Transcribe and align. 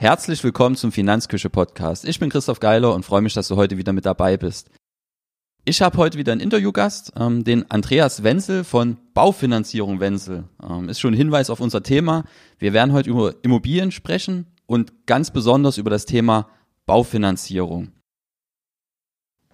Herzlich 0.00 0.44
willkommen 0.44 0.76
zum 0.76 0.92
Finanzküche 0.92 1.50
Podcast. 1.50 2.04
Ich 2.04 2.20
bin 2.20 2.30
Christoph 2.30 2.60
Geiler 2.60 2.94
und 2.94 3.04
freue 3.04 3.20
mich, 3.20 3.34
dass 3.34 3.48
du 3.48 3.56
heute 3.56 3.78
wieder 3.78 3.92
mit 3.92 4.06
dabei 4.06 4.36
bist. 4.36 4.70
Ich 5.64 5.82
habe 5.82 5.98
heute 5.98 6.18
wieder 6.18 6.30
einen 6.30 6.40
Interviewgast, 6.40 7.14
ähm, 7.16 7.42
den 7.42 7.68
Andreas 7.68 8.22
Wenzel 8.22 8.62
von 8.62 8.96
Baufinanzierung 9.12 9.98
Wenzel. 9.98 10.44
Ähm, 10.62 10.88
ist 10.88 11.00
schon 11.00 11.14
ein 11.14 11.16
Hinweis 11.16 11.50
auf 11.50 11.58
unser 11.58 11.82
Thema. 11.82 12.22
Wir 12.60 12.72
werden 12.72 12.92
heute 12.92 13.10
über 13.10 13.34
Immobilien 13.42 13.90
sprechen 13.90 14.46
und 14.66 15.04
ganz 15.06 15.32
besonders 15.32 15.78
über 15.78 15.90
das 15.90 16.06
Thema 16.06 16.48
Baufinanzierung. 16.86 17.90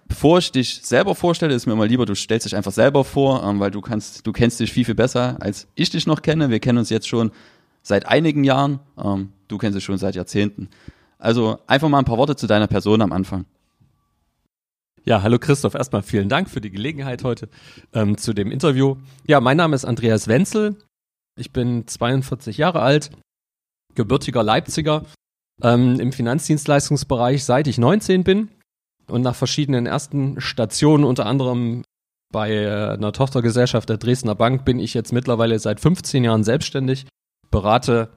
Bevor 0.07 0.37
ich 0.37 0.51
dich 0.51 0.81
selber 0.83 1.15
vorstelle, 1.15 1.55
ist 1.55 1.65
mir 1.65 1.73
immer 1.73 1.87
lieber, 1.87 2.05
du 2.05 2.13
stellst 2.13 2.45
dich 2.45 2.55
einfach 2.55 2.71
selber 2.71 3.03
vor, 3.03 3.43
ähm, 3.43 3.59
weil 3.59 3.71
du 3.71 3.81
kannst, 3.81 4.27
du 4.27 4.31
kennst 4.31 4.59
dich 4.59 4.71
viel, 4.71 4.85
viel 4.85 4.93
besser, 4.93 5.37
als 5.39 5.67
ich 5.73 5.89
dich 5.89 6.05
noch 6.05 6.21
kenne. 6.21 6.51
Wir 6.51 6.59
kennen 6.59 6.77
uns 6.77 6.91
jetzt 6.91 7.07
schon 7.07 7.31
seit 7.85 8.07
einigen 8.07 8.43
Jahren. 8.43 8.79
Ähm, 9.01 9.31
du 9.47 9.57
kennst 9.57 9.77
dich 9.77 9.83
schon 9.83 9.97
seit 9.97 10.15
Jahrzehnten. 10.15 10.69
Also 11.17 11.59
einfach 11.67 11.87
mal 11.87 11.99
ein 11.99 12.05
paar 12.05 12.17
Worte 12.17 12.35
zu 12.35 12.47
deiner 12.47 12.67
Person 12.67 13.01
am 13.01 13.13
Anfang. 13.13 13.45
Ja, 15.03 15.21
hallo 15.21 15.37
Christoph. 15.37 15.75
Erstmal 15.75 16.01
vielen 16.01 16.29
Dank 16.29 16.49
für 16.49 16.61
die 16.61 16.71
Gelegenheit 16.71 17.23
heute 17.23 17.47
ähm, 17.93 18.17
zu 18.17 18.33
dem 18.33 18.51
Interview. 18.51 18.95
Ja, 19.27 19.39
mein 19.39 19.57
Name 19.57 19.75
ist 19.75 19.85
Andreas 19.85 20.27
Wenzel. 20.27 20.77
Ich 21.37 21.51
bin 21.53 21.87
42 21.87 22.57
Jahre 22.57 22.81
alt, 22.81 23.11
gebürtiger 23.93 24.41
Leipziger, 24.41 25.03
ähm, 25.61 25.99
im 25.99 26.11
Finanzdienstleistungsbereich 26.11 27.43
seit 27.43 27.67
ich 27.67 27.77
19 27.77 28.23
bin 28.23 28.49
und 29.07 29.21
nach 29.21 29.35
verschiedenen 29.35 29.85
ersten 29.85 30.41
Stationen, 30.41 31.03
unter 31.03 31.27
anderem 31.27 31.83
bei 32.31 32.51
äh, 32.51 32.93
einer 32.93 33.11
Tochtergesellschaft 33.11 33.89
der 33.89 33.97
Dresdner 33.97 34.35
Bank, 34.35 34.65
bin 34.65 34.79
ich 34.79 34.93
jetzt 34.93 35.13
mittlerweile 35.13 35.59
seit 35.59 35.79
15 35.79 36.23
Jahren 36.23 36.43
selbstständig, 36.43 37.05
berate 37.55 38.09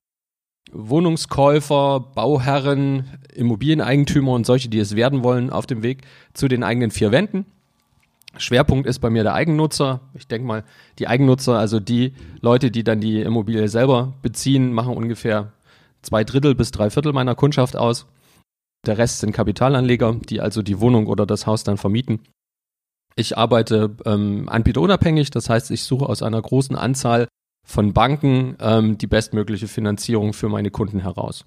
Wohnungskäufer, 0.73 2.01
Bauherren, 2.01 3.05
Immobilieneigentümer 3.33 4.33
und 4.33 4.45
solche, 4.45 4.69
die 4.69 4.81
es 4.81 4.97
werden 4.97 5.23
wollen, 5.23 5.51
auf 5.51 5.65
dem 5.65 5.85
Weg 5.85 6.03
zu 6.35 6.49
den 6.49 6.65
eigenen 6.65 6.91
vier 6.91 7.13
Wänden. 7.13 7.47
Schwerpunkt 8.37 8.89
ist 8.89 8.99
bei 8.99 9.11
mir 9.11 9.23
der 9.23 9.35
Eigennutzer. 9.35 10.01
Ich 10.15 10.27
denke 10.27 10.45
mal, 10.45 10.65
die 10.99 11.07
Eigennutzer, 11.07 11.57
also 11.57 11.79
die 11.79 12.15
Leute, 12.41 12.73
die 12.73 12.83
dann 12.83 13.01
die 13.01 13.21
Immobilie 13.21 13.69
selber 13.69 14.15
beziehen, 14.23 14.73
machen 14.73 14.97
ungefähr 14.97 15.53
zwei 16.03 16.25
Drittel 16.25 16.57
bis 16.57 16.73
drei 16.73 16.91
Viertel 16.91 17.13
meiner 17.13 17.37
Kundschaft 17.37 17.77
aus. 17.77 18.07
Der 18.87 18.99
Rest 18.99 19.21
sind 19.21 19.31
Kapitalanleger, 19.31 20.17
die 20.29 20.41
also 20.41 20.63
die 20.63 20.81
Wohnung 20.81 21.07
oder 21.07 21.27
das 21.27 21.47
Haus 21.47 21.63
dann 21.63 21.79
vermieten. 21.79 22.23
Ich 23.15 23.39
arbeite 23.39 23.97
ähm, 24.05 24.49
anbieterunabhängig, 24.49 25.31
das 25.31 25.49
heißt, 25.49 25.71
ich 25.71 25.85
suche 25.85 26.09
aus 26.09 26.23
einer 26.23 26.43
großen 26.43 26.75
Anzahl 26.75 27.29
von 27.69 27.93
Banken 27.93 28.57
ähm, 28.61 28.97
die 28.97 29.07
bestmögliche 29.07 29.69
Finanzierung 29.69 30.33
für 30.33 30.49
meine 30.49 30.71
Kunden 30.71 31.01
heraus. 31.01 31.45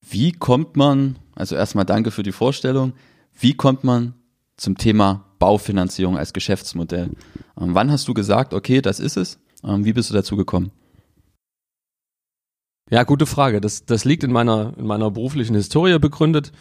Wie 0.00 0.32
kommt 0.32 0.74
man, 0.74 1.18
also 1.34 1.54
erstmal 1.54 1.84
danke 1.84 2.10
für 2.10 2.22
die 2.22 2.32
Vorstellung, 2.32 2.94
wie 3.38 3.52
kommt 3.52 3.84
man 3.84 4.14
zum 4.56 4.78
Thema 4.78 5.26
Baufinanzierung 5.38 6.16
als 6.16 6.32
Geschäftsmodell? 6.32 7.10
Ähm, 7.60 7.74
wann 7.74 7.90
hast 7.90 8.08
du 8.08 8.14
gesagt, 8.14 8.54
okay, 8.54 8.80
das 8.80 9.00
ist 9.00 9.18
es? 9.18 9.38
Ähm, 9.62 9.84
wie 9.84 9.92
bist 9.92 10.08
du 10.08 10.14
dazu 10.14 10.34
gekommen? 10.34 10.72
Ja, 12.88 13.04
gute 13.04 13.26
Frage. 13.26 13.60
Das, 13.60 13.84
das 13.84 14.06
liegt 14.06 14.24
in 14.24 14.32
meiner, 14.32 14.72
in 14.78 14.86
meiner 14.86 15.10
beruflichen 15.10 15.54
Historie 15.54 15.98
begründet. 15.98 16.52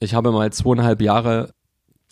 Ich 0.00 0.14
habe 0.14 0.32
mal 0.32 0.50
zweieinhalb 0.50 1.02
Jahre 1.02 1.50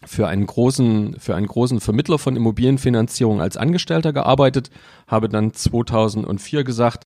für 0.07 0.29
einen 0.29 0.47
großen, 0.47 1.17
für 1.19 1.35
einen 1.35 1.47
großen 1.47 1.81
Vermittler 1.81 2.19
von 2.19 2.37
Immobilienfinanzierung 2.37 3.41
als 3.41 3.57
Angestellter 3.57 4.13
gearbeitet, 4.13 4.71
habe 5.07 5.29
dann 5.29 5.53
2004 5.53 6.65
gesagt, 6.65 7.05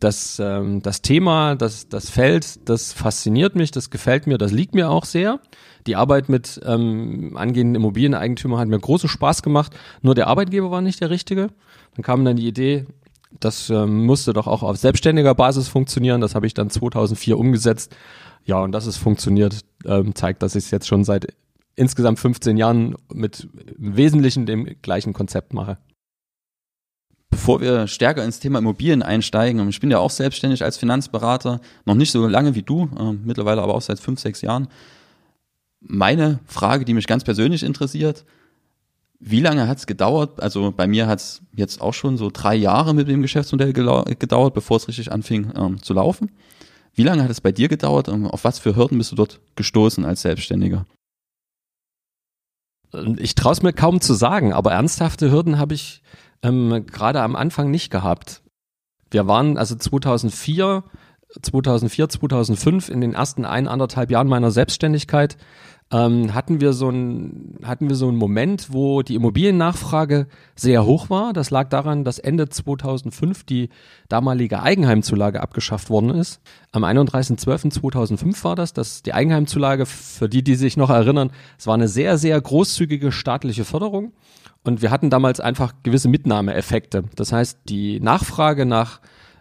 dass 0.00 0.40
ähm, 0.40 0.82
das 0.82 1.02
Thema, 1.02 1.54
das, 1.54 1.88
das 1.88 2.10
Feld, 2.10 2.68
das 2.68 2.92
fasziniert 2.92 3.54
mich, 3.54 3.70
das 3.70 3.90
gefällt 3.90 4.26
mir, 4.26 4.36
das 4.36 4.50
liegt 4.50 4.74
mir 4.74 4.90
auch 4.90 5.04
sehr. 5.04 5.40
Die 5.86 5.96
Arbeit 5.96 6.28
mit 6.28 6.60
ähm, 6.64 7.36
angehenden 7.36 7.76
Immobilieneigentümern 7.76 8.58
hat 8.58 8.68
mir 8.68 8.78
großen 8.78 9.08
Spaß 9.08 9.42
gemacht, 9.42 9.76
nur 10.00 10.14
der 10.14 10.26
Arbeitgeber 10.26 10.70
war 10.70 10.80
nicht 10.80 11.00
der 11.00 11.10
richtige. 11.10 11.48
Dann 11.94 12.02
kam 12.02 12.24
dann 12.24 12.36
die 12.36 12.48
Idee, 12.48 12.86
das 13.40 13.70
ähm, 13.70 14.04
musste 14.04 14.32
doch 14.32 14.46
auch 14.46 14.62
auf 14.62 14.76
selbstständiger 14.76 15.34
Basis 15.34 15.68
funktionieren. 15.68 16.20
Das 16.20 16.34
habe 16.34 16.46
ich 16.46 16.54
dann 16.54 16.70
2004 16.70 17.38
umgesetzt. 17.38 17.94
Ja, 18.44 18.60
und 18.60 18.72
dass 18.72 18.86
es 18.86 18.96
funktioniert, 18.96 19.60
ähm, 19.86 20.14
zeigt, 20.14 20.42
dass 20.42 20.54
ich 20.54 20.64
es 20.64 20.70
jetzt 20.70 20.86
schon 20.86 21.04
seit 21.04 21.28
insgesamt 21.74 22.18
15 22.18 22.56
Jahren 22.56 22.96
mit 23.12 23.48
im 23.78 23.96
Wesentlichen 23.96 24.46
dem 24.46 24.64
gleichen 24.82 25.12
Konzept 25.12 25.54
mache. 25.54 25.78
Bevor 27.30 27.60
wir 27.60 27.86
stärker 27.88 28.24
ins 28.24 28.40
Thema 28.40 28.58
Immobilien 28.58 29.02
einsteigen, 29.02 29.66
ich 29.68 29.80
bin 29.80 29.90
ja 29.90 29.98
auch 29.98 30.10
selbstständig 30.10 30.62
als 30.62 30.76
Finanzberater, 30.76 31.60
noch 31.86 31.94
nicht 31.94 32.10
so 32.10 32.26
lange 32.26 32.54
wie 32.54 32.62
du, 32.62 32.90
äh, 32.98 33.12
mittlerweile 33.12 33.62
aber 33.62 33.74
auch 33.74 33.80
seit 33.80 33.98
fünf, 34.00 34.20
sechs 34.20 34.42
Jahren. 34.42 34.68
Meine 35.80 36.40
Frage, 36.46 36.84
die 36.84 36.94
mich 36.94 37.06
ganz 37.06 37.24
persönlich 37.24 37.62
interessiert, 37.62 38.24
wie 39.18 39.40
lange 39.40 39.68
hat 39.68 39.78
es 39.78 39.86
gedauert? 39.86 40.42
Also 40.42 40.72
bei 40.72 40.86
mir 40.86 41.06
hat 41.06 41.20
es 41.20 41.42
jetzt 41.54 41.80
auch 41.80 41.94
schon 41.94 42.18
so 42.18 42.28
drei 42.32 42.54
Jahre 42.54 42.92
mit 42.92 43.08
dem 43.08 43.22
Geschäftsmodell 43.22 43.72
gedauert, 43.72 44.52
bevor 44.52 44.76
es 44.76 44.88
richtig 44.88 45.12
anfing 45.12 45.52
ähm, 45.56 45.82
zu 45.82 45.94
laufen. 45.94 46.32
Wie 46.94 47.04
lange 47.04 47.22
hat 47.22 47.30
es 47.30 47.40
bei 47.40 47.52
dir 47.52 47.68
gedauert? 47.68 48.08
Auf 48.08 48.44
was 48.44 48.58
für 48.58 48.76
Hürden 48.76 48.98
bist 48.98 49.12
du 49.12 49.16
dort 49.16 49.40
gestoßen 49.56 50.04
als 50.04 50.22
Selbstständiger? 50.22 50.86
Ich 53.18 53.34
traue 53.34 53.52
es 53.52 53.62
mir 53.62 53.72
kaum 53.72 54.00
zu 54.00 54.14
sagen, 54.14 54.52
aber 54.52 54.72
ernsthafte 54.72 55.30
Hürden 55.30 55.58
habe 55.58 55.74
ich 55.74 56.02
ähm, 56.42 56.86
gerade 56.86 57.22
am 57.22 57.36
Anfang 57.36 57.70
nicht 57.70 57.90
gehabt. 57.90 58.42
Wir 59.10 59.26
waren 59.26 59.56
also 59.58 59.74
2004, 59.76 60.84
2004, 61.42 62.08
2005 62.08 62.88
in 62.88 63.00
den 63.00 63.14
ersten 63.14 63.44
ein, 63.44 63.68
anderthalb 63.68 64.10
Jahren 64.10 64.28
meiner 64.28 64.50
Selbstständigkeit 64.50 65.36
ähm, 65.92 66.32
hatten 66.32 66.62
wir 66.62 66.72
so 66.72 66.88
ein, 66.88 67.58
hatten 67.62 67.90
wir 67.90 67.96
so 67.96 68.08
einen 68.08 68.16
Moment, 68.16 68.72
wo 68.72 69.02
die 69.02 69.14
Immobiliennachfrage 69.14 70.26
sehr 70.56 70.86
hoch 70.86 71.10
war. 71.10 71.34
Das 71.34 71.50
lag 71.50 71.68
daran, 71.68 72.02
dass 72.02 72.18
Ende 72.18 72.48
2005 72.48 73.44
die 73.44 73.68
damalige 74.08 74.62
Eigenheimzulage 74.62 75.42
abgeschafft 75.42 75.90
worden 75.90 76.10
ist. 76.10 76.40
Am 76.72 76.84
31.12.2005 76.84 78.42
war 78.42 78.56
das, 78.56 78.72
dass 78.72 79.02
die 79.02 79.12
Eigenheimzulage, 79.12 79.84
für 79.84 80.30
die, 80.30 80.42
die 80.42 80.54
sich 80.54 80.78
noch 80.78 80.88
erinnern, 80.88 81.30
es 81.58 81.66
war 81.66 81.74
eine 81.74 81.88
sehr, 81.88 82.16
sehr 82.16 82.40
großzügige 82.40 83.12
staatliche 83.12 83.66
Förderung. 83.66 84.12
Und 84.64 84.80
wir 84.80 84.90
hatten 84.90 85.10
damals 85.10 85.40
einfach 85.40 85.74
gewisse 85.82 86.08
Mitnahmeeffekte. 86.08 87.04
Das 87.16 87.32
heißt, 87.32 87.58
die 87.68 88.00
Nachfrage 88.00 88.64
nach 88.64 89.00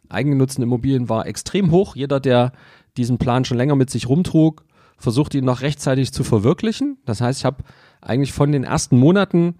eigengenutzten 0.09 0.63
Immobilien 0.63 1.07
war 1.07 1.27
extrem 1.27 1.71
hoch. 1.71 1.95
Jeder, 1.95 2.19
der 2.19 2.51
diesen 2.97 3.19
Plan 3.19 3.45
schon 3.45 3.55
länger 3.55 3.75
mit 3.75 3.89
sich 3.89 4.09
rumtrug, 4.09 4.65
versucht 5.01 5.33
ihn 5.35 5.45
noch 5.45 5.61
rechtzeitig 5.61 6.13
zu 6.13 6.23
verwirklichen. 6.23 6.97
Das 7.05 7.21
heißt, 7.21 7.39
ich 7.39 7.45
habe 7.45 7.63
eigentlich 7.99 8.33
von 8.33 8.51
den 8.51 8.63
ersten 8.63 8.97
Monaten 8.97 9.55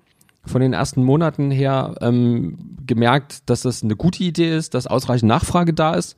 von 0.45 0.61
den 0.61 0.73
ersten 0.73 1.03
Monaten 1.03 1.51
her 1.51 1.95
ähm, 2.01 2.77
gemerkt, 2.85 3.49
dass 3.49 3.61
das 3.61 3.83
eine 3.83 3.95
gute 3.95 4.23
Idee 4.23 4.55
ist, 4.55 4.73
dass 4.73 4.87
ausreichend 4.87 5.27
Nachfrage 5.27 5.73
da 5.73 5.93
ist. 5.93 6.17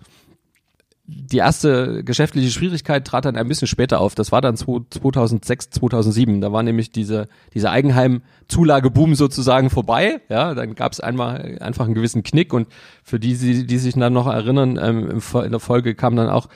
Die 1.06 1.40
erste 1.40 2.06
geschäftliche 2.06 2.50
Schwierigkeit 2.50 3.06
trat 3.06 3.26
dann 3.26 3.36
ein 3.36 3.50
bisschen 3.50 3.68
später 3.68 4.00
auf. 4.00 4.16
Das 4.16 4.32
war 4.32 4.40
dann 4.40 4.56
2006, 4.56 5.72
2007. 5.72 6.40
Da 6.40 6.54
war 6.54 6.64
nämlich 6.64 6.94
diese, 6.94 7.28
diese 7.54 7.70
Eigenheim-Zulageboom 7.70 9.14
sozusagen 9.16 9.70
vorbei. 9.70 10.22
Ja, 10.30 10.54
dann 10.54 10.76
gab 10.76 10.94
es 10.94 11.02
einmal 11.02 11.58
einfach 11.60 11.86
einen 11.86 11.94
gewissen 11.94 12.24
Knick 12.24 12.54
und 12.54 12.70
für 13.04 13.20
die, 13.20 13.36
die, 13.36 13.68
die 13.68 13.78
sich 13.78 13.96
dann 13.96 14.14
noch 14.14 14.28
erinnern, 14.28 14.80
ähm, 14.82 15.22
in 15.44 15.52
der 15.52 15.60
Folge 15.60 15.94
kam 15.94 16.16
dann 16.16 16.30
auch 16.30 16.48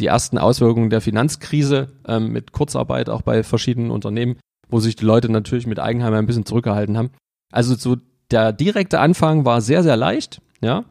die 0.00 0.06
ersten 0.06 0.38
Auswirkungen 0.38 0.90
der 0.90 1.00
Finanzkrise 1.00 1.92
ähm, 2.06 2.32
mit 2.32 2.52
Kurzarbeit 2.52 3.08
auch 3.08 3.22
bei 3.22 3.42
verschiedenen 3.42 3.90
Unternehmen, 3.90 4.36
wo 4.68 4.80
sich 4.80 4.96
die 4.96 5.04
Leute 5.04 5.30
natürlich 5.30 5.66
mit 5.66 5.78
Eigenheim 5.78 6.14
ein 6.14 6.26
bisschen 6.26 6.46
zurückgehalten 6.46 6.96
haben. 6.96 7.10
Also 7.52 7.74
so 7.76 7.96
der 8.30 8.52
direkte 8.52 8.98
Anfang 8.98 9.44
war 9.44 9.60
sehr, 9.60 9.82
sehr 9.82 9.96
leicht, 9.96 10.40
ja. 10.60 10.84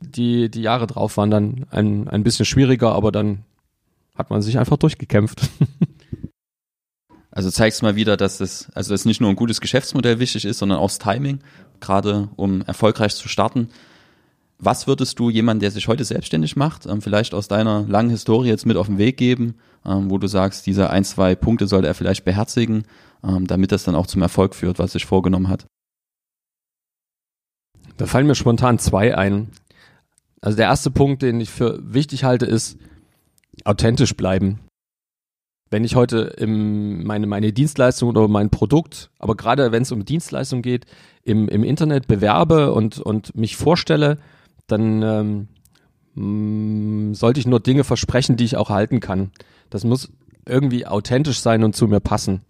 Die, 0.00 0.50
die 0.50 0.62
Jahre 0.62 0.88
drauf 0.88 1.16
waren 1.16 1.30
dann 1.30 1.66
ein, 1.70 2.08
ein 2.08 2.24
bisschen 2.24 2.44
schwieriger, 2.44 2.92
aber 2.92 3.12
dann 3.12 3.44
hat 4.16 4.30
man 4.30 4.42
sich 4.42 4.58
einfach 4.58 4.76
durchgekämpft. 4.76 5.42
Also 7.34 7.50
zeigst 7.50 7.82
mal 7.82 7.96
wieder, 7.96 8.18
dass 8.18 8.40
es, 8.40 8.68
also 8.74 8.92
dass 8.92 9.06
nicht 9.06 9.22
nur 9.22 9.30
ein 9.30 9.36
gutes 9.36 9.62
Geschäftsmodell 9.62 10.18
wichtig 10.18 10.44
ist, 10.44 10.58
sondern 10.58 10.78
auch 10.78 10.88
das 10.88 10.98
Timing, 10.98 11.40
gerade 11.80 12.28
um 12.36 12.60
erfolgreich 12.60 13.16
zu 13.16 13.26
starten. 13.26 13.70
Was 14.64 14.86
würdest 14.86 15.18
du 15.18 15.28
jemandem, 15.28 15.62
der 15.62 15.72
sich 15.72 15.88
heute 15.88 16.04
selbstständig 16.04 16.54
macht, 16.54 16.86
ähm, 16.86 17.02
vielleicht 17.02 17.34
aus 17.34 17.48
deiner 17.48 17.84
langen 17.88 18.10
Historie 18.10 18.46
jetzt 18.46 18.64
mit 18.64 18.76
auf 18.76 18.86
den 18.86 18.96
Weg 18.96 19.16
geben, 19.16 19.56
ähm, 19.84 20.08
wo 20.08 20.18
du 20.18 20.28
sagst, 20.28 20.66
diese 20.68 20.88
ein, 20.88 21.02
zwei 21.02 21.34
Punkte 21.34 21.66
sollte 21.66 21.88
er 21.88 21.94
vielleicht 21.94 22.24
beherzigen, 22.24 22.84
ähm, 23.24 23.48
damit 23.48 23.72
das 23.72 23.82
dann 23.82 23.96
auch 23.96 24.06
zum 24.06 24.22
Erfolg 24.22 24.54
führt, 24.54 24.78
was 24.78 24.92
sich 24.92 25.04
vorgenommen 25.04 25.48
hat? 25.48 25.66
Da 27.96 28.06
fallen 28.06 28.28
mir 28.28 28.36
spontan 28.36 28.78
zwei 28.78 29.18
ein. 29.18 29.50
Also 30.40 30.56
der 30.56 30.66
erste 30.66 30.92
Punkt, 30.92 31.22
den 31.22 31.40
ich 31.40 31.50
für 31.50 31.80
wichtig 31.82 32.22
halte, 32.22 32.46
ist 32.46 32.78
authentisch 33.64 34.16
bleiben. 34.16 34.60
Wenn 35.70 35.82
ich 35.82 35.96
heute 35.96 36.34
im, 36.38 37.02
meine, 37.02 37.26
meine 37.26 37.52
Dienstleistung 37.52 38.10
oder 38.10 38.28
mein 38.28 38.50
Produkt, 38.50 39.10
aber 39.18 39.34
gerade 39.34 39.72
wenn 39.72 39.82
es 39.82 39.90
um 39.90 40.04
Dienstleistung 40.04 40.62
geht, 40.62 40.86
im, 41.24 41.48
im 41.48 41.64
Internet 41.64 42.06
bewerbe 42.06 42.72
und, 42.72 43.00
und 43.00 43.34
mich 43.34 43.56
vorstelle, 43.56 44.18
dann 44.66 45.02
ähm, 45.02 45.48
mh, 46.14 47.14
sollte 47.14 47.40
ich 47.40 47.46
nur 47.46 47.60
Dinge 47.60 47.84
versprechen, 47.84 48.36
die 48.36 48.44
ich 48.44 48.56
auch 48.56 48.70
halten 48.70 49.00
kann. 49.00 49.30
Das 49.70 49.84
muss 49.84 50.12
irgendwie 50.46 50.86
authentisch 50.86 51.40
sein 51.40 51.64
und 51.64 51.76
zu 51.76 51.86
mir 51.86 52.00
passen. 52.00 52.42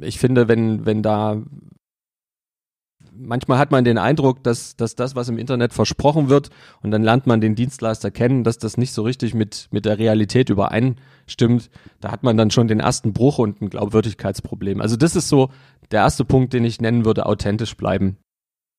Ich 0.00 0.18
finde, 0.18 0.48
wenn, 0.48 0.86
wenn 0.86 1.02
da 1.02 1.42
manchmal 3.14 3.58
hat 3.58 3.70
man 3.70 3.84
den 3.84 3.98
Eindruck, 3.98 4.42
dass, 4.42 4.76
dass 4.76 4.94
das, 4.94 5.14
was 5.14 5.28
im 5.28 5.38
Internet 5.38 5.72
versprochen 5.72 6.28
wird, 6.28 6.50
und 6.82 6.90
dann 6.90 7.02
lernt 7.02 7.26
man 7.26 7.40
den 7.40 7.54
Dienstleister 7.54 8.10
kennen, 8.10 8.44
dass 8.44 8.58
das 8.58 8.76
nicht 8.76 8.92
so 8.92 9.02
richtig 9.02 9.34
mit, 9.34 9.68
mit 9.70 9.84
der 9.84 9.98
Realität 9.98 10.50
übereinstimmt. 10.50 11.70
Da 12.00 12.10
hat 12.10 12.22
man 12.22 12.36
dann 12.36 12.50
schon 12.50 12.68
den 12.68 12.80
ersten 12.80 13.12
Bruch 13.12 13.38
und 13.38 13.60
ein 13.60 13.70
Glaubwürdigkeitsproblem. 13.70 14.80
Also 14.80 14.96
das 14.96 15.16
ist 15.16 15.28
so 15.28 15.50
der 15.90 16.00
erste 16.00 16.24
Punkt, 16.24 16.52
den 16.52 16.64
ich 16.64 16.80
nennen 16.80 17.04
würde, 17.04 17.26
authentisch 17.26 17.76
bleiben. 17.76 18.16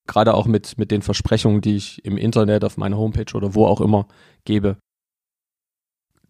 Gerade 0.08 0.34
auch 0.34 0.46
mit, 0.46 0.78
mit 0.78 0.92
den 0.92 1.02
Versprechungen, 1.02 1.62
die 1.62 1.76
ich 1.76 2.04
im 2.06 2.18
Internet, 2.18 2.64
auf 2.64 2.78
meiner 2.78 2.98
Homepage 2.98 3.34
oder 3.36 3.56
wo 3.56 3.66
auch 3.66 3.82
immer 3.82 4.08
gebe. 4.44 4.78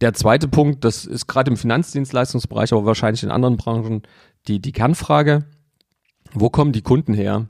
Der 0.00 0.14
zweite 0.14 0.48
Punkt, 0.48 0.84
das 0.84 1.04
ist 1.04 1.26
gerade 1.26 1.50
im 1.50 1.56
Finanzdienstleistungsbereich, 1.56 2.72
aber 2.72 2.84
wahrscheinlich 2.84 3.22
in 3.22 3.30
anderen 3.30 3.56
Branchen 3.56 4.02
die, 4.46 4.60
die 4.60 4.72
Kernfrage. 4.72 5.46
Wo 6.32 6.50
kommen 6.50 6.72
die 6.72 6.82
Kunden 6.82 7.14
her? 7.14 7.48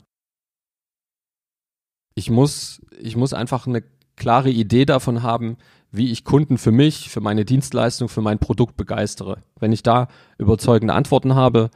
ich 2.14 2.30
muss, 2.30 2.80
ich 2.98 3.16
muss 3.16 3.32
einfach 3.32 3.66
eine 3.66 3.82
klare 4.16 4.50
Idee 4.50 4.84
davon 4.84 5.22
haben, 5.22 5.56
wie 5.90 6.10
ich 6.10 6.24
Kunden 6.24 6.58
für 6.58 6.72
mich, 6.72 7.10
für 7.10 7.20
meine 7.20 7.44
Dienstleistung, 7.44 8.08
für 8.08 8.20
mein 8.20 8.38
Produkt 8.38 8.76
begeistere. 8.76 9.42
Wenn 9.58 9.72
ich 9.72 9.82
da 9.82 10.08
überzeugende 10.38 10.94
Antworten 10.94 11.34
habe, 11.34 11.70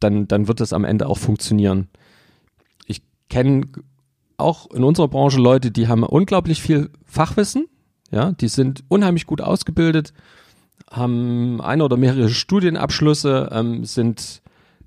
dann, 0.00 0.28
dann 0.28 0.48
wird 0.48 0.60
es 0.60 0.72
am 0.72 0.84
Ende 0.84 1.06
auch 1.06 1.18
funktionieren. 1.18 1.88
Ich 3.26 3.34
kenne 3.34 3.66
auch 4.36 4.70
in 4.70 4.84
unserer 4.84 5.08
Branche 5.08 5.38
Leute, 5.38 5.70
die 5.70 5.88
haben 5.88 6.02
unglaublich 6.02 6.62
viel 6.62 6.90
Fachwissen, 7.04 7.66
ja, 8.10 8.32
die 8.32 8.48
sind 8.48 8.84
unheimlich 8.88 9.26
gut 9.26 9.40
ausgebildet, 9.40 10.12
haben 10.90 11.60
eine 11.60 11.84
oder 11.84 11.96
mehrere 11.96 12.28
Studienabschlüsse, 12.28 13.48
ähm, 13.52 13.84
sind, 13.84 14.42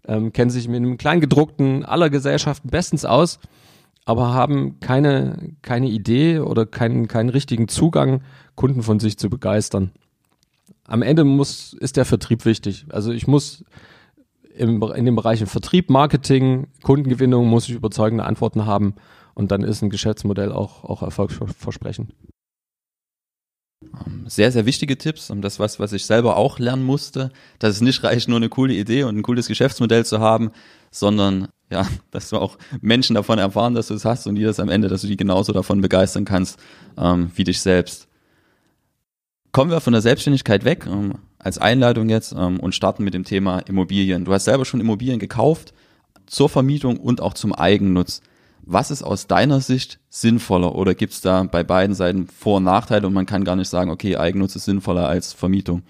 ähm, 0.07 0.31
kennen 0.31 0.51
sich 0.51 0.67
mit 0.67 0.77
einem 0.77 0.97
Kleingedruckten 0.97 1.83
aller 1.83 2.09
Gesellschaften 2.09 2.69
bestens 2.69 3.05
aus 3.05 3.39
aber 4.09 4.33
haben 4.33 4.79
keine, 4.79 5.55
keine 5.61 5.87
Idee 5.87 6.39
oder 6.39 6.65
keinen, 6.65 7.07
keinen 7.07 7.29
richtigen 7.29 7.67
Zugang, 7.67 8.23
Kunden 8.55 8.81
von 8.81 8.99
sich 8.99 9.19
zu 9.19 9.29
begeistern. 9.29 9.91
Am 10.85 11.03
Ende 11.03 11.23
muss, 11.23 11.73
ist 11.73 11.95
der 11.95 12.05
Vertrieb 12.05 12.43
wichtig. 12.43 12.87
Also 12.89 13.11
ich 13.11 13.27
muss 13.27 13.63
im, 14.59 14.81
in 14.81 15.05
den 15.05 15.15
Bereichen 15.15 15.47
Vertrieb, 15.47 15.89
Marketing, 15.89 16.67
Kundengewinnung 16.83 17.47
muss 17.47 17.69
ich 17.69 17.75
überzeugende 17.75 18.25
Antworten 18.25 18.65
haben 18.65 18.95
und 19.33 19.51
dann 19.51 19.63
ist 19.63 19.81
ein 19.81 19.89
Geschäftsmodell 19.89 20.51
auch, 20.51 20.83
auch 20.83 21.01
erfolgsversprechend. 21.01 22.13
Ähm, 23.81 24.25
sehr, 24.27 24.51
sehr 24.51 24.65
wichtige 24.65 24.97
Tipps 24.97 25.29
und 25.29 25.41
das 25.41 25.59
was, 25.59 25.79
was 25.79 25.93
ich 25.93 26.05
selber 26.05 26.35
auch 26.35 26.59
lernen 26.59 26.83
musste, 26.83 27.31
dass 27.59 27.75
es 27.75 27.81
nicht 27.81 28.03
reicht, 28.03 28.27
nur 28.27 28.37
eine 28.37 28.49
coole 28.49 28.73
Idee 28.73 29.03
und 29.03 29.17
ein 29.17 29.23
cooles 29.23 29.47
Geschäftsmodell 29.47 30.05
zu 30.05 30.19
haben, 30.19 30.51
sondern 30.91 31.47
ja, 31.71 31.87
dass 32.11 32.29
du 32.29 32.37
auch 32.37 32.57
Menschen 32.81 33.15
davon 33.15 33.39
erfahren, 33.39 33.75
dass 33.75 33.87
du 33.87 33.93
es 33.93 34.03
hast 34.03 34.27
und 34.27 34.35
die 34.35 34.43
das 34.43 34.59
am 34.59 34.69
Ende, 34.69 34.89
dass 34.89 35.01
du 35.01 35.07
die 35.07 35.17
genauso 35.17 35.53
davon 35.53 35.79
begeistern 35.79 36.25
kannst 36.25 36.59
ähm, 36.97 37.31
wie 37.35 37.45
dich 37.45 37.61
selbst. 37.61 38.07
Kommen 39.53 39.71
wir 39.71 39.79
von 39.79 39.93
der 39.93 40.01
Selbstständigkeit 40.01 40.65
weg, 40.65 40.85
ähm, 40.85 41.13
als 41.39 41.57
Einleitung 41.57 42.09
jetzt 42.09 42.33
ähm, 42.33 42.59
und 42.59 42.75
starten 42.75 43.03
mit 43.03 43.13
dem 43.13 43.23
Thema 43.23 43.59
Immobilien. 43.59 44.25
Du 44.25 44.33
hast 44.33 44.45
selber 44.45 44.65
schon 44.65 44.81
Immobilien 44.81 45.19
gekauft 45.19 45.73
zur 46.25 46.49
Vermietung 46.49 46.97
und 46.97 47.21
auch 47.21 47.33
zum 47.33 47.53
Eigennutz. 47.53 48.21
Was 48.61 48.91
ist 48.91 49.01
aus 49.01 49.25
deiner 49.25 49.61
Sicht 49.61 49.99
sinnvoller 50.09 50.75
oder 50.75 50.93
gibt 50.93 51.13
es 51.13 51.21
da 51.21 51.43
bei 51.43 51.63
beiden 51.63 51.95
Seiten 51.95 52.27
Vor- 52.27 52.57
und 52.57 52.65
Nachteile 52.65 53.07
und 53.07 53.13
man 53.13 53.25
kann 53.25 53.45
gar 53.45 53.55
nicht 53.55 53.69
sagen, 53.69 53.89
okay, 53.89 54.17
Eigennutz 54.17 54.55
ist 54.55 54.65
sinnvoller 54.65 55.07
als 55.07 55.33
Vermietung? 55.33 55.83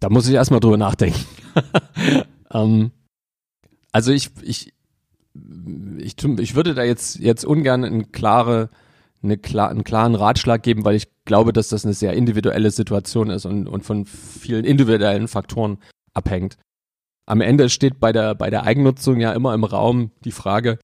Da 0.00 0.08
muss 0.10 0.28
ich 0.28 0.34
erstmal 0.34 0.60
drüber 0.60 0.76
nachdenken. 0.76 1.20
ähm, 2.50 2.92
also 3.92 4.12
ich, 4.12 4.30
ich, 4.42 4.72
ich, 5.98 6.16
ich 6.22 6.54
würde 6.54 6.74
da 6.74 6.84
jetzt, 6.84 7.18
jetzt 7.18 7.44
ungern 7.44 7.84
eine 7.84 8.04
klare, 8.04 8.70
eine 9.30 9.68
einen 9.68 9.84
klaren 9.84 10.14
Ratschlag 10.14 10.62
geben, 10.62 10.84
weil 10.84 10.96
ich 10.96 11.08
glaube, 11.24 11.52
dass 11.52 11.68
das 11.68 11.84
eine 11.84 11.94
sehr 11.94 12.14
individuelle 12.14 12.70
Situation 12.70 13.30
ist 13.30 13.44
und, 13.44 13.66
und 13.66 13.84
von 13.84 14.06
vielen 14.06 14.64
individuellen 14.64 15.28
Faktoren 15.28 15.78
abhängt. 16.14 16.56
Am 17.26 17.40
Ende 17.40 17.68
steht 17.68 17.98
bei 18.00 18.12
der, 18.12 18.34
bei 18.34 18.50
der 18.50 18.64
Eigennutzung 18.64 19.20
ja 19.20 19.32
immer 19.32 19.52
im 19.54 19.64
Raum 19.64 20.12
die 20.24 20.32
Frage, 20.32 20.78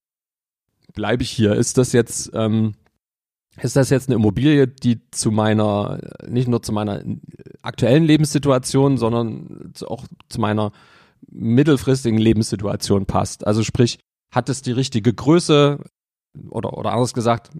bleibe 0.92 1.22
ich 1.22 1.30
hier? 1.30 1.54
Ist 1.54 1.78
das 1.78 1.92
jetzt, 1.92 2.30
ähm, 2.34 2.74
ist 3.60 3.76
das 3.76 3.90
jetzt 3.90 4.08
eine 4.08 4.16
Immobilie, 4.16 4.66
die 4.66 5.00
zu 5.10 5.30
meiner, 5.30 6.00
nicht 6.26 6.48
nur 6.48 6.62
zu 6.62 6.72
meiner 6.72 7.02
aktuellen 7.62 8.04
Lebenssituation, 8.04 8.98
sondern 8.98 9.72
auch 9.86 10.06
zu 10.28 10.40
meiner 10.40 10.72
mittelfristigen 11.30 12.18
Lebenssituation 12.18 13.06
passt? 13.06 13.46
Also 13.46 13.62
sprich, 13.62 13.98
hat 14.32 14.48
es 14.48 14.62
die 14.62 14.72
richtige 14.72 15.12
Größe 15.12 15.78
oder, 16.48 16.76
oder 16.76 16.92
anders 16.92 17.12
gesagt, 17.12 17.50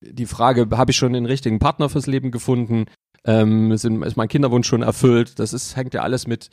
die 0.00 0.26
Frage, 0.26 0.68
habe 0.76 0.90
ich 0.90 0.96
schon 0.96 1.12
den 1.12 1.26
richtigen 1.26 1.58
Partner 1.58 1.88
fürs 1.88 2.06
Leben 2.06 2.30
gefunden? 2.30 2.86
Ähm, 3.24 3.76
sind, 3.76 4.02
ist 4.02 4.16
mein 4.16 4.28
Kinderwunsch 4.28 4.66
schon 4.66 4.82
erfüllt? 4.82 5.38
Das 5.38 5.52
ist, 5.52 5.76
hängt 5.76 5.94
ja 5.94 6.02
alles 6.02 6.26
mit, 6.26 6.50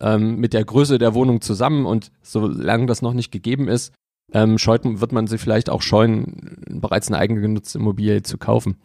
ähm, 0.00 0.36
mit 0.36 0.52
der 0.52 0.64
Größe 0.64 0.98
der 0.98 1.14
Wohnung 1.14 1.40
zusammen 1.40 1.86
und 1.86 2.12
solange 2.22 2.86
das 2.86 3.02
noch 3.02 3.12
nicht 3.12 3.30
gegeben 3.30 3.68
ist, 3.68 3.92
ähm, 4.32 4.58
scheut, 4.58 4.82
wird 4.84 5.12
man 5.12 5.26
sich 5.26 5.40
vielleicht 5.40 5.70
auch 5.70 5.82
scheuen, 5.82 6.56
bereits 6.68 7.08
eine 7.08 7.18
eigene 7.18 7.40
genutzte 7.40 7.78
Immobilie 7.78 8.22
zu 8.22 8.38
kaufen. 8.38 8.76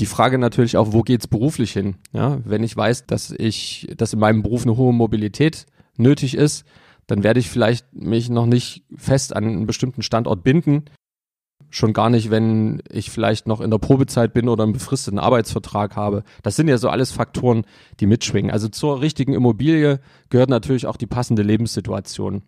Die 0.00 0.06
Frage 0.06 0.38
natürlich 0.38 0.76
auch, 0.76 0.92
wo 0.92 1.02
geht's 1.02 1.26
beruflich 1.26 1.72
hin? 1.72 1.96
Ja, 2.12 2.40
wenn 2.44 2.64
ich 2.64 2.76
weiß, 2.76 3.06
dass 3.06 3.30
ich, 3.30 3.92
dass 3.96 4.14
in 4.14 4.18
meinem 4.18 4.42
Beruf 4.42 4.62
eine 4.62 4.76
hohe 4.76 4.92
Mobilität 4.92 5.66
nötig 5.96 6.34
ist, 6.34 6.64
dann 7.06 7.22
werde 7.22 7.40
ich 7.40 7.50
vielleicht 7.50 7.92
mich 7.92 8.30
noch 8.30 8.46
nicht 8.46 8.84
fest 8.94 9.36
an 9.36 9.44
einen 9.44 9.66
bestimmten 9.66 10.02
Standort 10.02 10.42
binden. 10.42 10.86
Schon 11.74 11.94
gar 11.94 12.10
nicht, 12.10 12.30
wenn 12.30 12.82
ich 12.90 13.10
vielleicht 13.10 13.46
noch 13.46 13.62
in 13.62 13.70
der 13.70 13.78
Probezeit 13.78 14.34
bin 14.34 14.50
oder 14.50 14.62
einen 14.62 14.74
befristeten 14.74 15.18
Arbeitsvertrag 15.18 15.96
habe. 15.96 16.22
Das 16.42 16.54
sind 16.54 16.68
ja 16.68 16.76
so 16.76 16.90
alles 16.90 17.12
Faktoren, 17.12 17.64
die 17.98 18.04
mitschwingen. 18.04 18.50
Also 18.50 18.68
zur 18.68 19.00
richtigen 19.00 19.32
Immobilie 19.32 19.98
gehört 20.28 20.50
natürlich 20.50 20.86
auch 20.86 20.98
die 20.98 21.06
passende 21.06 21.42
Lebenssituation. 21.42 22.42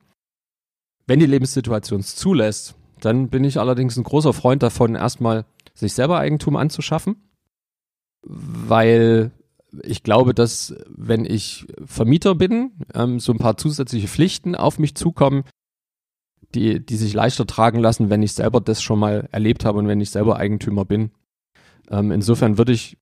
Wenn 1.06 1.20
die 1.20 1.26
Lebenssituation 1.26 2.00
es 2.00 2.16
zulässt, 2.16 2.75
dann 3.00 3.30
bin 3.30 3.44
ich 3.44 3.58
allerdings 3.58 3.96
ein 3.96 4.04
großer 4.04 4.34
Freund 4.34 4.62
davon, 4.62 4.94
erstmal 4.94 5.46
sich 5.72 5.94
selber 5.94 6.18
Eigentum 6.18 6.56
anzuschaffen, 6.56 7.16
weil 8.22 9.30
ich 9.82 10.02
glaube, 10.02 10.34
dass 10.34 10.75
wenn 10.94 11.25
ich 11.25 11.66
Vermieter 11.82 12.34
bin, 12.34 12.72
ähm, 12.92 13.20
so 13.20 13.32
ein 13.32 13.38
paar 13.38 13.56
zusätzliche 13.56 14.08
Pflichten 14.08 14.54
auf 14.54 14.78
mich 14.78 14.94
zukommen, 14.94 15.44
die, 16.54 16.84
die 16.84 16.96
sich 16.96 17.12
leichter 17.14 17.46
tragen 17.46 17.78
lassen, 17.78 18.11
wenn 18.11 18.23
ich 18.23 18.32
selber 18.32 18.61
das 18.61 18.82
schon 18.82 18.99
mal 18.99 19.28
erlebt 19.32 19.64
habe 19.64 19.78
und 19.78 19.88
wenn 19.88 20.00
ich 20.00 20.11
selber 20.11 20.37
Eigentümer 20.37 20.84
bin. 20.84 21.11
Ähm, 21.90 22.11
insofern 22.11 22.58
würde 22.58 22.73
ich, 22.73 22.99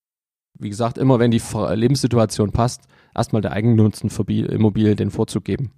wie 0.58 0.70
gesagt, 0.70 0.98
immer 0.98 1.18
wenn 1.18 1.30
die 1.30 1.42
Lebenssituation 1.74 2.52
passt, 2.52 2.82
erstmal 3.14 3.42
der 3.42 3.52
Eigennutzen 3.52 4.10
für 4.10 4.24
Immobilie 4.30 4.96
den 4.96 5.10
Vorzug 5.10 5.44
geben. 5.44 5.72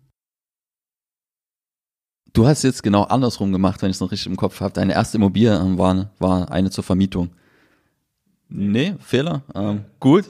Du 2.33 2.47
hast 2.49 2.65
jetzt 2.65 2.83
genau 2.83 3.05
andersrum 3.05 3.53
gemacht, 3.53 3.81
wenn 3.81 3.91
ich 3.91 3.97
es 3.97 4.01
noch 4.01 4.11
richtig 4.11 4.27
im 4.27 4.37
Kopf 4.37 4.61
habe. 4.61 4.73
Deine 4.73 4.95
erste 4.95 5.19
Immobilie 5.19 5.57
ähm, 5.57 5.79
war, 5.79 6.11
war 6.19 6.51
eine 6.51 6.71
zur 6.71 6.83
Vermietung. 6.83 7.31
Nee, 8.49 8.95
Fehler. 8.99 9.43
Ähm, 9.55 9.85
gut. 10.01 10.25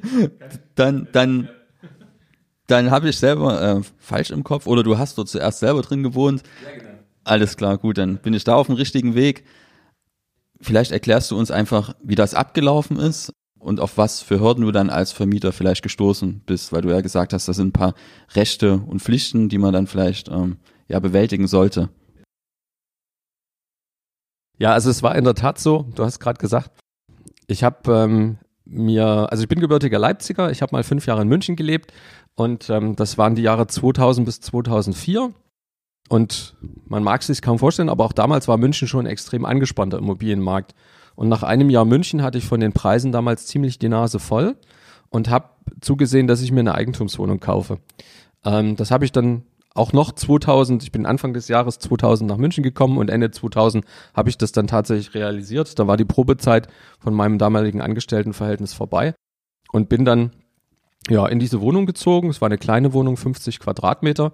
dann, 0.76 1.08
dann, 1.12 1.48
dann 2.66 2.90
habe 2.90 3.08
ich 3.08 3.18
selber 3.18 3.60
äh, 3.60 3.80
falsch 3.98 4.30
im 4.30 4.44
Kopf 4.44 4.66
oder 4.66 4.82
du 4.82 4.98
hast 4.98 5.18
dort 5.18 5.28
zuerst 5.28 5.60
selber 5.60 5.82
drin 5.82 6.02
gewohnt. 6.02 6.42
Ja, 6.64 6.78
genau. 6.78 6.98
Alles 7.24 7.56
klar, 7.56 7.78
gut, 7.78 7.98
dann 7.98 8.18
bin 8.18 8.34
ich 8.34 8.44
da 8.44 8.54
auf 8.54 8.66
dem 8.66 8.76
richtigen 8.76 9.14
Weg. 9.14 9.44
Vielleicht 10.60 10.92
erklärst 10.92 11.30
du 11.30 11.38
uns 11.38 11.50
einfach, 11.50 11.94
wie 12.02 12.14
das 12.14 12.34
abgelaufen 12.34 12.98
ist 12.98 13.32
und 13.58 13.80
auf 13.80 13.96
was 13.96 14.22
für 14.22 14.40
Hürden 14.40 14.64
du 14.64 14.72
dann 14.72 14.90
als 14.90 15.12
Vermieter 15.12 15.52
vielleicht 15.52 15.82
gestoßen 15.82 16.42
bist, 16.46 16.72
weil 16.72 16.82
du 16.82 16.90
ja 16.90 17.00
gesagt 17.00 17.32
hast, 17.32 17.48
das 17.48 17.56
sind 17.56 17.68
ein 17.68 17.72
paar 17.72 17.94
Rechte 18.34 18.78
und 18.78 19.00
Pflichten, 19.00 19.48
die 19.48 19.58
man 19.58 19.72
dann 19.72 19.86
vielleicht 19.86 20.28
ähm, 20.28 20.58
ja 20.88 21.00
bewältigen 21.00 21.46
sollte. 21.46 21.88
Ja, 24.58 24.72
also 24.72 24.90
es 24.90 25.02
war 25.02 25.16
in 25.16 25.24
der 25.24 25.34
Tat 25.34 25.58
so, 25.58 25.86
du 25.94 26.04
hast 26.04 26.20
gerade 26.20 26.38
gesagt, 26.38 26.70
ich 27.46 27.64
habe 27.64 27.92
ähm, 27.92 28.38
mir, 28.64 29.28
also 29.30 29.42
ich 29.42 29.48
bin 29.48 29.60
gebürtiger 29.60 29.98
Leipziger, 29.98 30.50
ich 30.50 30.62
habe 30.62 30.74
mal 30.74 30.82
fünf 30.82 31.06
Jahre 31.06 31.22
in 31.22 31.28
München 31.28 31.56
gelebt 31.56 31.92
und 32.34 32.70
ähm, 32.70 32.96
das 32.96 33.18
waren 33.18 33.34
die 33.34 33.42
Jahre 33.42 33.66
2000 33.66 34.24
bis 34.24 34.40
2004 34.40 35.32
und 36.08 36.56
man 36.86 37.02
mag 37.02 37.20
es 37.20 37.26
sich 37.26 37.42
kaum 37.42 37.58
vorstellen, 37.58 37.88
aber 37.88 38.04
auch 38.04 38.12
damals 38.12 38.48
war 38.48 38.56
München 38.56 38.88
schon 38.88 39.06
ein 39.06 39.10
extrem 39.10 39.44
angespannter 39.44 39.98
Immobilienmarkt 39.98 40.74
und 41.14 41.28
nach 41.28 41.42
einem 41.42 41.70
Jahr 41.70 41.84
München 41.84 42.22
hatte 42.22 42.38
ich 42.38 42.46
von 42.46 42.60
den 42.60 42.72
Preisen 42.72 43.12
damals 43.12 43.46
ziemlich 43.46 43.78
die 43.78 43.88
Nase 43.88 44.18
voll 44.18 44.56
und 45.10 45.30
habe 45.30 45.50
zugesehen, 45.80 46.26
dass 46.26 46.42
ich 46.42 46.50
mir 46.50 46.60
eine 46.60 46.74
Eigentumswohnung 46.74 47.40
kaufe. 47.40 47.78
Ähm, 48.44 48.76
das 48.76 48.90
habe 48.90 49.04
ich 49.04 49.12
dann 49.12 49.42
auch 49.74 49.92
noch 49.92 50.12
2000, 50.12 50.84
ich 50.84 50.92
bin 50.92 51.04
Anfang 51.04 51.34
des 51.34 51.48
Jahres 51.48 51.80
2000 51.80 52.30
nach 52.30 52.36
München 52.36 52.62
gekommen 52.62 52.96
und 52.96 53.10
Ende 53.10 53.32
2000 53.32 53.84
habe 54.14 54.30
ich 54.30 54.38
das 54.38 54.52
dann 54.52 54.68
tatsächlich 54.68 55.14
realisiert. 55.14 55.78
Da 55.78 55.88
war 55.88 55.96
die 55.96 56.04
Probezeit 56.04 56.68
von 57.00 57.12
meinem 57.12 57.38
damaligen 57.38 57.80
Angestelltenverhältnis 57.80 58.72
vorbei 58.72 59.14
und 59.72 59.88
bin 59.88 60.04
dann 60.04 60.30
ja 61.10 61.26
in 61.26 61.40
diese 61.40 61.60
Wohnung 61.60 61.86
gezogen. 61.86 62.30
Es 62.30 62.40
war 62.40 62.46
eine 62.46 62.58
kleine 62.58 62.92
Wohnung, 62.92 63.16
50 63.16 63.58
Quadratmeter. 63.58 64.32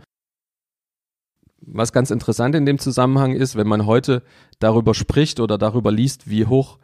Was 1.63 1.93
ganz 1.93 2.11
interessant 2.11 2.55
in 2.55 2.67
dem 2.67 2.79
Zusammenhang 2.79 3.33
ist, 3.33 3.57
wenn 3.57 3.67
man 3.67 3.87
heute 3.87 4.23
darüber 4.59 4.95
spricht 4.95 5.41
oder 5.41 5.57
darüber 5.57 5.91
liest, 5.91 6.29
wie 6.29 6.47
hoch 6.47 6.79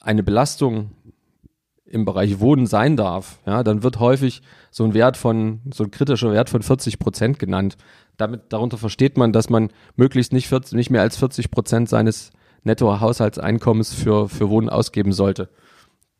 eine 0.00 0.22
Belastung 0.22 0.90
im 1.96 2.04
Bereich 2.04 2.38
Wohnen 2.38 2.66
sein 2.66 2.96
darf, 2.96 3.40
ja, 3.46 3.64
dann 3.64 3.82
wird 3.82 3.98
häufig 3.98 4.42
so 4.70 4.84
ein 4.84 4.94
Wert 4.94 5.16
von, 5.16 5.60
so 5.72 5.82
ein 5.82 5.90
kritischer 5.90 6.30
Wert 6.30 6.50
von 6.50 6.62
40 6.62 7.00
Prozent 7.00 7.38
genannt. 7.40 7.76
Damit, 8.16 8.42
darunter 8.50 8.78
versteht 8.78 9.18
man, 9.18 9.32
dass 9.32 9.50
man 9.50 9.70
möglichst 9.96 10.32
nicht, 10.32 10.46
40, 10.46 10.74
nicht 10.74 10.90
mehr 10.90 11.02
als 11.02 11.16
40 11.16 11.50
Prozent 11.50 11.88
seines 11.88 12.30
Nettohaushaltseinkommens 12.62 13.94
für, 13.94 14.28
für 14.28 14.48
Wohnen 14.48 14.68
ausgeben 14.68 15.12
sollte. 15.12 15.48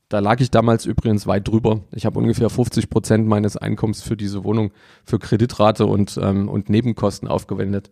Da 0.09 0.21
lag 0.21 0.41
ich 0.41 0.51
damals 0.51 0.87
übrigens 0.87 1.27
weit 1.27 1.49
drüber. 1.49 1.81
Ich 1.91 2.07
habe 2.07 2.19
ungefähr 2.19 2.49
50 2.49 2.89
Prozent 2.89 3.27
meines 3.27 3.57
Einkommens 3.57 4.03
für 4.03 4.17
diese 4.17 4.45
Wohnung, 4.45 4.73
für 5.05 5.19
Kreditrate 5.19 5.87
und, 5.87 6.19
ähm, 6.23 6.49
und 6.49 6.71
Nebenkosten 6.71 7.29
aufgewendet. 7.29 7.91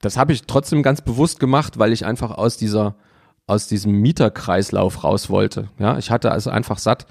Das 0.00 0.16
habe 0.16 0.32
ich 0.32 0.42
trotzdem 0.42 0.82
ganz 0.82 1.02
bewusst 1.02 1.38
gemacht, 1.38 1.78
weil 1.78 1.92
ich 1.92 2.04
einfach 2.04 2.30
aus 2.30 2.56
dieser, 2.56 2.96
aus 3.46 3.66
diesem 3.68 3.92
Mieterkreislauf 3.92 5.04
raus 5.04 5.28
wollte. 5.28 5.68
Ja, 5.78 5.98
ich 5.98 6.10
hatte 6.10 6.32
also 6.32 6.50
einfach 6.50 6.78
satt, 6.78 7.06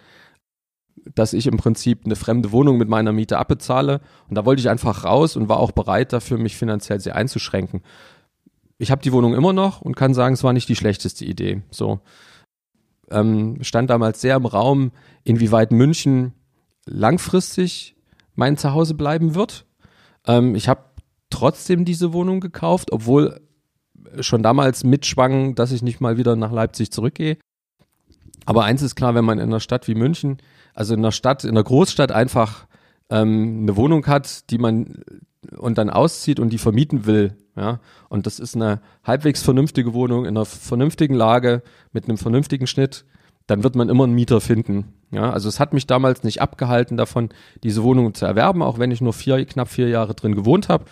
dass 1.15 1.33
ich 1.33 1.47
im 1.47 1.57
Prinzip 1.57 2.05
eine 2.05 2.15
fremde 2.15 2.51
Wohnung 2.51 2.77
mit 2.77 2.89
meiner 2.89 3.11
Miete 3.11 3.37
abbezahle 3.37 4.01
und 4.29 4.35
da 4.35 4.45
wollte 4.45 4.61
ich 4.61 4.69
einfach 4.69 5.03
raus 5.03 5.35
und 5.35 5.49
war 5.49 5.59
auch 5.59 5.71
bereit 5.71 6.13
dafür, 6.13 6.37
mich 6.37 6.55
finanziell 6.55 6.99
sehr 6.99 7.15
einzuschränken. 7.15 7.81
Ich 8.77 8.89
habe 8.89 9.01
die 9.01 9.11
Wohnung 9.11 9.33
immer 9.33 9.53
noch 9.53 9.81
und 9.81 9.95
kann 9.95 10.13
sagen, 10.13 10.33
es 10.33 10.43
war 10.43 10.53
nicht 10.53 10.69
die 10.69 10.75
schlechteste 10.75 11.25
Idee. 11.25 11.61
So 11.71 11.99
ähm, 13.11 13.57
stand 13.61 13.89
damals 13.89 14.21
sehr 14.21 14.35
im 14.35 14.45
Raum, 14.45 14.91
inwieweit 15.23 15.71
München 15.71 16.33
langfristig 16.85 17.95
mein 18.35 18.57
Zuhause 18.57 18.95
bleiben 18.95 19.35
wird. 19.35 19.65
Ähm, 20.25 20.55
ich 20.55 20.67
habe 20.67 20.83
trotzdem 21.29 21.85
diese 21.85 22.13
Wohnung 22.13 22.39
gekauft, 22.39 22.91
obwohl 22.91 23.41
schon 24.20 24.43
damals 24.43 24.84
mitschwang, 24.84 25.55
dass 25.55 25.72
ich 25.72 25.82
nicht 25.82 26.01
mal 26.01 26.17
wieder 26.17 26.36
nach 26.36 26.51
Leipzig 26.51 26.91
zurückgehe. 26.91 27.38
Aber 28.46 28.65
eins 28.65 28.82
ist 28.82 28.96
klar, 28.96 29.15
wenn 29.15 29.25
man 29.25 29.39
in 29.39 29.50
einer 29.50 29.60
Stadt 29.60 29.88
wie 29.88 29.96
München, 29.96 30.38
also 30.74 30.93
in 30.93 31.00
einer 31.00 31.12
Stadt, 31.12 31.43
in 31.43 31.51
einer 31.51 31.63
Großstadt 31.63 32.12
einfach 32.12 32.67
ähm, 33.10 33.60
eine 33.62 33.75
Wohnung 33.75 34.05
hat, 34.08 34.50
die 34.50 34.58
man 34.58 35.03
und 35.58 35.77
dann 35.77 35.89
auszieht 35.89 36.39
und 36.39 36.51
die 36.51 36.58
vermieten 36.58 37.05
will, 37.05 37.38
ja, 37.55 37.79
und 38.10 38.25
das 38.25 38.39
ist 38.39 38.55
eine 38.55 38.82
halbwegs 39.03 39.43
vernünftige 39.43 39.93
Wohnung 39.93 40.25
in 40.25 40.36
einer 40.36 40.46
vernünftigen 40.46 41.13
Lage 41.13 41.62
mit 41.91 42.05
einem 42.05 42.17
vernünftigen 42.17 42.67
Schnitt, 42.67 43.05
dann 43.48 43.63
wird 43.63 43.75
man 43.75 43.89
immer 43.89 44.05
einen 44.05 44.15
Mieter 44.15 44.41
finden. 44.41 44.93
Ja, 45.12 45.29
also 45.32 45.48
es 45.48 45.60
hat 45.60 45.74
mich 45.74 45.86
damals 45.86 46.24
nicht 46.24 46.41
abgehalten 46.41 46.98
davon, 46.98 47.29
diese 47.63 47.84
Wohnung 47.84 48.13
zu 48.13 48.25
erwerben, 48.25 48.63
auch 48.63 48.79
wenn 48.79 48.91
ich 48.91 49.01
nur 49.01 49.13
vier, 49.13 49.46
knapp 49.46 49.70
vier 49.70 49.89
Jahre 49.89 50.15
drin 50.15 50.34
gewohnt 50.34 50.70
habe. 50.70 50.86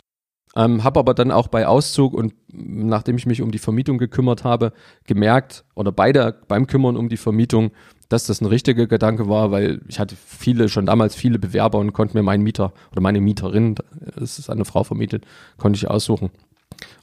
Ähm, 0.55 0.83
habe 0.83 0.99
aber 0.99 1.13
dann 1.13 1.31
auch 1.31 1.47
bei 1.47 1.65
Auszug 1.65 2.13
und 2.13 2.33
nachdem 2.51 3.15
ich 3.15 3.25
mich 3.25 3.41
um 3.41 3.51
die 3.51 3.59
Vermietung 3.59 3.97
gekümmert 3.97 4.43
habe, 4.43 4.73
gemerkt 5.05 5.63
oder 5.75 5.93
bei 5.93 6.11
der, 6.11 6.35
beim 6.47 6.67
Kümmern 6.67 6.97
um 6.97 7.07
die 7.07 7.17
Vermietung, 7.17 7.71
dass 8.09 8.25
das 8.25 8.41
ein 8.41 8.47
richtiger 8.47 8.87
Gedanke 8.87 9.29
war, 9.29 9.51
weil 9.51 9.79
ich 9.87 9.99
hatte 9.99 10.17
viele, 10.17 10.67
schon 10.67 10.85
damals 10.85 11.15
viele 11.15 11.39
Bewerber 11.39 11.79
und 11.79 11.93
konnte 11.93 12.17
mir 12.17 12.23
meinen 12.23 12.43
Mieter 12.43 12.73
oder 12.91 12.99
meine 12.99 13.21
Mieterin, 13.21 13.75
es 14.21 14.37
ist 14.37 14.49
eine 14.49 14.65
Frau 14.65 14.83
vermietet, 14.83 15.25
konnte 15.57 15.77
ich 15.77 15.89
aussuchen. 15.89 16.29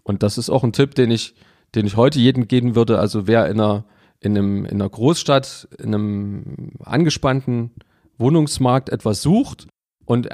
Und 0.03 0.23
das 0.23 0.37
ist 0.37 0.51
auch 0.51 0.65
ein 0.65 0.75
Tipp, 0.75 0.95
den 0.95 1.11
ich, 1.11 1.35
den 1.75 1.87
ich 1.87 1.97
heute 1.97 2.19
jedem 2.19 2.49
geben 2.49 2.75
würde. 2.75 2.99
Also 2.99 3.27
wer 3.27 3.47
in 3.47 3.59
einer, 3.59 3.85
in 4.21 4.37
einem, 4.37 4.65
in 4.67 4.73
einer 4.73 4.91
Großstadt, 4.91 5.69
in 5.79 5.95
einem 5.95 6.73
angespannten 6.85 7.71
Wohnungsmarkt 8.19 8.91
etwas 8.91 9.23
sucht 9.23 9.69
und 10.05 10.29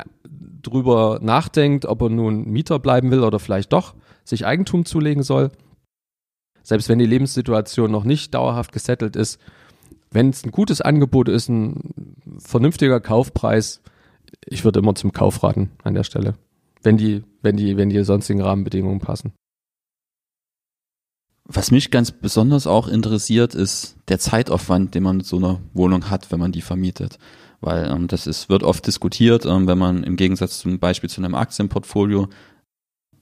drüber 0.66 1.18
nachdenkt, 1.23 1.87
ob 1.87 2.02
er 2.02 2.11
nun 2.11 2.47
Mieter 2.47 2.78
bleiben 2.78 3.11
will 3.11 3.23
oder 3.23 3.38
vielleicht 3.38 3.73
doch 3.73 3.94
sich 4.25 4.47
Eigentum 4.47 4.85
zulegen 4.85 5.23
soll, 5.23 5.50
selbst 6.62 6.88
wenn 6.88 6.99
die 6.99 7.06
Lebenssituation 7.06 7.90
noch 7.90 8.04
nicht 8.04 8.35
dauerhaft 8.35 8.73
gesettelt 8.73 9.16
ist, 9.16 9.40
wenn 10.11 10.30
es 10.30 10.44
ein 10.44 10.50
gutes 10.50 10.80
Angebot 10.80 11.28
ist, 11.28 11.49
ein 11.49 12.14
vernünftiger 12.38 13.00
Kaufpreis, 13.00 13.83
ich 14.47 14.64
würde 14.64 14.80
immer 14.80 14.94
zum 14.94 15.12
Kauf 15.12 15.42
raten 15.42 15.71
an 15.83 15.94
der 15.94 16.04
Stelle, 16.04 16.35
wenn 16.83 16.97
die, 16.97 17.23
wenn 17.42 17.56
die, 17.56 17.76
wenn 17.76 17.90
die 17.90 18.02
sonstigen 18.04 18.40
Rahmenbedingungen 18.40 19.00
passen. 19.00 19.33
Was 21.47 21.71
mich 21.71 21.90
ganz 21.90 22.11
besonders 22.11 22.66
auch 22.66 22.88
interessiert, 22.88 23.54
ist 23.54 23.97
der 24.09 24.18
Zeitaufwand, 24.18 24.94
den 24.94 25.02
man 25.02 25.18
mit 25.18 25.26
so 25.26 25.37
einer 25.37 25.61
Wohnung 25.75 26.09
hat, 26.09 26.33
wenn 26.33 26.40
man 26.40 26.52
die 26.52 26.62
vermietet 26.62 27.18
weil 27.64 27.90
ähm, 27.90 28.09
das 28.09 28.26
ist, 28.26 28.49
wird 28.49 28.62
oft 28.62 28.87
diskutiert, 28.87 29.47
ähm, 29.47 29.66
wenn 29.66 29.78
man 29.78 30.04
im 30.04 30.16
Gegensatz 30.16 30.59
zum 30.59 30.78
Beispiel 30.78 31.09
zu 31.09 31.21
einem 31.21 31.35
Aktienportfolio, 31.35 32.28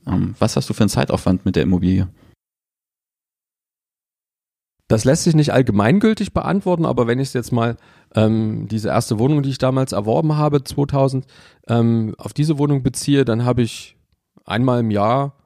ähm, 0.07 0.35
was 0.39 0.57
hast 0.57 0.69
du 0.69 0.75
für 0.75 0.83
einen 0.83 0.91
Zeitaufwand 0.91 1.45
mit 1.45 1.57
der 1.57 1.63
Immobilie? 1.63 2.09
Das 4.89 5.05
lässt 5.05 5.25
sich 5.25 5.35
nicht 5.35 5.53
allgemeingültig 5.53 6.35
beantworten, 6.35 6.85
aber 6.85 7.07
wenn 7.07 7.19
ich 7.19 7.33
jetzt 7.33 7.53
mal 7.53 7.77
ähm, 8.15 8.69
diese 8.69 8.89
erste 8.89 9.19
Wohnung, 9.19 9.43
die 9.43 9.51
ich 9.51 9.59
damals 9.59 9.93
erworben 9.93 10.37
habe, 10.37 10.65
2000, 10.65 11.25
ähm, 11.69 12.15
auf 12.19 12.35
diese 12.35 12.59
Wohnung 12.59 12.83
beziehe, 12.83 13.25
dann 13.25 13.45
habe 13.45 13.63
ich 13.63 13.97
einmal 14.45 14.81
im 14.81 14.91
Jahr, 14.91 15.37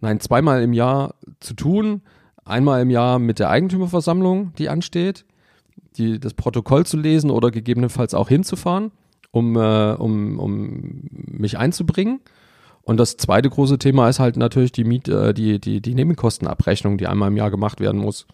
nein, 0.00 0.20
zweimal 0.20 0.62
im 0.62 0.72
Jahr 0.72 1.14
zu 1.38 1.54
tun. 1.54 2.02
Einmal 2.44 2.82
im 2.82 2.90
Jahr 2.90 3.18
mit 3.18 3.38
der 3.38 3.48
Eigentümerversammlung, 3.48 4.52
die 4.54 4.68
ansteht 4.68 5.24
die, 5.96 6.18
das 6.18 6.34
Protokoll 6.34 6.86
zu 6.86 6.96
lesen 6.96 7.30
oder 7.30 7.50
gegebenenfalls 7.50 8.14
auch 8.14 8.28
hinzufahren, 8.28 8.92
um, 9.30 9.56
äh, 9.56 9.92
um, 9.92 10.38
um 10.38 11.08
mich 11.10 11.58
einzubringen. 11.58 12.20
Und 12.82 12.96
das 12.98 13.16
zweite 13.16 13.50
große 13.50 13.78
Thema 13.78 14.08
ist 14.08 14.18
halt 14.18 14.36
natürlich 14.36 14.72
die 14.72 14.84
Miet, 14.84 15.08
äh, 15.08 15.34
die, 15.34 15.60
die, 15.60 15.80
die 15.80 15.94
Nebenkostenabrechnung, 15.94 16.98
die 16.98 17.06
einmal 17.06 17.28
im 17.28 17.36
Jahr 17.36 17.50
gemacht 17.50 17.80
werden 17.80 18.00
muss. 18.00 18.26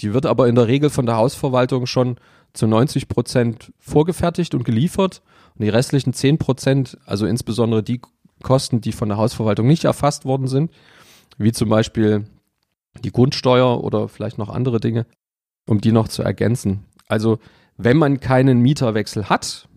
Die 0.00 0.12
wird 0.12 0.26
aber 0.26 0.48
in 0.48 0.54
der 0.54 0.66
Regel 0.68 0.90
von 0.90 1.06
der 1.06 1.16
Hausverwaltung 1.16 1.86
schon 1.86 2.16
zu 2.52 2.66
90 2.66 3.08
Prozent 3.08 3.72
vorgefertigt 3.78 4.54
und 4.54 4.64
geliefert. 4.64 5.22
Und 5.56 5.64
die 5.64 5.68
restlichen 5.68 6.12
10 6.12 6.38
Prozent, 6.38 6.98
also 7.06 7.26
insbesondere 7.26 7.82
die 7.82 8.00
Kosten, 8.42 8.80
die 8.80 8.92
von 8.92 9.08
der 9.08 9.18
Hausverwaltung 9.18 9.66
nicht 9.66 9.84
erfasst 9.84 10.24
worden 10.24 10.48
sind, 10.48 10.72
wie 11.38 11.52
zum 11.52 11.68
Beispiel 11.68 12.26
die 13.02 13.12
Grundsteuer 13.12 13.82
oder 13.82 14.08
vielleicht 14.08 14.38
noch 14.38 14.48
andere 14.48 14.80
Dinge, 14.80 15.06
um 15.66 15.80
die 15.80 15.92
noch 15.92 16.08
zu 16.08 16.22
ergänzen. 16.22 16.84
Also 17.08 17.38
wenn 17.76 17.96
man 17.96 18.20
keinen 18.20 18.60
Mieterwechsel 18.60 19.28
hat 19.28 19.68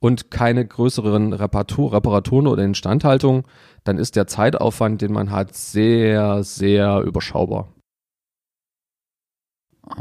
und 0.00 0.30
keine 0.30 0.66
größeren 0.66 1.32
Reparatur, 1.32 1.92
Reparaturen 1.92 2.46
oder 2.46 2.64
Instandhaltung, 2.64 3.46
dann 3.84 3.98
ist 3.98 4.16
der 4.16 4.26
Zeitaufwand, 4.26 5.00
den 5.00 5.12
man 5.12 5.30
hat, 5.30 5.54
sehr, 5.54 6.44
sehr 6.44 7.00
überschaubar. 7.00 7.72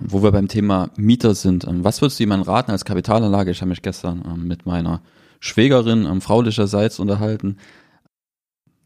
Wo 0.01 0.21
wir 0.21 0.31
beim 0.31 0.49
Thema 0.49 0.89
Mieter 0.97 1.33
sind, 1.33 1.65
ähm, 1.65 1.83
was 1.83 2.01
würdest 2.01 2.19
du 2.19 2.23
jemandem 2.23 2.49
raten 2.49 2.71
als 2.71 2.83
Kapitalanlage? 2.83 3.51
Ich 3.51 3.61
habe 3.61 3.69
mich 3.69 3.81
gestern 3.81 4.23
ähm, 4.27 4.47
mit 4.47 4.65
meiner 4.65 5.01
Schwägerin 5.39 6.05
ähm, 6.05 6.19
fraulicherseits 6.19 6.99
unterhalten. 6.99 7.57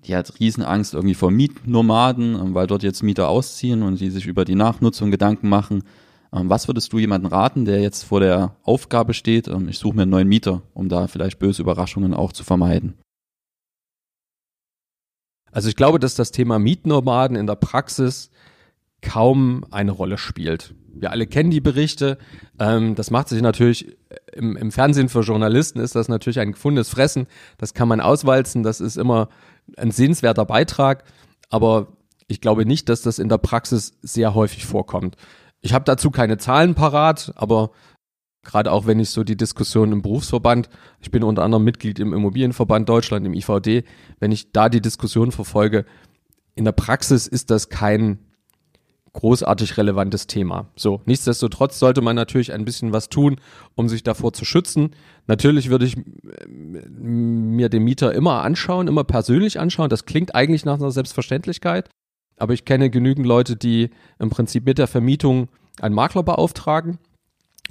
Die 0.05 0.15
hat 0.15 0.39
Riesenangst 0.39 0.93
irgendwie 0.93 1.15
vor 1.15 1.31
Mietnomaden, 1.31 2.53
weil 2.53 2.67
dort 2.67 2.83
jetzt 2.83 3.03
Mieter 3.03 3.29
ausziehen 3.29 3.83
und 3.83 3.99
die 3.99 4.09
sich 4.09 4.25
über 4.27 4.45
die 4.45 4.55
Nachnutzung 4.55 5.11
Gedanken 5.11 5.49
machen. 5.49 5.83
Ähm, 6.33 6.49
was 6.49 6.67
würdest 6.67 6.93
du 6.93 6.99
jemandem 6.99 7.31
raten, 7.31 7.65
der 7.65 7.81
jetzt 7.81 8.03
vor 8.03 8.19
der 8.19 8.55
Aufgabe 8.63 9.13
steht, 9.13 9.47
ähm, 9.47 9.67
ich 9.67 9.79
suche 9.79 9.95
mir 9.95 10.03
einen 10.03 10.11
neuen 10.11 10.27
Mieter, 10.27 10.61
um 10.73 10.89
da 10.89 11.07
vielleicht 11.07 11.39
böse 11.39 11.61
Überraschungen 11.61 12.13
auch 12.13 12.31
zu 12.31 12.43
vermeiden? 12.43 12.97
Also 15.51 15.67
ich 15.67 15.75
glaube, 15.75 15.99
dass 15.99 16.15
das 16.15 16.31
Thema 16.31 16.59
Mietnomaden 16.59 17.35
in 17.35 17.47
der 17.47 17.55
Praxis 17.55 18.31
kaum 19.01 19.65
eine 19.71 19.91
Rolle 19.91 20.17
spielt. 20.17 20.73
Wir 20.93 21.11
alle 21.11 21.27
kennen 21.27 21.51
die 21.51 21.61
Berichte. 21.61 22.17
Ähm, 22.59 22.95
das 22.95 23.11
macht 23.11 23.29
sich 23.29 23.41
natürlich 23.41 23.97
im, 24.33 24.55
im, 24.55 24.71
Fernsehen 24.71 25.09
für 25.09 25.21
Journalisten 25.21 25.79
ist 25.79 25.95
das 25.95 26.07
natürlich 26.07 26.39
ein 26.39 26.53
gefundenes 26.53 26.89
Fressen. 26.89 27.27
Das 27.57 27.73
kann 27.73 27.87
man 27.87 27.99
auswalzen. 27.99 28.63
Das 28.63 28.79
ist 28.79 28.97
immer 28.97 29.29
ein 29.77 29.91
sehenswerter 29.91 30.45
Beitrag. 30.45 31.03
Aber 31.49 31.87
ich 32.27 32.41
glaube 32.41 32.65
nicht, 32.65 32.87
dass 32.89 33.01
das 33.01 33.19
in 33.19 33.29
der 33.29 33.37
Praxis 33.37 33.93
sehr 34.01 34.35
häufig 34.35 34.65
vorkommt. 34.65 35.17
Ich 35.61 35.73
habe 35.73 35.85
dazu 35.85 36.11
keine 36.11 36.37
Zahlen 36.37 36.75
parat, 36.75 37.33
aber 37.35 37.71
gerade 38.43 38.71
auch 38.71 38.87
wenn 38.87 38.99
ich 38.99 39.11
so 39.11 39.23
die 39.23 39.37
Diskussion 39.37 39.91
im 39.91 40.01
Berufsverband, 40.01 40.69
ich 40.99 41.11
bin 41.11 41.23
unter 41.23 41.43
anderem 41.43 41.63
Mitglied 41.63 41.99
im 41.99 42.13
Immobilienverband 42.13 42.89
Deutschland, 42.89 43.25
im 43.25 43.33
IVD, 43.33 43.83
wenn 44.19 44.31
ich 44.31 44.51
da 44.51 44.69
die 44.69 44.81
Diskussion 44.81 45.31
verfolge, 45.31 45.85
in 46.55 46.65
der 46.65 46.71
Praxis 46.71 47.27
ist 47.27 47.51
das 47.51 47.69
kein, 47.69 48.19
großartig 49.13 49.77
relevantes 49.77 50.27
Thema. 50.27 50.67
So, 50.75 51.01
nichtsdestotrotz 51.05 51.79
sollte 51.79 52.01
man 52.01 52.15
natürlich 52.15 52.53
ein 52.53 52.65
bisschen 52.65 52.93
was 52.93 53.09
tun, 53.09 53.37
um 53.75 53.89
sich 53.89 54.03
davor 54.03 54.33
zu 54.33 54.45
schützen. 54.45 54.91
Natürlich 55.27 55.69
würde 55.69 55.85
ich 55.85 55.97
mir 56.47 57.69
den 57.69 57.83
Mieter 57.83 58.13
immer 58.13 58.41
anschauen, 58.43 58.87
immer 58.87 59.03
persönlich 59.03 59.59
anschauen. 59.59 59.89
Das 59.89 60.05
klingt 60.05 60.33
eigentlich 60.33 60.65
nach 60.65 60.75
einer 60.75 60.91
Selbstverständlichkeit, 60.91 61.89
aber 62.41 62.53
ich 62.53 62.65
kenne 62.65 62.89
genügend 62.89 63.25
Leute, 63.25 63.55
die 63.55 63.91
im 64.19 64.29
Prinzip 64.29 64.65
mit 64.65 64.77
der 64.77 64.87
Vermietung 64.87 65.49
einen 65.79 65.95
Makler 65.95 66.23
beauftragen 66.23 66.97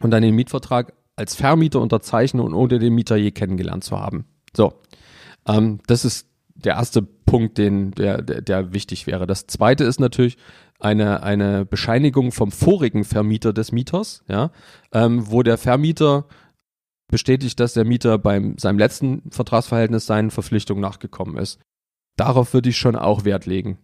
und 0.00 0.10
dann 0.10 0.22
den 0.22 0.34
Mietvertrag 0.34 0.94
als 1.16 1.34
Vermieter 1.34 1.80
unterzeichnen 1.80 2.42
und 2.42 2.54
ohne 2.54 2.78
den 2.78 2.94
Mieter 2.94 3.16
je 3.16 3.32
kennengelernt 3.32 3.84
zu 3.84 3.98
haben. 3.98 4.24
So, 4.56 4.72
ähm, 5.46 5.80
das 5.86 6.04
ist 6.04 6.28
der 6.54 6.74
erste 6.74 7.02
Punkt, 7.02 7.58
den, 7.58 7.90
der, 7.92 8.22
der, 8.22 8.42
der 8.42 8.72
wichtig 8.72 9.06
wäre. 9.06 9.26
Das 9.26 9.46
zweite 9.46 9.84
ist 9.84 10.00
natürlich 10.00 10.36
eine, 10.78 11.22
eine 11.22 11.64
Bescheinigung 11.64 12.32
vom 12.32 12.52
vorigen 12.52 13.04
Vermieter 13.04 13.52
des 13.52 13.72
Mieters, 13.72 14.24
ja, 14.28 14.50
ähm, 14.92 15.30
wo 15.30 15.42
der 15.42 15.58
Vermieter 15.58 16.26
bestätigt, 17.08 17.58
dass 17.60 17.74
der 17.74 17.84
Mieter 17.84 18.18
beim 18.18 18.56
seinem 18.56 18.78
letzten 18.78 19.30
Vertragsverhältnis 19.30 20.06
seinen 20.06 20.30
Verpflichtungen 20.30 20.80
nachgekommen 20.80 21.36
ist. 21.36 21.60
Darauf 22.16 22.54
würde 22.54 22.68
ich 22.68 22.76
schon 22.76 22.96
auch 22.96 23.24
Wert 23.24 23.46
legen. 23.46 23.78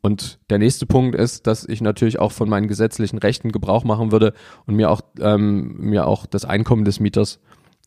Und 0.00 0.38
der 0.48 0.58
nächste 0.58 0.86
Punkt 0.86 1.16
ist, 1.16 1.46
dass 1.46 1.64
ich 1.64 1.80
natürlich 1.80 2.18
auch 2.18 2.32
von 2.32 2.48
meinen 2.48 2.68
gesetzlichen 2.68 3.18
Rechten 3.18 3.50
Gebrauch 3.50 3.84
machen 3.84 4.12
würde 4.12 4.32
und 4.66 4.76
mir 4.76 4.90
auch, 4.90 5.00
ähm, 5.20 5.76
mir 5.78 6.06
auch 6.06 6.26
das 6.26 6.44
Einkommen 6.44 6.84
des 6.84 7.00
Mieters 7.00 7.40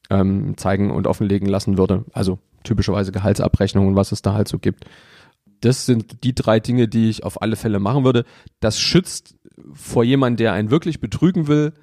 ähm, 0.10 0.58
zeigen 0.58 0.92
und 0.92 1.08
offenlegen 1.08 1.48
lassen 1.48 1.78
würde. 1.78 2.06
Also 2.12 2.40
typischerweise 2.64 3.12
Gehaltsabrechnungen, 3.12 3.96
was 3.96 4.12
es 4.12 4.22
da 4.22 4.34
halt 4.34 4.48
so 4.48 4.60
gibt. 4.60 4.86
Das 5.62 5.86
sind 5.86 6.24
die 6.24 6.36
drei 6.36 6.60
Dinge, 6.60 6.88
die 6.88 7.10
ich 7.10 7.24
auf 7.24 7.42
alle 7.42 7.56
Fälle 7.56 7.80
machen 7.80 8.04
würde. 8.04 8.26
Das 8.60 8.80
schützt 8.80 9.36
vor 9.74 10.04
jemandem, 10.04 10.38
der 10.38 10.54
einen 10.54 10.72
wirklich 10.72 11.00
betrügen 11.00 11.48
will, 11.48 11.74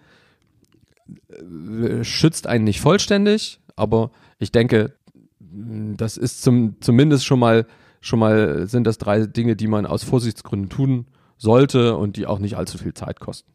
äh, 1.30 2.04
schützt 2.04 2.46
einen 2.46 2.64
nicht 2.64 2.80
vollständig, 2.80 3.60
aber 3.76 4.10
ich 4.38 4.52
denke, 4.52 4.94
das 5.40 6.16
ist 6.16 6.42
zum, 6.42 6.76
zumindest 6.80 7.24
schon 7.24 7.38
mal, 7.38 7.66
schon 8.00 8.18
mal 8.18 8.66
sind 8.66 8.86
das 8.86 8.98
drei 8.98 9.26
Dinge, 9.26 9.56
die 9.56 9.68
man 9.68 9.86
aus 9.86 10.04
Vorsichtsgründen 10.04 10.68
tun 10.68 11.06
sollte 11.36 11.96
und 11.96 12.16
die 12.16 12.26
auch 12.26 12.38
nicht 12.38 12.56
allzu 12.56 12.78
viel 12.78 12.94
Zeit 12.94 13.20
kosten 13.20 13.52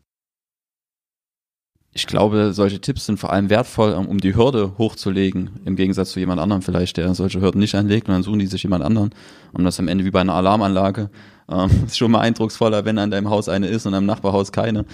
ich 1.96 2.08
glaube, 2.08 2.54
solche 2.54 2.82
Tipps 2.82 3.06
sind 3.06 3.20
vor 3.20 3.32
allem 3.32 3.52
wertvoll, 3.52 3.94
um 3.94 4.18
die 4.20 4.36
Hürde 4.36 4.74
hochzulegen, 4.80 5.52
im 5.64 5.76
Gegensatz 5.76 6.12
zu 6.12 6.20
jemand 6.20 6.42
anderem 6.42 6.64
vielleicht, 6.64 6.98
der 6.98 7.14
solche 7.14 7.40
Hürden 7.40 7.60
nicht 7.60 7.76
anlegt 7.76 8.08
und 8.08 8.16
dann 8.16 8.24
suchen 8.24 8.40
die 8.40 8.48
sich 8.48 8.64
jemand 8.64 8.84
anderen. 8.84 9.12
Und 9.52 9.64
das 9.64 9.80
am 9.80 9.88
Ende 9.88 10.04
wie 10.04 10.12
bei 10.12 10.22
einer 10.22 10.34
Alarmanlage. 10.34 11.12
Ähm, 11.50 11.70
ist 11.86 11.98
schon 11.98 12.12
mal 12.12 12.22
eindrucksvoller, 12.22 12.86
wenn 12.86 12.98
an 12.98 13.12
deinem 13.12 13.30
Haus 13.30 13.48
eine 13.48 13.68
ist 13.68 13.86
und 13.86 13.94
am 13.94 14.08
Nachbarhaus 14.08 14.52
keine. 14.52 14.86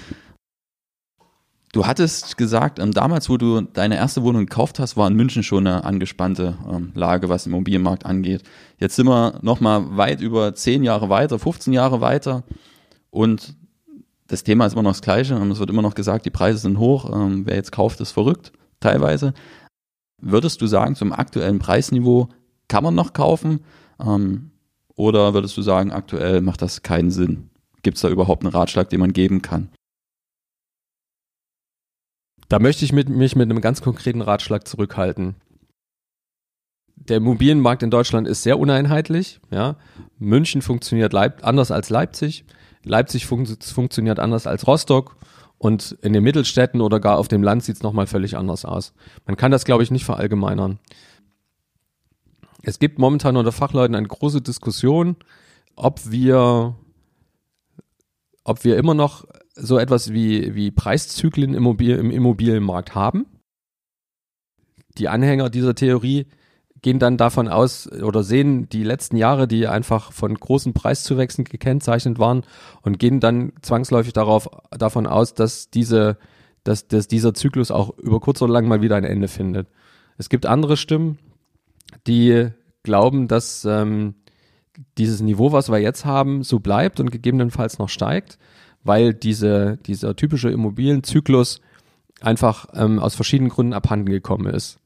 Du 1.72 1.86
hattest 1.86 2.38
gesagt, 2.38 2.80
ähm, 2.80 2.92
damals, 2.92 3.30
wo 3.30 3.38
du 3.38 3.62
deine 3.62 3.96
erste 3.96 4.24
Wohnung 4.24 4.48
gekauft 4.48 4.80
hast, 4.80 4.98
war 4.98 5.08
in 5.08 5.16
München 5.16 5.44
schon 5.44 5.68
eine 5.68 5.84
angespannte 5.84 6.58
ähm, 6.68 6.92
Lage, 6.96 7.30
was 7.30 7.44
den 7.44 7.54
Immobilienmarkt 7.54 8.08
angeht. 8.08 8.42
Jetzt 8.80 8.96
sind 8.96 9.08
wir 9.08 9.38
nochmal 9.44 9.96
weit 9.96 10.22
über 10.22 10.56
zehn 10.56 10.84
Jahre 10.84 11.10
weiter, 11.10 11.38
15 11.38 11.72
Jahre 11.72 12.02
weiter 12.02 12.44
und 13.12 13.56
das 14.28 14.44
Thema 14.44 14.66
ist 14.66 14.74
immer 14.74 14.84
noch 14.84 14.92
das 14.92 15.02
gleiche 15.02 15.36
und 15.36 15.52
es 15.52 15.60
wird 15.60 15.70
immer 15.70 15.82
noch 15.82 15.96
gesagt, 15.96 16.26
die 16.26 16.32
Preise 16.32 16.60
sind 16.60 16.80
hoch, 16.80 17.10
ähm, 17.14 17.46
wer 17.46 17.56
jetzt 17.56 17.72
kauft, 17.72 18.00
ist 18.02 18.12
verrückt, 18.12 18.52
teilweise. 18.80 19.34
Würdest 20.22 20.62
du 20.62 20.68
sagen, 20.68 20.96
zum 20.96 21.14
aktuellen 21.14 21.60
Preisniveau 21.60 22.30
kann 22.68 22.84
man 22.84 22.96
noch 22.96 23.14
kaufen? 23.14 23.62
Ähm, 24.00 24.52
oder 24.96 25.34
würdest 25.34 25.56
du 25.56 25.62
sagen, 25.62 25.92
aktuell 25.92 26.42
macht 26.42 26.62
das 26.62 26.84
keinen 26.84 27.12
Sinn? 27.12 27.50
Gibt 27.84 27.98
es 27.98 28.02
da 28.02 28.10
überhaupt 28.10 28.44
einen 28.44 28.54
Ratschlag, 28.54 28.90
den 28.90 29.00
man 29.00 29.14
geben 29.14 29.42
kann? 29.42 29.70
Da 32.50 32.58
möchte 32.58 32.84
ich 32.84 32.92
mit, 32.92 33.10
mich 33.10 33.36
mit 33.36 33.50
einem 33.50 33.62
ganz 33.62 33.82
konkreten 33.82 34.22
Ratschlag 34.22 34.68
zurückhalten. 34.68 35.36
Der 36.96 37.18
Immobilienmarkt 37.18 37.84
in 37.84 37.92
Deutschland 37.92 38.28
ist 38.28 38.44
sehr 38.44 38.60
uneinheitlich. 38.60 39.40
Ja. 39.52 39.78
München 40.18 40.62
funktioniert 40.62 41.14
Leip 41.14 41.46
anders 41.46 41.72
als 41.72 41.90
Leipzig. 41.90 42.44
Leipzig 42.84 43.28
fun 43.28 43.46
funktioniert 43.46 44.20
anders 44.20 44.48
als 44.48 44.66
Rostock 44.68 45.16
und 45.60 45.98
in 46.02 46.14
den 46.14 46.24
Mittelstädten 46.24 46.82
oder 46.82 47.00
gar 47.00 47.18
auf 47.18 47.28
dem 47.28 47.44
Land 47.44 47.64
sieht 47.64 47.76
es 47.78 47.84
nochmal 47.84 48.08
völlig 48.08 48.36
anders 48.36 48.66
aus. 48.66 48.94
Man 49.26 49.38
kann 49.38 49.52
das, 49.52 49.66
glaube 49.66 49.84
ich, 49.84 49.92
nicht 49.92 50.06
verallgemeinern. 50.06 50.80
Es 52.64 52.80
gibt 52.80 52.98
momentan 52.98 53.38
unter 53.38 53.52
Fachleuten 53.52 53.96
eine 53.96 54.08
große 54.08 54.42
Diskussion, 54.42 55.18
ob 55.76 56.00
wir, 56.10 56.76
ob 58.44 58.64
wir 58.64 58.78
immer 58.78 58.94
noch 58.94 59.26
so 59.60 59.78
etwas 59.78 60.12
wie, 60.12 60.56
wie 60.56 60.72
Preiszyklen 60.72 61.52
im, 61.52 61.58
Immobil 61.58 61.96
im 61.96 62.12
Immobilienmarkt 62.12 62.96
haben. 62.96 63.26
Die 64.98 65.08
Anhänger 65.08 65.50
dieser 65.50 65.76
Theorie 65.76 66.28
gehen 66.82 67.00
dann 67.00 67.18
davon 67.18 67.48
aus 67.48 67.92
oder 67.92 68.24
sehen 68.24 68.70
die 68.70 68.84
letzten 68.84 69.18
Jahre, 69.18 69.48
die 69.48 69.68
einfach 69.68 70.12
von 70.12 70.34
großen 70.34 70.74
Preiszuwächsen 70.74 71.44
gekennzeichnet 71.44 72.20
waren 72.20 72.44
und 72.82 73.00
gehen 73.00 73.20
dann 73.20 73.54
zwangsläufig 73.62 74.14
darauf, 74.14 74.50
davon 74.72 75.06
aus, 75.06 75.34
dass 75.34 75.70
diese, 75.70 76.18
dass, 76.64 76.88
dass 76.88 77.08
dieser 77.08 77.34
Zyklus 77.34 77.72
auch 77.72 77.98
über 77.98 78.20
kurz 78.20 78.42
oder 78.42 78.54
lang 78.54 78.68
mal 78.68 78.82
wieder 78.82 78.96
ein 78.96 79.04
Ende 79.04 79.28
findet. 79.28 79.68
Es 80.18 80.30
gibt 80.30 80.46
andere 80.46 80.78
Stimmen, 80.78 81.18
die 82.08 82.50
glauben, 82.84 83.28
dass 83.28 83.66
ähm, 83.66 84.16
dieses 84.98 85.22
Niveau, 85.22 85.52
was 85.52 85.70
wir 85.70 85.80
jetzt 85.80 86.06
haben, 86.06 86.44
so 86.44 86.60
bleibt 86.60 87.00
und 87.00 87.12
gegebenenfalls 87.12 87.80
noch 87.80 87.90
steigt, 87.90 88.38
weil 88.90 89.14
diese, 89.14 89.78
dieser 89.86 90.16
typische 90.16 90.50
Immobilienzyklus 90.50 91.62
einfach 92.22 92.66
ähm, 92.74 92.98
aus 92.98 93.14
verschiedenen 93.14 93.52
Gründen 93.52 93.74
abhanden 93.74 94.10
gekommen 94.10 94.52
ist. 94.52 94.80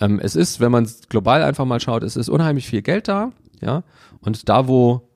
Ähm, 0.00 0.20
es 0.22 0.36
ist, 0.36 0.60
wenn 0.60 0.70
man 0.70 0.88
global 1.08 1.42
einfach 1.42 1.64
mal 1.64 1.80
schaut, 1.80 2.04
es 2.04 2.14
ist 2.14 2.28
unheimlich 2.28 2.68
viel 2.68 2.80
Geld 2.80 3.08
da, 3.08 3.32
ja. 3.60 3.82
Und 4.20 4.48
da, 4.48 4.68
wo 4.68 5.08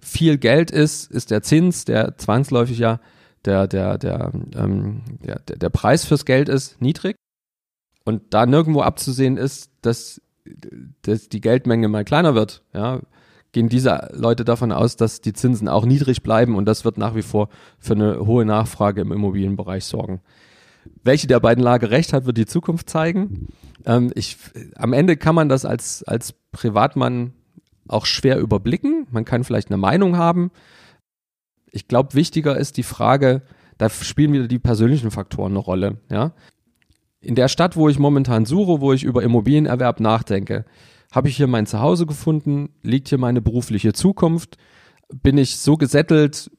viel 0.00 0.38
Geld 0.38 0.70
ist, 0.70 1.10
ist 1.10 1.30
der 1.30 1.42
Zins, 1.42 1.84
der 1.84 2.16
zwangsläufig 2.16 2.78
ja 2.78 2.98
der, 3.44 3.66
der, 3.68 3.98
der, 3.98 4.32
ähm, 4.54 5.02
der, 5.22 5.40
der 5.40 5.68
Preis 5.68 6.06
fürs 6.06 6.24
Geld 6.24 6.48
ist, 6.48 6.80
niedrig. 6.80 7.14
Und 8.06 8.22
da 8.32 8.46
nirgendwo 8.46 8.80
abzusehen 8.80 9.36
ist, 9.36 9.70
dass, 9.82 10.22
dass 11.02 11.28
die 11.28 11.42
Geldmenge 11.42 11.88
mal 11.88 12.06
kleiner 12.06 12.34
wird, 12.34 12.62
ja, 12.72 13.00
gehen 13.52 13.68
diese 13.68 14.10
Leute 14.12 14.44
davon 14.44 14.72
aus, 14.72 14.96
dass 14.96 15.20
die 15.20 15.32
Zinsen 15.32 15.68
auch 15.68 15.86
niedrig 15.86 16.22
bleiben 16.22 16.56
und 16.56 16.66
das 16.66 16.84
wird 16.84 16.98
nach 16.98 17.14
wie 17.14 17.22
vor 17.22 17.48
für 17.78 17.94
eine 17.94 18.26
hohe 18.26 18.44
Nachfrage 18.44 19.00
im 19.00 19.12
Immobilienbereich 19.12 19.84
sorgen. 19.84 20.20
Welche 21.02 21.26
der 21.26 21.40
beiden 21.40 21.64
Lage 21.64 21.90
recht 21.90 22.12
hat, 22.12 22.26
wird 22.26 22.36
die 22.36 22.46
Zukunft 22.46 22.88
zeigen. 22.88 23.48
Ähm, 23.84 24.12
ich, 24.14 24.36
am 24.76 24.92
Ende 24.92 25.16
kann 25.16 25.34
man 25.34 25.48
das 25.48 25.64
als, 25.64 26.02
als 26.04 26.34
Privatmann 26.52 27.32
auch 27.88 28.06
schwer 28.06 28.38
überblicken. 28.38 29.06
Man 29.10 29.24
kann 29.24 29.44
vielleicht 29.44 29.70
eine 29.70 29.78
Meinung 29.78 30.16
haben. 30.16 30.50
Ich 31.70 31.88
glaube, 31.88 32.14
wichtiger 32.14 32.56
ist 32.56 32.76
die 32.76 32.82
Frage, 32.82 33.42
da 33.78 33.90
spielen 33.90 34.32
wieder 34.32 34.48
die 34.48 34.58
persönlichen 34.58 35.10
Faktoren 35.10 35.52
eine 35.52 35.58
Rolle. 35.58 35.98
Ja? 36.10 36.32
In 37.20 37.34
der 37.34 37.48
Stadt, 37.48 37.76
wo 37.76 37.88
ich 37.88 37.98
momentan 37.98 38.46
suche, 38.46 38.80
wo 38.80 38.92
ich 38.92 39.04
über 39.04 39.22
Immobilienerwerb 39.22 40.00
nachdenke, 40.00 40.64
habe 41.16 41.28
ich 41.28 41.36
hier 41.36 41.46
mein 41.46 41.66
Zuhause 41.66 42.04
gefunden, 42.04 42.68
liegt 42.82 43.08
hier 43.08 43.18
meine 43.18 43.40
berufliche 43.40 43.94
Zukunft, 43.94 44.58
bin 45.22 45.38
ich 45.38 45.56
so 45.56 45.76
gesettelt, 45.76 46.50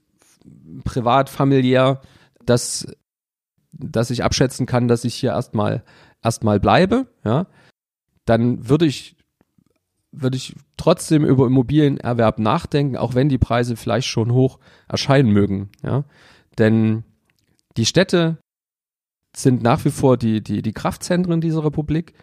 privat, 0.84 1.30
familiär, 1.30 2.02
dass 2.43 2.88
dass 3.72 4.10
ich 4.10 4.24
abschätzen 4.24 4.65
kann, 4.65 4.88
dass 4.88 5.04
ich 5.04 5.13
hier 5.13 5.32
erstmal 5.32 5.84
erstmal 6.24 6.60
bleibe, 6.60 7.06
ja, 7.24 7.46
dann 8.26 8.67
würde 8.67 8.88
ich 8.88 9.15
würde 10.12 10.38
ich 10.38 10.56
trotzdem 10.78 11.24
über 11.24 11.46
Immobilienerwerb 11.46 12.39
nachdenken, 12.39 12.98
auch 12.98 13.13
wenn 13.13 13.30
die 13.30 13.38
Preise 13.38 13.76
vielleicht 13.76 14.08
schon 14.08 14.32
hoch 14.32 14.58
erscheinen 14.88 15.32
mögen, 15.32 15.70
ja. 15.84 16.06
Denn 16.58 17.04
die 17.78 17.86
Städte 17.86 18.39
sind 19.36 19.62
nach 19.62 19.86
wie 19.86 19.91
vor 19.91 20.17
die, 20.17 20.41
die, 20.41 20.63
die 20.63 20.74
Kraftzentren 20.74 21.41
dieser 21.41 21.63
Republik. 21.63 22.13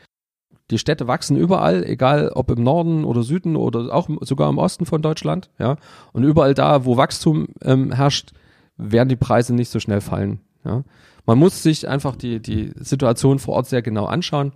Die 0.71 0.79
Städte 0.79 1.07
wachsen 1.07 1.37
überall, 1.37 1.85
egal 1.85 2.31
ob 2.35 2.51
im 2.51 2.63
Norden 2.63 3.05
oder 3.05 3.23
Süden 3.23 3.57
oder 3.57 3.95
auch 3.95 4.09
sogar 4.23 4.49
im 4.49 4.59
Osten 4.59 4.87
von 4.87 5.03
Deutschland, 5.03 5.51
ja. 5.59 5.77
Und 6.13 6.25
überall 6.25 6.55
da, 6.55 6.85
wo 6.85 6.97
Wachstum 6.97 7.49
ähm, 7.63 7.93
herrscht, 7.93 8.33
werden 8.77 9.09
die 9.09 9.17
Preise 9.17 9.55
nicht 9.55 9.69
so 9.69 9.79
schnell 9.79 10.01
fallen, 10.01 10.41
ja. 10.65 10.85
Man 11.27 11.39
muss 11.39 11.63
sich 11.63 11.89
einfach 11.89 12.17
die, 12.17 12.41
die 12.41 12.73
Situation 12.77 13.39
vor 13.39 13.55
Ort 13.55 13.67
sehr 13.67 13.83
genau 13.83 14.05
anschauen 14.07 14.53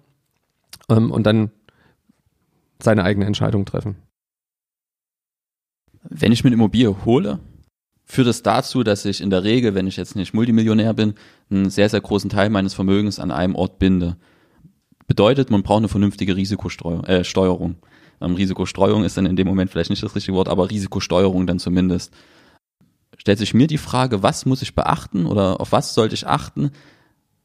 ähm, 0.88 1.10
und 1.10 1.24
dann 1.24 1.50
seine 2.82 3.04
eigene 3.04 3.26
Entscheidung 3.26 3.64
treffen. 3.64 3.96
Wenn 6.02 6.32
ich 6.32 6.44
mir 6.44 6.48
eine 6.48 6.54
Immobilie 6.54 7.04
hole, 7.04 7.40
führt 8.04 8.28
das 8.28 8.42
dazu, 8.42 8.82
dass 8.82 9.04
ich 9.04 9.20
in 9.20 9.30
der 9.30 9.44
Regel, 9.44 9.74
wenn 9.74 9.86
ich 9.86 9.96
jetzt 9.96 10.16
nicht 10.16 10.32
Multimillionär 10.32 10.94
bin, 10.94 11.14
einen 11.50 11.70
sehr, 11.70 11.88
sehr 11.88 12.00
großen 12.00 12.30
Teil 12.30 12.50
meines 12.50 12.74
Vermögens 12.74 13.18
an 13.18 13.30
einem 13.30 13.54
Ort 13.54 13.78
binde. 13.78 14.16
Bedeutet, 15.08 15.50
man 15.50 15.62
braucht 15.62 15.78
eine 15.78 15.88
vernünftige 15.88 16.36
Risikosteuerung. 16.36 17.04
Äh. 17.04 17.24
Ähm, 18.20 18.34
Risikostreuung 18.34 19.04
ist 19.04 19.16
dann 19.16 19.26
in 19.26 19.36
dem 19.36 19.46
Moment 19.46 19.70
vielleicht 19.70 19.90
nicht 19.90 20.02
das 20.02 20.14
richtige 20.14 20.36
Wort, 20.36 20.48
aber 20.48 20.70
Risikosteuerung 20.70 21.46
dann 21.46 21.58
zumindest. 21.58 22.12
stellt 23.16 23.38
sich 23.38 23.54
mir 23.54 23.66
die 23.66 23.78
Frage, 23.78 24.22
was 24.22 24.46
muss 24.46 24.62
ich 24.62 24.74
beachten 24.74 25.26
oder 25.26 25.60
auf 25.60 25.72
was 25.72 25.94
sollte 25.94 26.14
ich 26.14 26.26
achten? 26.26 26.70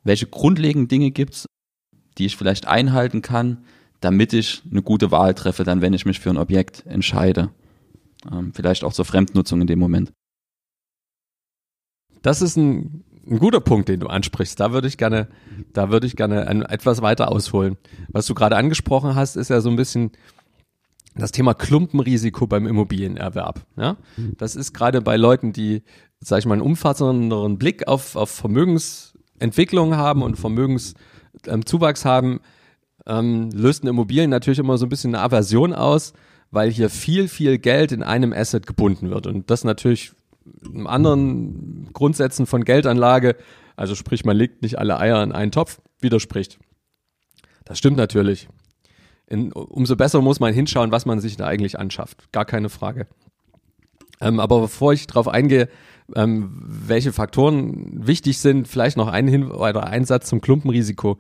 Welche 0.04 0.28
grundlegenden 0.28 0.90
Dinge 0.90 1.12
gibt's, 1.12 1.48
die 2.18 2.26
ich 2.26 2.38
vielleicht 2.38 2.68
einhalten 2.68 3.22
kann, 3.22 3.64
damit 4.02 4.34
ich 4.34 4.62
eine 4.70 4.82
gute 4.82 5.12
Wahl 5.12 5.34
treffe, 5.34 5.64
dann 5.64 5.82
wenn 5.82 5.94
ich 5.94 6.06
mich 6.06 6.20
für 6.20 6.30
ein 6.30 6.38
Objekt 6.38 6.86
entscheide. 6.86 7.50
Ähm, 8.30 8.52
vielleicht 8.54 8.84
auch 8.84 8.94
zur 8.94 9.06
Fremdnutzung 9.06 9.62
in 9.62 9.68
dem 9.68 9.80
Moment. 9.80 10.12
Das 12.22 12.42
ist 12.42 12.58
ein, 12.58 13.04
ein 13.26 13.40
guter 13.40 13.60
Punkt, 13.60 13.90
den 13.90 14.00
du 14.00 14.08
ansprichst. 14.08 14.60
Da 14.60 14.74
würde 14.74 14.88
ich 14.88 14.98
gerne, 14.98 15.28
da 15.72 15.90
würde 15.90 16.08
ich 16.08 16.16
gerne 16.16 16.48
ein, 16.48 16.62
etwas 16.62 17.02
weiter 17.02 17.32
ausholen. 17.32 17.78
Was 18.10 18.26
du 18.26 18.34
gerade 18.34 18.56
angesprochen 18.56 19.16
hast, 19.16 19.36
ist 19.36 19.50
ja 19.50 19.62
so 19.62 19.70
ein 19.70 19.76
bisschen 19.76 20.12
das 21.16 21.32
Thema 21.32 21.54
Klumpenrisiko 21.54 22.48
beim 22.48 22.68
Immobilienerwerb. 22.68 23.66
Ja? 23.78 23.98
Das 24.38 24.56
ist 24.56 24.74
gerade 24.74 25.02
bei 25.02 25.16
Leuten, 25.16 25.54
die, 25.54 25.84
sag 26.20 26.40
ich 26.40 26.46
mal, 26.46 26.54
einen 26.54 26.64
umfassenderen 26.64 27.58
Blick 27.58 27.88
auf, 27.88 28.16
auf 28.16 28.30
Vermögensentwicklung 28.30 29.96
haben 29.96 30.22
und 30.22 30.38
Vermögenszuwachs 30.38 32.06
ähm, 32.06 32.12
haben, 32.12 32.40
ähm, 33.06 33.50
löst 33.54 33.84
eine 33.84 33.92
Immobilien 33.92 34.30
natürlich 34.30 34.60
immer 34.60 34.78
so 34.78 34.86
ein 34.86 34.90
bisschen 34.90 35.14
eine 35.14 35.24
Aversion 35.24 35.74
aus, 35.74 36.14
weil 36.52 36.72
hier 36.72 36.90
viel, 36.90 37.28
viel 37.28 37.58
Geld 37.58 37.92
in 37.92 38.04
einem 38.04 38.34
Asset 38.34 38.66
gebunden 38.66 39.10
wird. 39.10 39.28
Und 39.28 39.50
das 39.50 39.64
natürlich 39.64 40.14
anderen 40.86 41.90
Grundsätzen 41.94 42.46
von 42.46 42.64
Geldanlage, 42.64 43.36
also 43.76 43.96
sprich, 43.96 44.26
man 44.26 44.38
legt 44.38 44.62
nicht 44.62 44.78
alle 44.78 45.00
Eier 45.00 45.24
in 45.24 45.32
einen 45.32 45.52
Topf, 45.52 45.82
widerspricht. 46.00 46.60
Das 47.66 47.78
stimmt 47.78 47.98
natürlich. 47.98 48.48
In, 49.28 49.52
umso 49.54 49.96
besser 49.96 50.22
muss 50.22 50.40
man 50.40 50.54
hinschauen, 50.54 50.92
was 50.92 51.06
man 51.06 51.20
sich 51.20 51.38
da 51.38 51.48
eigentlich 51.48 51.80
anschafft. 51.80 52.32
Gar 52.32 52.46
keine 52.46 52.70
Frage. 52.70 53.08
Ähm, 54.22 54.40
aber 54.40 54.62
bevor 54.62 54.94
ich 54.94 55.08
darauf 55.08 55.28
eingehe, 55.28 55.70
ähm, 56.16 56.52
welche 56.64 57.14
Faktoren 57.14 58.06
wichtig 58.06 58.38
sind, 58.40 58.68
vielleicht 58.68 58.98
noch 58.98 59.08
ein 59.08 59.28
Hin 59.28 59.50
oder 59.50 59.88
ein 59.88 60.06
Satz 60.06 60.28
zum 60.28 60.42
Klumpenrisiko. 60.42 61.18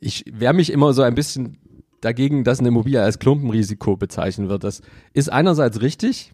Ich 0.00 0.24
wehre 0.32 0.54
mich 0.54 0.72
immer 0.72 0.92
so 0.92 1.02
ein 1.02 1.14
bisschen 1.14 1.58
dagegen, 2.00 2.44
dass 2.44 2.58
eine 2.58 2.68
Immobilie 2.68 3.02
als 3.02 3.18
Klumpenrisiko 3.18 3.96
bezeichnet 3.96 4.48
wird. 4.48 4.64
Das 4.64 4.82
ist 5.12 5.30
einerseits 5.30 5.80
richtig, 5.80 6.32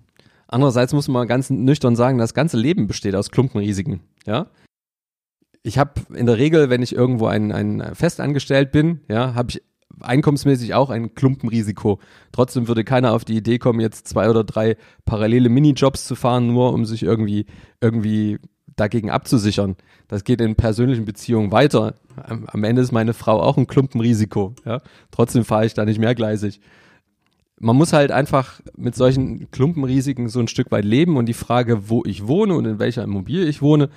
andererseits 0.48 0.92
muss 0.92 1.08
man 1.08 1.28
ganz 1.28 1.50
nüchtern 1.50 1.94
sagen, 1.94 2.18
das 2.18 2.34
ganze 2.34 2.56
Leben 2.56 2.88
besteht 2.88 3.14
aus 3.14 3.30
Klumpenrisiken. 3.30 4.00
Ja, 4.26 4.48
ich 5.62 5.78
habe 5.78 5.92
in 6.14 6.26
der 6.26 6.38
Regel, 6.38 6.70
wenn 6.70 6.82
ich 6.82 6.94
irgendwo 6.94 7.26
ein, 7.26 7.52
ein 7.52 7.94
festangestellt 7.94 8.72
bin, 8.72 9.00
ja, 9.08 9.34
habe 9.34 9.50
ich 9.50 9.62
einkommensmäßig 10.00 10.74
auch 10.74 10.90
ein 10.90 11.14
Klumpenrisiko. 11.14 11.98
Trotzdem 12.32 12.68
würde 12.68 12.84
keiner 12.84 13.12
auf 13.12 13.24
die 13.24 13.36
Idee 13.36 13.58
kommen, 13.58 13.80
jetzt 13.80 14.06
zwei 14.06 14.30
oder 14.30 14.44
drei 14.44 14.76
parallele 15.04 15.48
Minijobs 15.48 16.06
zu 16.06 16.14
fahren, 16.14 16.46
nur 16.48 16.72
um 16.72 16.84
sich 16.84 17.02
irgendwie, 17.02 17.46
irgendwie 17.80 18.38
dagegen 18.76 19.10
abzusichern. 19.10 19.76
Das 20.06 20.24
geht 20.24 20.40
in 20.40 20.54
persönlichen 20.54 21.04
Beziehungen 21.04 21.52
weiter. 21.52 21.94
Am, 22.16 22.46
am 22.46 22.64
Ende 22.64 22.82
ist 22.82 22.92
meine 22.92 23.12
Frau 23.12 23.40
auch 23.40 23.56
ein 23.56 23.66
Klumpenrisiko. 23.66 24.54
Ja? 24.64 24.80
Trotzdem 25.10 25.44
fahre 25.44 25.66
ich 25.66 25.74
da 25.74 25.84
nicht 25.84 25.98
mehrgleisig. 25.98 26.60
Man 27.60 27.76
muss 27.76 27.92
halt 27.92 28.12
einfach 28.12 28.60
mit 28.76 28.94
solchen 28.94 29.50
Klumpenrisiken 29.50 30.28
so 30.28 30.40
ein 30.40 30.48
Stück 30.48 30.70
weit 30.70 30.84
leben 30.84 31.16
und 31.16 31.26
die 31.26 31.34
Frage, 31.34 31.88
wo 31.88 32.04
ich 32.04 32.26
wohne 32.26 32.54
und 32.54 32.64
in 32.64 32.78
welcher 32.78 33.02
Immobilie 33.02 33.46
ich 33.46 33.62
wohne, 33.62 33.88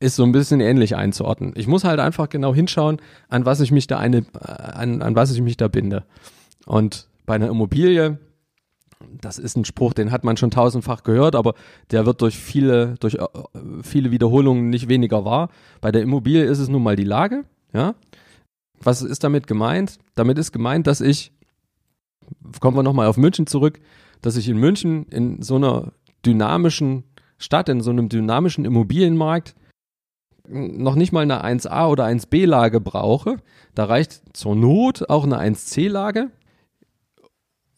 ist 0.00 0.16
so 0.16 0.24
ein 0.24 0.32
bisschen 0.32 0.60
ähnlich 0.60 0.96
einzuordnen. 0.96 1.52
Ich 1.56 1.66
muss 1.66 1.84
halt 1.84 2.00
einfach 2.00 2.28
genau 2.28 2.54
hinschauen, 2.54 3.00
an 3.28 3.44
was 3.46 3.60
ich 3.60 3.70
mich 3.70 3.86
da 3.86 3.98
eine, 3.98 4.24
an, 4.34 5.02
an 5.02 5.14
was 5.14 5.30
ich 5.32 5.40
mich 5.40 5.56
da 5.56 5.68
binde. 5.68 6.04
Und 6.66 7.08
bei 7.26 7.34
einer 7.34 7.48
Immobilie, 7.48 8.18
das 9.20 9.38
ist 9.38 9.56
ein 9.56 9.64
Spruch, 9.64 9.92
den 9.92 10.10
hat 10.10 10.24
man 10.24 10.36
schon 10.36 10.50
tausendfach 10.50 11.02
gehört, 11.02 11.34
aber 11.36 11.54
der 11.90 12.06
wird 12.06 12.20
durch 12.20 12.36
viele, 12.36 12.96
durch 13.00 13.14
äh, 13.14 13.26
viele 13.82 14.10
Wiederholungen 14.10 14.68
nicht 14.68 14.88
weniger 14.88 15.24
wahr. 15.24 15.48
Bei 15.80 15.92
der 15.92 16.02
Immobilie 16.02 16.44
ist 16.44 16.58
es 16.58 16.68
nun 16.68 16.82
mal 16.82 16.96
die 16.96 17.04
Lage, 17.04 17.44
ja. 17.72 17.94
Was 18.80 19.00
ist 19.00 19.24
damit 19.24 19.46
gemeint? 19.46 19.98
Damit 20.14 20.36
ist 20.36 20.52
gemeint, 20.52 20.86
dass 20.86 21.00
ich, 21.00 21.32
kommen 22.60 22.76
wir 22.76 22.82
nochmal 22.82 23.06
auf 23.06 23.16
München 23.16 23.46
zurück, 23.46 23.80
dass 24.22 24.36
ich 24.36 24.48
in 24.48 24.58
München 24.58 25.06
in 25.10 25.42
so 25.42 25.56
einer 25.56 25.92
dynamischen 26.24 27.04
Stadt, 27.38 27.68
in 27.68 27.80
so 27.80 27.90
einem 27.90 28.08
dynamischen 28.08 28.64
Immobilienmarkt 28.64 29.54
noch 30.48 30.94
nicht 30.94 31.12
mal 31.12 31.20
eine 31.20 31.44
1a 31.44 31.88
oder 31.88 32.04
1b-Lage 32.04 32.80
brauche. 32.80 33.38
Da 33.74 33.84
reicht 33.84 34.36
zur 34.36 34.54
Not 34.54 35.08
auch 35.08 35.24
eine 35.24 35.38
1c-Lage. 35.38 36.30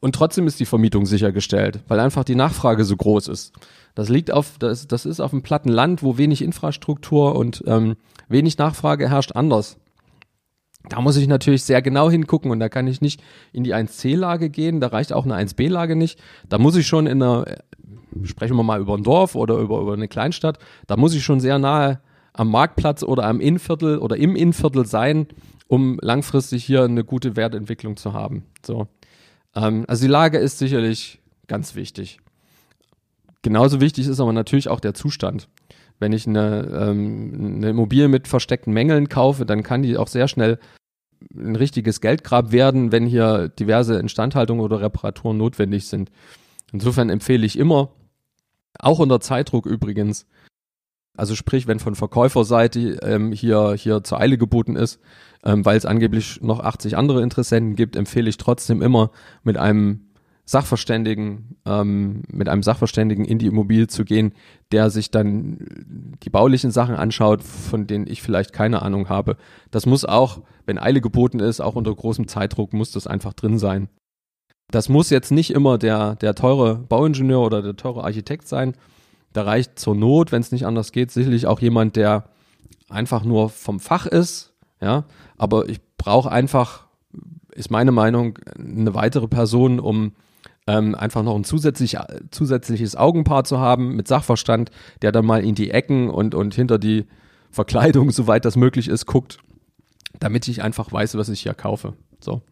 Und 0.00 0.14
trotzdem 0.14 0.46
ist 0.46 0.61
die 0.61 0.66
Vermietung 0.66 1.06
sichergestellt, 1.06 1.80
weil 1.88 2.00
einfach 2.00 2.24
die 2.24 2.35
Nachfrage 2.35 2.85
so 2.85 2.96
groß 2.96 3.28
ist. 3.28 3.52
Das 3.94 4.09
liegt 4.09 4.30
auf, 4.30 4.59
das, 4.59 4.87
das 4.87 5.06
ist 5.06 5.20
auf 5.20 5.32
einem 5.32 5.42
platten 5.42 5.70
Land, 5.70 6.02
wo 6.02 6.18
wenig 6.18 6.42
Infrastruktur 6.42 7.35
und 7.35 7.64
ähm, 7.66 7.96
wenig 8.28 8.59
Nachfrage 8.59 9.09
herrscht, 9.09 9.32
anders. 9.32 9.78
Da 10.88 11.01
muss 11.01 11.16
ich 11.16 11.27
natürlich 11.27 11.64
sehr 11.64 11.83
genau 11.83 12.11
hingucken 12.11 12.51
und 12.51 12.61
da 12.61 12.68
kann 12.68 12.87
ich 12.87 13.01
nicht 13.01 13.22
in 13.53 13.64
die 13.64 13.75
1C-Lage 13.75 14.51
gehen, 14.51 14.81
da 14.81 14.88
reicht 14.88 15.12
auch 15.12 15.25
eine 15.25 15.37
1B-Lage 15.37 15.96
nicht. 15.96 16.20
Da 16.49 16.59
muss 16.59 16.77
ich 16.77 16.87
schon 16.87 17.07
in 17.07 17.22
einer, 17.22 17.44
sprechen 18.22 18.57
wir 18.57 18.62
mal 18.62 18.81
über 18.81 18.96
ein 18.96 19.03
Dorf 19.03 19.35
oder 19.35 19.57
über, 19.59 19.81
über 19.81 19.94
eine 19.94 20.09
Kleinstadt, 20.09 20.59
da 20.87 20.96
muss 20.96 21.14
ich 21.14 21.25
schon 21.25 21.40
sehr 21.40 21.59
nahe 21.59 22.01
am 22.33 22.51
Marktplatz 22.51 23.03
oder 23.03 23.25
am 23.25 23.40
Innenviertel 23.40 23.99
oder 23.99 24.16
im 24.16 24.37
Innenviertel 24.37 24.87
sein, 24.87 25.27
um 25.68 25.99
langfristig 26.01 26.64
hier 26.64 26.85
eine 26.85 27.03
gute 27.03 27.35
Wertentwicklung 27.35 27.96
zu 27.96 28.12
haben. 28.12 28.44
So. 28.64 28.87
Ähm, 29.55 29.85
also 29.88 30.05
die 30.05 30.11
Lage 30.11 30.38
ist 30.38 30.59
sicherlich 30.59 31.20
ganz 31.49 31.75
wichtig. 31.75 32.20
Genauso 33.42 33.81
wichtig 33.81 34.07
ist 34.07 34.20
aber 34.20 34.33
natürlich 34.33 34.68
auch 34.68 34.81
der 34.81 34.94
Zustand. 34.94 35.49
Wenn 35.98 36.12
ich 36.12 36.26
eine, 36.26 36.88
ähm, 36.88 37.56
eine 37.56 37.70
Immobilie 37.70 38.09
mit 38.09 38.28
versteckten 38.28 38.72
Mängeln 38.72 39.09
kaufe, 39.09 39.46
dann 39.46 39.62
kann 39.62 39.82
die 39.82 39.96
auch 39.96 40.09
sehr 40.09 40.28
schnell 40.28 40.59
ein 41.35 41.56
richtiges 41.56 42.00
Geldgrab 42.00 42.52
werden, 42.52 42.92
wenn 42.92 43.06
hier 43.06 43.48
diverse 43.48 43.98
Instandhaltungen 43.98 44.62
oder 44.62 44.80
Reparaturen 44.80 45.38
notwendig 45.38 45.87
sind. 45.87 46.11
Insofern 46.72 47.11
empfehle 47.11 47.46
ich 47.46 47.59
immer, 47.59 47.90
auch 48.78 48.98
unter 48.98 49.20
Zeitdruck 49.20 49.66
übrigens, 49.66 50.26
also 51.16 51.35
sprich, 51.35 51.66
wenn 51.66 51.78
von 51.78 51.94
Verkäuferseite 51.94 52.98
ähm, 53.02 53.32
hier, 53.32 53.74
hier 53.74 54.04
zur 54.04 54.20
Eile 54.20 54.37
geboten 54.37 54.76
ist, 54.76 55.00
ähm, 55.44 55.64
weil 55.64 55.78
es 55.78 55.87
angeblich 55.87 56.42
noch 56.42 56.61
80 56.61 56.96
andere 56.96 57.22
Interessenten 57.22 57.74
gibt, 57.74 57.96
empfehle 57.96 58.28
ich 58.28 58.37
trotzdem 58.37 58.82
immer 58.82 59.11
mit 59.42 59.56
einem 59.56 60.06
Sachverständigen, 60.48 61.56
ähm, 61.66 62.22
mit 62.28 62.48
einem 62.48 62.62
Sachverständigen 62.62 63.24
in 63.24 63.38
die 63.38 63.46
Immobilie 63.46 63.88
zu 63.88 64.04
gehen, 64.04 64.32
der 64.70 64.90
sich 64.90 65.11
dann 65.11 65.59
die 66.22 66.30
baulichen 66.30 66.70
Sachen 66.70 66.94
anschaut, 66.94 67.42
von 67.42 67.88
denen 67.88 68.06
ich 68.06 68.22
vielleicht 68.22 68.52
keine 68.52 68.82
Ahnung 68.82 69.09
habe. 69.09 69.37
Das 69.72 69.87
muss 69.87 70.04
auch, 70.04 70.42
wenn 70.64 70.78
Eile 70.78 71.00
geboten 71.00 71.40
ist, 71.40 71.61
auch 71.61 71.74
unter 71.74 71.92
großem 71.92 72.28
Zeitdruck, 72.28 72.72
muss 72.72 72.92
das 72.92 73.09
einfach 73.09 73.35
drin 73.35 73.59
sein. 73.59 73.88
Das 74.70 74.88
muss 74.88 75.11
jetzt 75.11 75.32
nicht 75.32 75.50
immer 75.50 75.78
der, 75.78 76.14
der 76.14 76.35
teure 76.35 76.76
Bauingenieur 76.76 77.40
oder 77.40 77.61
der 77.61 77.76
teure 77.76 78.04
Architekt 78.04 78.46
sein, 78.46 78.74
da 79.32 79.42
reicht 79.42 79.78
zur 79.78 79.94
Not, 79.94 80.32
wenn 80.32 80.40
es 80.40 80.52
nicht 80.52 80.64
anders 80.64 80.92
geht, 80.92 81.11
sicherlich 81.11 81.46
auch 81.46 81.61
jemand, 81.61 81.96
der 81.96 82.30
einfach 82.88 83.24
nur 83.24 83.50
vom 83.50 83.80
Fach 83.80 84.06
ist, 84.06 84.54
ja, 84.80 85.04
aber 85.37 85.68
ich 85.68 85.80
brauche 85.98 86.30
einfach, 86.30 86.87
ist 87.52 87.70
meine 87.70 87.92
Meinung, 87.92 88.38
eine 88.56 88.94
weitere 88.94 89.28
Person, 89.28 89.80
um 89.80 90.12
ähm, 90.66 90.94
einfach 90.94 91.22
noch 91.22 91.37
ein 91.37 91.44
zusätzlich, 91.44 91.96
zusätzliches 92.31 92.96
Augenpaar 92.96 93.44
zu 93.44 93.59
haben 93.59 93.94
mit 93.94 94.09
Sachverstand, 94.09 94.70
der 95.02 95.12
dann 95.12 95.26
mal 95.26 95.44
in 95.44 95.55
die 95.55 95.70
Ecken 95.70 96.11
und, 96.11 96.35
und 96.35 96.55
hinter 96.55 96.79
die 96.79 97.07
Verkleidung, 97.50 98.11
soweit 98.11 98.44
das 98.44 98.57
möglich 98.57 98.88
ist, 98.88 99.07
guckt, 99.07 99.38
damit 100.18 100.48
ich 100.48 100.62
einfach 100.62 100.92
weiß, 100.92 101.16
was 101.16 101.29
ich 101.29 101.40
hier 101.40 101.55
kaufe. 101.55 101.94
So. 102.20 102.42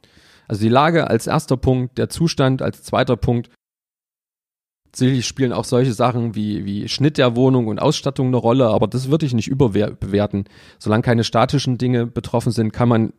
Also 0.47 0.63
die 0.63 0.69
Lage 0.69 1.09
als 1.09 1.27
erster 1.27 1.57
Punkt, 1.57 1.99
der 1.99 2.09
Zustand 2.09 2.63
als 2.63 2.83
zweiter 2.83 3.17
Punkt 3.17 3.51
Sicherlich 4.95 5.27
spielen 5.27 5.53
auch 5.53 5.65
solche 5.65 5.93
Sachen 5.93 6.37
wie, 6.37 6.65
wie 6.65 6.89
Schnitt 6.89 7.19
der 7.19 7.35
Wohnung 7.35 7.67
und 7.67 7.81
Ausstattung 7.81 8.29
eine 8.29 8.37
Rolle, 8.37 8.69
aber 8.69 8.87
das 8.87 9.11
würde 9.11 9.27
ich 9.27 9.35
nicht 9.35 9.49
überbewerten. 9.49 10.45
Solange 10.79 11.03
keine 11.03 11.25
statischen 11.25 11.79
Dinge 11.79 12.07
betroffen 12.07 12.53
sind, 12.53 12.73
kann 12.73 12.89
man 12.89 13.13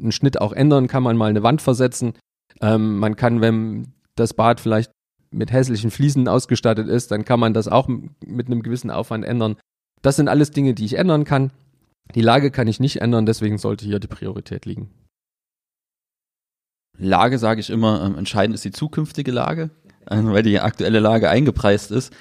einen 0.00 0.12
Schnitt 0.12 0.40
auch 0.40 0.52
ändern, 0.52 0.86
kann 0.86 1.02
man 1.02 1.16
mal 1.16 1.28
eine 1.28 1.42
Wand 1.42 1.60
versetzen. 1.60 2.12
Ähm, 2.60 2.98
man 2.98 3.16
kann, 3.16 3.40
wenn 3.40 3.94
das 4.18 4.34
Bad 4.34 4.60
vielleicht 4.60 4.90
mit 5.30 5.52
hässlichen 5.52 5.90
Fliesen 5.90 6.28
ausgestattet 6.28 6.88
ist, 6.88 7.10
dann 7.10 7.24
kann 7.24 7.40
man 7.40 7.54
das 7.54 7.68
auch 7.68 7.88
mit 7.88 8.46
einem 8.46 8.62
gewissen 8.62 8.90
Aufwand 8.90 9.24
ändern. 9.24 9.56
Das 10.02 10.16
sind 10.16 10.28
alles 10.28 10.50
Dinge, 10.50 10.74
die 10.74 10.84
ich 10.84 10.94
ändern 10.94 11.24
kann. 11.24 11.52
Die 12.14 12.22
Lage 12.22 12.50
kann 12.50 12.68
ich 12.68 12.80
nicht 12.80 13.00
ändern, 13.00 13.26
deswegen 13.26 13.58
sollte 13.58 13.84
hier 13.84 13.98
die 13.98 14.06
Priorität 14.06 14.64
liegen. 14.64 14.90
Lage 16.96 17.38
sage 17.38 17.60
ich 17.60 17.70
immer, 17.70 18.02
ähm, 18.04 18.16
entscheidend 18.16 18.54
ist 18.54 18.64
die 18.64 18.72
zukünftige 18.72 19.30
Lage. 19.30 19.70
Also, 20.06 20.32
weil 20.32 20.42
die 20.42 20.58
aktuelle 20.58 21.00
Lage 21.00 21.28
eingepreist 21.28 21.90
ist. 21.90 22.12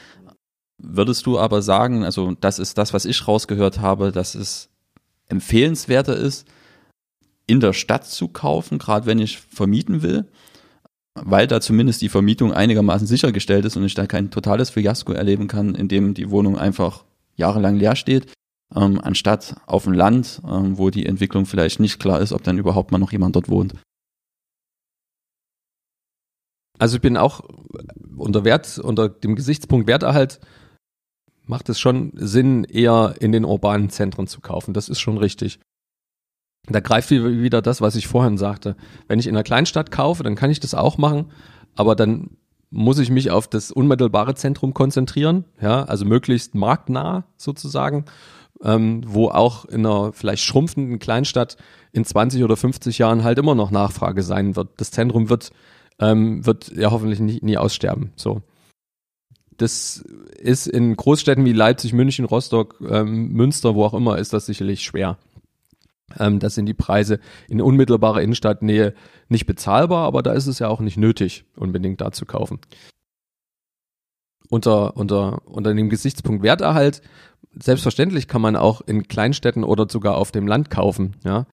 Würdest 0.78 1.26
du 1.26 1.40
aber 1.40 1.62
sagen, 1.62 2.04
also 2.04 2.34
das 2.40 2.60
ist 2.60 2.78
das, 2.78 2.94
was 2.94 3.06
ich 3.06 3.28
rausgehört 3.28 3.80
habe, 3.80 4.12
dass 4.12 4.36
es 4.36 4.70
empfehlenswerter 5.28 6.16
ist, 6.16 6.48
in 7.48 7.60
der 7.62 7.74
Stadt 7.74 8.06
zu 8.06 8.28
kaufen, 8.28 8.78
gerade 8.78 9.06
wenn 9.06 9.20
ich 9.20 9.40
vermieten 9.40 10.02
will, 10.02 10.28
weil 11.24 11.48
da 11.48 11.62
zumindest 11.62 12.02
die 12.02 12.10
Vermietung 12.10 12.54
einigermaßen 12.54 13.08
sichergestellt 13.08 13.66
ist 13.66 13.78
und 13.78 13.84
ich 13.84 13.94
da 13.94 14.08
kein 14.08 14.32
totales 14.32 14.72
Fiasko 14.72 15.14
erleben 15.14 15.48
kann, 15.48 15.76
in 15.76 15.88
dem 15.88 16.14
die 16.14 16.30
Wohnung 16.30 16.58
einfach 16.58 17.04
jahrelang 17.36 17.76
leer 17.76 17.96
steht, 17.96 18.32
ähm, 18.76 19.00
anstatt 19.02 19.56
auf 19.66 19.84
dem 19.84 19.94
Land, 19.94 20.42
ähm, 20.48 20.78
wo 20.78 20.90
die 20.90 21.06
Entwicklung 21.06 21.46
vielleicht 21.46 21.80
nicht 21.80 22.00
klar 22.00 22.22
ist, 22.22 22.34
ob 22.34 22.44
dann 22.44 22.58
überhaupt 22.58 22.92
mal 22.92 22.98
noch 22.98 23.12
jemand 23.12 23.36
dort 23.36 23.50
wohnt. 23.50 23.76
Also 26.80 26.98
ich 26.98 27.02
bin 27.02 27.18
auch 27.18 27.42
unter 28.18 28.44
Wert, 28.44 28.78
unter 28.80 29.10
dem 29.10 29.36
Gesichtspunkt 29.36 29.88
Werterhalt 29.88 30.40
macht 31.46 31.70
es 31.70 31.80
schon 31.80 32.12
Sinn, 32.16 32.66
eher 32.66 33.16
in 33.20 33.32
den 33.32 33.46
urbanen 33.46 33.90
Zentren 33.90 34.28
zu 34.28 34.42
kaufen. 34.42 34.74
Das 34.74 34.90
ist 34.90 35.00
schon 35.00 35.18
richtig. 35.18 35.60
Da 36.70 36.82
greift 36.82 37.12
wieder 37.12 37.62
das, 37.62 37.82
was 37.82 37.96
ich 37.96 38.08
vorhin 38.08 38.38
sagte. 38.38 38.76
Wenn 39.08 39.20
ich 39.20 39.28
in 39.28 39.36
einer 39.36 39.44
Kleinstadt 39.44 39.92
kaufe, 39.92 40.24
dann 40.24 40.36
kann 40.36 40.52
ich 40.52 40.60
das 40.60 40.74
auch 40.74 40.98
machen, 40.98 41.32
aber 41.76 41.96
dann 41.96 42.32
muss 42.70 43.00
ich 43.00 43.10
mich 43.10 43.32
auf 43.32 43.48
das 43.48 43.72
unmittelbare 43.72 44.36
Zentrum 44.36 44.74
konzentrieren, 44.74 45.46
ja, 45.62 45.84
also 45.84 46.04
möglichst 46.04 46.56
marktnah 46.56 47.24
sozusagen, 47.38 48.06
ähm, 48.62 49.02
wo 49.06 49.30
auch 49.30 49.66
in 49.66 49.86
einer 49.86 50.12
vielleicht 50.12 50.44
schrumpfenden 50.44 51.00
Kleinstadt 51.00 51.58
in 51.94 52.04
20 52.04 52.44
oder 52.44 52.58
50 52.58 52.98
Jahren 52.98 53.24
halt 53.24 53.40
immer 53.40 53.56
noch 53.56 53.72
Nachfrage 53.72 54.22
sein 54.22 54.56
wird. 54.56 54.70
Das 54.78 54.92
Zentrum 54.92 55.30
wird, 55.30 55.52
ähm, 56.00 56.46
wird 56.46 56.70
ja 56.76 56.92
hoffentlich 56.92 57.20
nie, 57.20 57.40
nie 57.42 57.58
aussterben. 57.58 58.12
So. 58.16 58.42
Das 59.56 60.04
ist 60.38 60.68
in 60.68 60.96
Großstädten 60.96 61.46
wie 61.46 61.54
Leipzig, 61.54 61.94
München, 61.94 62.26
Rostock, 62.26 62.76
ähm, 62.88 63.30
Münster, 63.30 63.76
wo 63.76 63.86
auch 63.86 63.94
immer, 63.94 64.18
ist 64.18 64.34
das 64.34 64.46
sicherlich 64.46 64.84
schwer. 64.84 65.18
Ähm, 66.18 66.40
das 66.40 66.56
sind 66.56 66.66
die 66.66 66.74
Preise 66.74 67.20
in 67.50 67.62
unmittelbarer 67.62 68.22
Innenstadtnähe 68.22 68.94
nicht 69.30 69.46
bezahlbar, 69.46 70.06
aber 70.06 70.24
da 70.24 70.34
ist 70.34 70.48
es 70.48 70.60
ja 70.60 70.68
auch 70.68 70.80
nicht 70.80 70.98
nötig, 70.98 71.46
unbedingt 71.56 72.02
da 72.02 72.12
zu 72.12 72.26
kaufen. 72.26 72.60
Unter, 74.50 74.96
unter, 74.96 75.46
unter 75.46 75.74
dem 75.74 75.90
Gesichtspunkt 75.90 76.42
Werterhalt, 76.42 77.02
selbstverständlich 77.60 78.28
kann 78.28 78.42
man 78.42 78.56
auch 78.56 78.82
in 78.82 79.08
Kleinstädten 79.08 79.64
oder 79.64 79.88
sogar 79.90 80.16
auf 80.16 80.32
dem 80.32 80.48
Land 80.48 80.70
kaufen, 80.70 81.16
ja. 81.24 81.46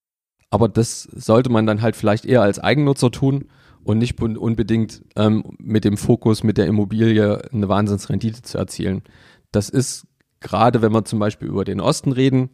Aber 0.51 0.69
das 0.69 1.03
sollte 1.03 1.51
man 1.51 1.67
dann 1.67 1.83
halt 1.83 1.97
vielleicht 1.97 2.25
eher 2.25 2.43
als 2.43 2.61
Eigennutzer 2.61 3.11
tun 3.11 3.47
und 3.83 3.99
nicht 3.99 4.21
unbedingt 4.23 5.03
ähm, 5.17 5.45
mit 5.59 5.85
dem 5.85 5.97
Fokus, 5.97 6.45
mit 6.45 6.59
der 6.59 6.67
Immobilie 6.67 7.43
eine 7.53 7.69
Wahnsinnsrendite 7.69 8.43
zu 8.43 8.59
erzielen. 8.59 9.03
Das 9.51 9.69
ist 9.69 10.07
gerade, 10.39 10.81
wenn 10.81 10.93
wir 10.93 11.05
zum 11.05 11.19
Beispiel 11.19 11.49
über 11.49 11.65
den 11.65 11.81
Osten 11.81 12.13
reden, 12.13 12.51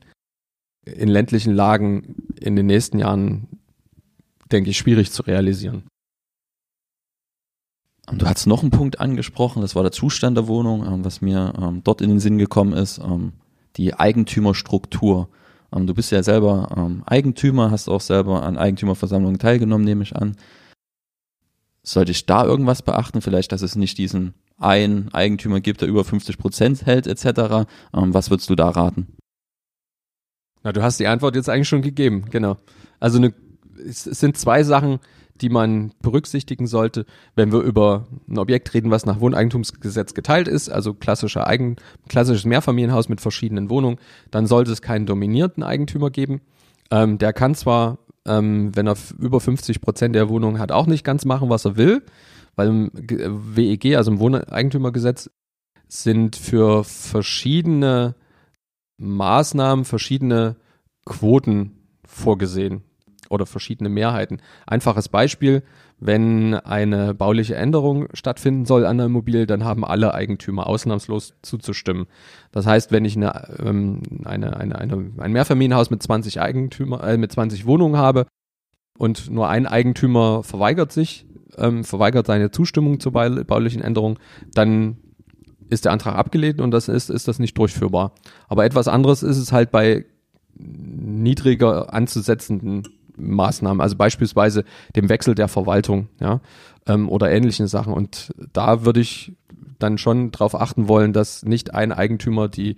in 0.84 1.08
ländlichen 1.08 1.54
Lagen 1.54 2.16
in 2.40 2.56
den 2.56 2.66
nächsten 2.66 2.98
Jahren, 2.98 3.48
denke 4.50 4.70
ich, 4.70 4.78
schwierig 4.78 5.12
zu 5.12 5.22
realisieren. 5.22 5.84
Du 8.12 8.26
hast 8.26 8.46
noch 8.46 8.62
einen 8.62 8.72
Punkt 8.72 8.98
angesprochen, 8.98 9.62
das 9.62 9.76
war 9.76 9.82
der 9.82 9.92
Zustand 9.92 10.36
der 10.36 10.48
Wohnung, 10.48 10.84
ähm, 10.84 11.04
was 11.04 11.20
mir 11.20 11.52
ähm, 11.60 11.82
dort 11.84 12.00
in 12.00 12.08
den 12.08 12.20
Sinn 12.20 12.38
gekommen 12.38 12.72
ist, 12.72 12.98
ähm, 12.98 13.34
die 13.76 13.94
Eigentümerstruktur. 13.94 15.28
du 15.72 15.94
bist 15.94 16.10
ja 16.10 16.24
selber 16.24 16.90
Eigentümer, 17.06 17.70
hast 17.70 17.88
auch 17.88 18.00
selber 18.00 18.42
an 18.42 18.58
Eigentümerversammlungen 18.58 19.38
teilgenommen, 19.38 19.84
nehme 19.84 20.02
ich 20.02 20.16
an. 20.16 20.36
Sollte 21.84 22.10
ich 22.10 22.26
da 22.26 22.44
irgendwas 22.44 22.82
beachten? 22.82 23.22
Vielleicht, 23.22 23.52
dass 23.52 23.62
es 23.62 23.76
nicht 23.76 23.96
diesen 23.96 24.34
einen 24.58 25.14
Eigentümer 25.14 25.60
gibt, 25.60 25.82
der 25.82 25.88
über 25.88 26.04
50 26.04 26.36
Prozent 26.36 26.84
hält, 26.86 27.06
etc. 27.06 27.68
was 27.92 28.30
würdest 28.30 28.50
du 28.50 28.56
da 28.56 28.70
raten? 28.70 29.06
Na, 30.62 30.72
du 30.72 30.82
hast 30.82 31.00
die 31.00 31.06
Antwort 31.06 31.36
jetzt 31.36 31.48
eigentlich 31.48 31.68
schon 31.68 31.82
gegeben, 31.82 32.24
genau. 32.30 32.56
Also 32.98 33.18
eine, 33.18 33.32
es 33.76 34.04
sind 34.04 34.36
zwei 34.36 34.62
Sachen, 34.62 35.00
die 35.40 35.48
man 35.48 35.92
berücksichtigen 36.02 36.66
sollte, 36.66 37.06
wenn 37.34 37.52
wir 37.52 37.60
über 37.60 38.06
ein 38.28 38.38
Objekt 38.38 38.74
reden, 38.74 38.90
was 38.90 39.06
nach 39.06 39.20
Wohneigentumsgesetz 39.20 40.14
geteilt 40.14 40.48
ist, 40.48 40.68
also 40.68 40.94
klassischer 40.94 41.46
Eigen, 41.46 41.76
klassisches 42.08 42.44
Mehrfamilienhaus 42.44 43.08
mit 43.08 43.20
verschiedenen 43.20 43.70
Wohnungen, 43.70 43.98
dann 44.30 44.46
sollte 44.46 44.72
es 44.72 44.82
keinen 44.82 45.06
dominierten 45.06 45.62
Eigentümer 45.62 46.10
geben. 46.10 46.42
Ähm, 46.90 47.18
der 47.18 47.32
kann 47.32 47.54
zwar, 47.54 47.98
ähm, 48.26 48.76
wenn 48.76 48.86
er 48.86 48.96
über 49.18 49.40
50 49.40 49.80
Prozent 49.80 50.14
der 50.14 50.28
Wohnung 50.28 50.58
hat, 50.58 50.72
auch 50.72 50.86
nicht 50.86 51.04
ganz 51.04 51.24
machen, 51.24 51.48
was 51.48 51.64
er 51.64 51.76
will, 51.76 52.02
weil 52.56 52.68
im 52.68 52.90
WEG, 52.92 53.96
also 53.96 54.10
im 54.10 54.18
Wohneigentümergesetz, 54.18 55.30
sind 55.88 56.36
für 56.36 56.84
verschiedene 56.84 58.14
Maßnahmen 59.00 59.84
verschiedene 59.84 60.56
Quoten 61.04 61.72
vorgesehen 62.04 62.82
oder 63.30 63.46
verschiedene 63.46 63.88
Mehrheiten. 63.88 64.40
Einfaches 64.66 65.08
Beispiel, 65.08 65.62
wenn 65.98 66.54
eine 66.54 67.14
bauliche 67.14 67.54
Änderung 67.54 68.08
stattfinden 68.12 68.66
soll 68.66 68.84
an 68.84 68.98
der 68.98 69.06
Immobilie, 69.06 69.46
dann 69.46 69.64
haben 69.64 69.84
alle 69.84 70.14
Eigentümer 70.14 70.66
ausnahmslos 70.66 71.34
zuzustimmen. 71.42 72.06
Das 72.52 72.66
heißt, 72.66 72.90
wenn 72.92 73.04
ich 73.04 73.16
eine, 73.16 73.58
ähm, 73.64 74.02
eine, 74.24 74.56
eine, 74.56 74.76
eine, 74.76 75.10
ein 75.18 75.32
Mehrfamilienhaus 75.32 75.90
mit 75.90 76.02
20 76.02 76.40
Eigentümer, 76.40 77.02
äh, 77.04 77.16
mit 77.16 77.32
20 77.32 77.66
Wohnungen 77.66 77.96
habe 77.96 78.26
und 78.98 79.30
nur 79.30 79.48
ein 79.48 79.66
Eigentümer 79.66 80.42
verweigert 80.42 80.92
sich, 80.92 81.26
ähm, 81.56 81.84
verweigert 81.84 82.26
seine 82.26 82.50
Zustimmung 82.50 83.00
zur 83.00 83.12
baulichen 83.12 83.82
Änderung, 83.82 84.18
dann 84.52 84.98
ist 85.70 85.84
der 85.84 85.92
Antrag 85.92 86.16
abgelehnt 86.16 86.60
und 86.60 86.70
das 86.70 86.88
ist, 86.88 87.10
ist 87.10 87.28
das 87.28 87.38
nicht 87.38 87.56
durchführbar. 87.56 88.12
Aber 88.48 88.64
etwas 88.64 88.88
anderes 88.88 89.22
ist 89.22 89.38
es 89.38 89.52
halt 89.52 89.70
bei 89.70 90.04
niedriger 90.54 91.94
anzusetzenden 91.94 92.88
Maßnahmen, 93.16 93.80
also 93.80 93.96
beispielsweise 93.96 94.64
dem 94.96 95.08
Wechsel 95.08 95.34
der 95.34 95.48
Verwaltung, 95.48 96.08
ja, 96.20 96.40
ähm, 96.86 97.08
oder 97.08 97.30
ähnlichen 97.30 97.66
Sachen. 97.66 97.92
Und 97.92 98.32
da 98.52 98.84
würde 98.84 99.00
ich 99.00 99.36
dann 99.78 99.98
schon 99.98 100.30
darauf 100.30 100.54
achten 100.54 100.88
wollen, 100.88 101.12
dass 101.12 101.44
nicht 101.44 101.74
ein 101.74 101.92
Eigentümer 101.92 102.48
die 102.48 102.76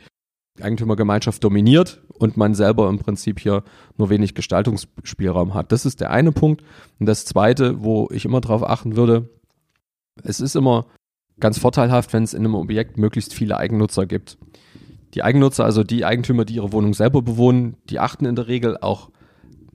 Eigentümergemeinschaft 0.61 1.43
dominiert 1.43 2.03
und 2.19 2.37
man 2.37 2.55
selber 2.55 2.89
im 2.89 2.99
Prinzip 2.99 3.41
hier 3.41 3.65
nur 3.97 4.11
wenig 4.11 4.35
Gestaltungsspielraum 4.35 5.55
hat. 5.55 5.73
Das 5.73 5.87
ist 5.87 6.01
der 6.01 6.11
eine 6.11 6.31
Punkt. 6.31 6.63
Und 7.01 7.07
das 7.07 7.25
zweite, 7.25 7.83
wo 7.83 8.09
ich 8.13 8.27
immer 8.27 8.41
darauf 8.41 8.63
achten 8.63 8.97
würde, 8.97 9.31
es 10.23 10.41
ist 10.41 10.55
immer 10.55 10.87
ganz 11.41 11.59
vorteilhaft, 11.59 12.13
wenn 12.13 12.23
es 12.23 12.35
in 12.35 12.41
einem 12.41 12.55
Objekt 12.55 12.99
möglichst 12.99 13.35
viele 13.35 13.57
Eigennutzer 13.57 14.07
gibt. 14.07 14.39
Die 15.15 15.23
Eigennutzer, 15.23 15.65
also 15.65 15.85
die 15.85 16.05
Eigentümer, 16.05 16.45
die 16.45 16.55
ihre 16.55 16.73
Wohnung 16.73 16.95
selber 16.95 17.23
bewohnen, 17.23 17.77
die 17.91 17.99
achten 17.99 18.25
in 18.25 18.37
der 18.37 18.49
Regel 18.49 18.79
auch 18.79 19.11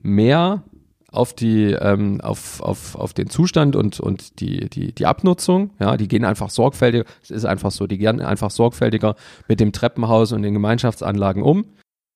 mehr 0.02 0.64
auf 1.10 1.32
die 1.32 1.72
ähm, 1.72 2.20
auf, 2.20 2.60
auf, 2.60 2.94
auf 2.94 3.14
den 3.14 3.30
Zustand 3.30 3.76
und, 3.76 3.98
und 3.98 4.40
die, 4.40 4.68
die, 4.68 4.92
die 4.92 5.06
Abnutzung. 5.06 5.70
Ja, 5.78 5.96
die 5.96 6.08
gehen 6.08 6.24
einfach 6.24 6.50
sorgfältiger, 6.50 7.04
es 7.22 7.30
ist 7.30 7.44
einfach 7.44 7.70
so, 7.70 7.86
die 7.86 7.98
gehen 7.98 8.20
einfach 8.20 8.50
sorgfältiger 8.50 9.14
mit 9.48 9.60
dem 9.60 9.72
Treppenhaus 9.72 10.32
und 10.32 10.42
den 10.42 10.54
Gemeinschaftsanlagen 10.54 11.42
um. 11.42 11.64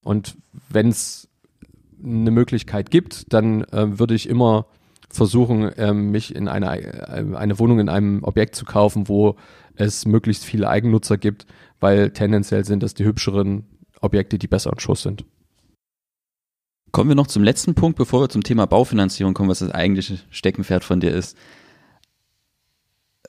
Und 0.05 0.37
wenn 0.68 0.88
es 0.88 1.28
eine 2.05 2.31
Möglichkeit 2.31 2.90
gibt, 2.90 3.33
dann 3.33 3.62
äh, 3.64 3.98
würde 3.98 4.14
ich 4.14 4.28
immer 4.28 4.66
versuchen, 5.12 5.70
ähm, 5.77 6.11
mich 6.11 6.35
in 6.35 6.48
eine, 6.48 6.83
äh, 6.83 7.37
eine 7.37 7.59
Wohnung 7.59 7.81
in 7.81 7.88
einem 7.88 8.25
Objekt 8.25 8.55
zu 8.55 8.64
kaufen, 8.64 9.09
wo 9.09 9.37
es 9.75 10.07
möglichst 10.07 10.44
viele 10.44 10.68
Eigennutzer 10.68 11.18
gibt, 11.18 11.46
weil 11.81 12.11
tendenziell 12.11 12.64
sind 12.64 12.83
das 12.83 12.94
die 12.94 13.05
hübscheren 13.05 13.64
Objekte, 14.01 14.38
die 14.38 14.48
besser 14.48 14.72
in 14.72 14.81
Schuss 14.81 15.03
sind. 15.03 15.25
Kommen 16.90 17.09
wir 17.09 17.14
noch 17.14 17.27
zum 17.27 17.42
letzten 17.42 17.75
Punkt, 17.75 17.96
bevor 17.96 18.20
wir 18.20 18.29
zum 18.29 18.42
Thema 18.42 18.66
Baufinanzierung 18.66 19.33
kommen, 19.33 19.48
was 19.48 19.61
das 19.61 19.70
eigentliche 19.70 20.18
Steckenpferd 20.31 20.85
von 20.85 21.01
dir 21.01 21.11
ist. 21.11 21.37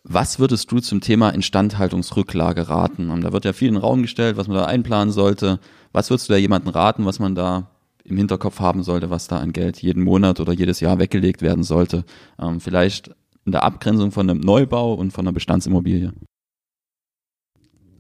Was 0.04 0.38
würdest 0.38 0.70
du 0.70 0.80
zum 0.80 1.00
Thema 1.00 1.30
Instandhaltungsrücklage 1.30 2.68
raten? 2.68 3.10
Und 3.10 3.22
da 3.22 3.32
wird 3.32 3.46
ja 3.46 3.54
viel 3.54 3.70
in 3.70 3.76
den 3.76 3.82
Raum 3.82 4.02
gestellt, 4.02 4.36
was 4.36 4.50
man 4.50 4.58
da 4.58 4.66
einplanen 4.66 5.14
sollte. 5.14 5.62
Was 5.94 6.10
würdest 6.10 6.28
du 6.28 6.34
da 6.34 6.40
jemandem 6.40 6.74
raten, 6.74 7.06
was 7.06 7.20
man 7.20 7.36
da 7.36 7.70
im 8.04 8.18
Hinterkopf 8.18 8.60
haben 8.60 8.84
sollte, 8.84 9.10
was 9.10 9.28
da 9.28 9.38
an 9.38 9.54
Geld 9.54 9.82
jeden 9.82 10.04
Monat 10.04 10.40
oder 10.40 10.54
jedes 10.54 10.80
Jahr 10.80 11.00
weggelegt 11.00 11.42
werden 11.42 11.64
sollte. 11.64 12.04
Ähm, 12.40 12.60
vielleicht 12.60 13.12
in 13.46 13.52
der 13.52 13.64
Abgrenzung 13.64 14.12
von 14.12 14.30
einem 14.30 14.40
Neubau 14.40 14.94
und 14.94 15.12
von 15.12 15.26
einer 15.26 15.34
Bestandsimmobilie. 15.34 16.14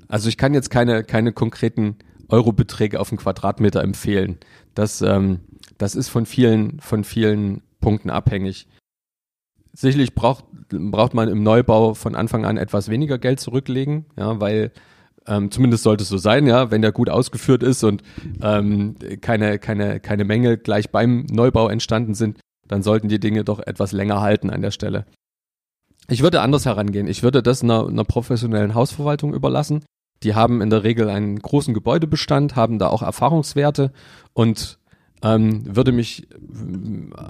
Also 0.08 0.30
ich 0.30 0.38
kann 0.38 0.54
jetzt 0.54 0.70
keine, 0.70 1.04
keine 1.04 1.34
konkreten 1.34 1.98
Eurobeträge 2.30 3.00
auf 3.00 3.10
den 3.10 3.18
Quadratmeter 3.18 3.82
empfehlen. 3.82 4.38
Das, 4.76 5.02
ähm, 5.02 5.42
das 5.78 5.96
ist 5.96 6.10
von 6.10 6.26
vielen, 6.26 6.80
von 6.80 7.04
vielen 7.04 7.62
Punkten 7.80 8.10
abhängig. 8.10 8.68
Sicherlich 9.74 10.14
braucht, 10.14 10.46
braucht 10.70 11.14
man 11.14 11.30
im 11.30 11.44
Neubau 11.44 11.94
von 11.94 12.16
Anfang 12.16 12.46
an 12.46 12.58
etwas 12.58 12.90
weniger 12.90 13.18
Geld 13.18 13.40
zurücklegen, 13.40 14.06
ja, 14.18 14.40
weil 14.40 14.72
ähm, 15.28 15.52
zumindest 15.52 15.84
sollte 15.84 16.04
es 16.04 16.10
so 16.10 16.18
sein, 16.18 16.48
ja, 16.48 16.72
wenn 16.72 16.82
der 16.82 16.92
gut 16.92 17.10
ausgeführt 17.10 17.64
ist 17.64 17.84
und 17.84 18.04
ähm, 18.42 18.96
keine, 19.22 19.60
keine, 19.60 20.00
keine 20.00 20.26
Mängel 20.26 20.58
gleich 20.58 20.90
beim 20.90 21.26
Neubau 21.32 21.70
entstanden 21.70 22.14
sind, 22.14 22.40
dann 22.68 22.84
sollten 22.84 23.10
die 23.10 23.20
Dinge 23.20 23.44
doch 23.44 23.60
etwas 23.60 23.92
länger 23.92 24.22
halten 24.22 24.50
an 24.50 24.62
der 24.62 24.72
Stelle. 24.72 25.06
Ich 26.10 26.22
würde 26.22 26.42
anders 26.42 26.66
herangehen. 26.66 27.08
Ich 27.08 27.24
würde 27.24 27.42
das 27.42 27.64
einer, 27.64 27.88
einer 27.88 28.04
professionellen 28.04 28.76
Hausverwaltung 28.76 29.34
überlassen. 29.34 29.86
Die 30.24 30.36
haben 30.36 30.62
in 30.62 30.70
der 30.70 30.84
Regel 30.84 31.10
einen 31.10 31.40
großen 31.40 31.74
Gebäudebestand, 31.74 32.56
haben 32.56 32.80
da 32.80 32.88
auch 32.88 33.02
Erfahrungswerte 33.02 33.92
und 34.34 34.80
ähm, 35.22 35.64
würde 35.76 35.92
mich 35.92 36.28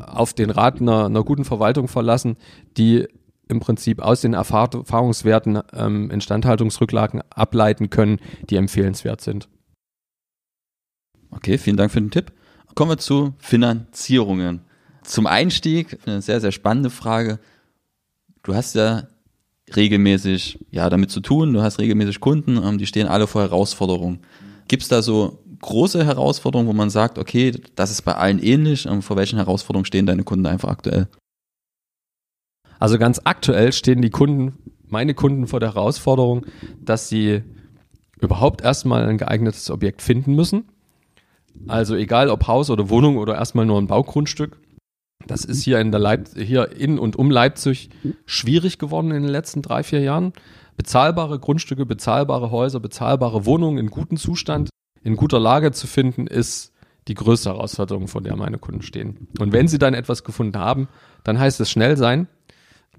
auf 0.07 0.33
den 0.33 0.49
Rat 0.49 0.81
einer, 0.81 1.05
einer 1.05 1.23
guten 1.23 1.45
Verwaltung 1.45 1.87
verlassen, 1.87 2.37
die 2.77 3.07
im 3.47 3.59
Prinzip 3.59 4.01
aus 4.01 4.21
den 4.21 4.33
Erfahrungswerten 4.33 5.61
ähm, 5.73 6.09
Instandhaltungsrücklagen 6.11 7.21
ableiten 7.29 7.89
können, 7.89 8.19
die 8.49 8.55
empfehlenswert 8.55 9.21
sind. 9.21 9.47
Okay, 11.31 11.57
vielen 11.57 11.77
Dank 11.77 11.91
für 11.91 12.01
den 12.01 12.11
Tipp. 12.11 12.31
Kommen 12.75 12.91
wir 12.91 12.97
zu 12.97 13.33
Finanzierungen. 13.37 14.61
Zum 15.03 15.27
Einstieg 15.27 15.99
eine 16.05 16.21
sehr, 16.21 16.41
sehr 16.41 16.51
spannende 16.51 16.89
Frage. 16.89 17.39
Du 18.43 18.55
hast 18.55 18.75
ja 18.75 19.07
regelmäßig 19.75 20.59
ja 20.71 20.89
damit 20.89 21.11
zu 21.11 21.19
tun, 21.19 21.53
du 21.53 21.61
hast 21.61 21.79
regelmäßig 21.79 22.19
Kunden, 22.19 22.57
ähm, 22.57 22.77
die 22.77 22.87
stehen 22.87 23.07
alle 23.07 23.27
vor 23.27 23.41
Herausforderungen. 23.41 24.19
Gibt 24.67 24.83
es 24.83 24.89
da 24.89 25.01
so 25.01 25.43
große 25.61 26.05
Herausforderungen, 26.05 26.67
wo 26.67 26.73
man 26.73 26.89
sagt, 26.89 27.17
okay, 27.17 27.51
das 27.75 27.91
ist 27.91 28.01
bei 28.03 28.15
allen 28.15 28.39
ähnlich, 28.39 28.85
ähm, 28.85 29.01
vor 29.01 29.17
welchen 29.17 29.37
Herausforderungen 29.37 29.85
stehen 29.85 30.05
deine 30.05 30.23
Kunden 30.23 30.45
einfach 30.45 30.69
aktuell? 30.69 31.07
Also 32.79 32.97
ganz 32.97 33.21
aktuell 33.23 33.71
stehen 33.71 34.01
die 34.01 34.09
Kunden, 34.09 34.57
meine 34.87 35.13
Kunden 35.13 35.47
vor 35.47 35.59
der 35.59 35.73
Herausforderung, 35.73 36.45
dass 36.81 37.09
sie 37.09 37.43
überhaupt 38.19 38.61
erstmal 38.61 39.07
ein 39.07 39.17
geeignetes 39.17 39.69
Objekt 39.69 40.01
finden 40.01 40.35
müssen. 40.35 40.65
Also 41.67 41.95
egal 41.95 42.29
ob 42.29 42.47
Haus 42.47 42.69
oder 42.69 42.89
Wohnung 42.89 43.17
oder 43.17 43.35
erstmal 43.35 43.65
nur 43.65 43.79
ein 43.79 43.87
Baugrundstück. 43.87 44.57
Das 45.27 45.45
ist 45.45 45.63
hier 45.63 45.79
in 45.79 45.91
der 45.91 45.99
Leip 45.99 46.29
hier 46.35 46.71
in 46.71 46.99
und 46.99 47.15
um 47.15 47.31
Leipzig 47.31 47.89
schwierig 48.25 48.77
geworden 48.77 49.11
in 49.11 49.23
den 49.23 49.31
letzten 49.31 49.61
drei, 49.61 49.83
vier 49.83 50.01
Jahren. 50.01 50.33
Bezahlbare 50.75 51.39
Grundstücke, 51.39 51.85
bezahlbare 51.85 52.51
Häuser, 52.51 52.79
bezahlbare 52.79 53.45
Wohnungen 53.45 53.77
in 53.77 53.89
gutem 53.89 54.17
Zustand, 54.17 54.69
in 55.03 55.15
guter 55.15 55.39
Lage 55.39 55.71
zu 55.71 55.87
finden, 55.87 56.27
ist 56.27 56.73
die 57.07 57.13
größte 57.13 57.49
Herausforderung, 57.49 58.07
vor 58.07 58.21
der 58.21 58.35
meine 58.35 58.57
Kunden 58.57 58.81
stehen. 58.81 59.27
Und 59.39 59.53
wenn 59.53 59.67
sie 59.67 59.77
dann 59.77 59.93
etwas 59.93 60.23
gefunden 60.23 60.57
haben, 60.57 60.87
dann 61.23 61.37
heißt 61.37 61.59
es 61.59 61.69
schnell 61.69 61.97
sein, 61.97 62.27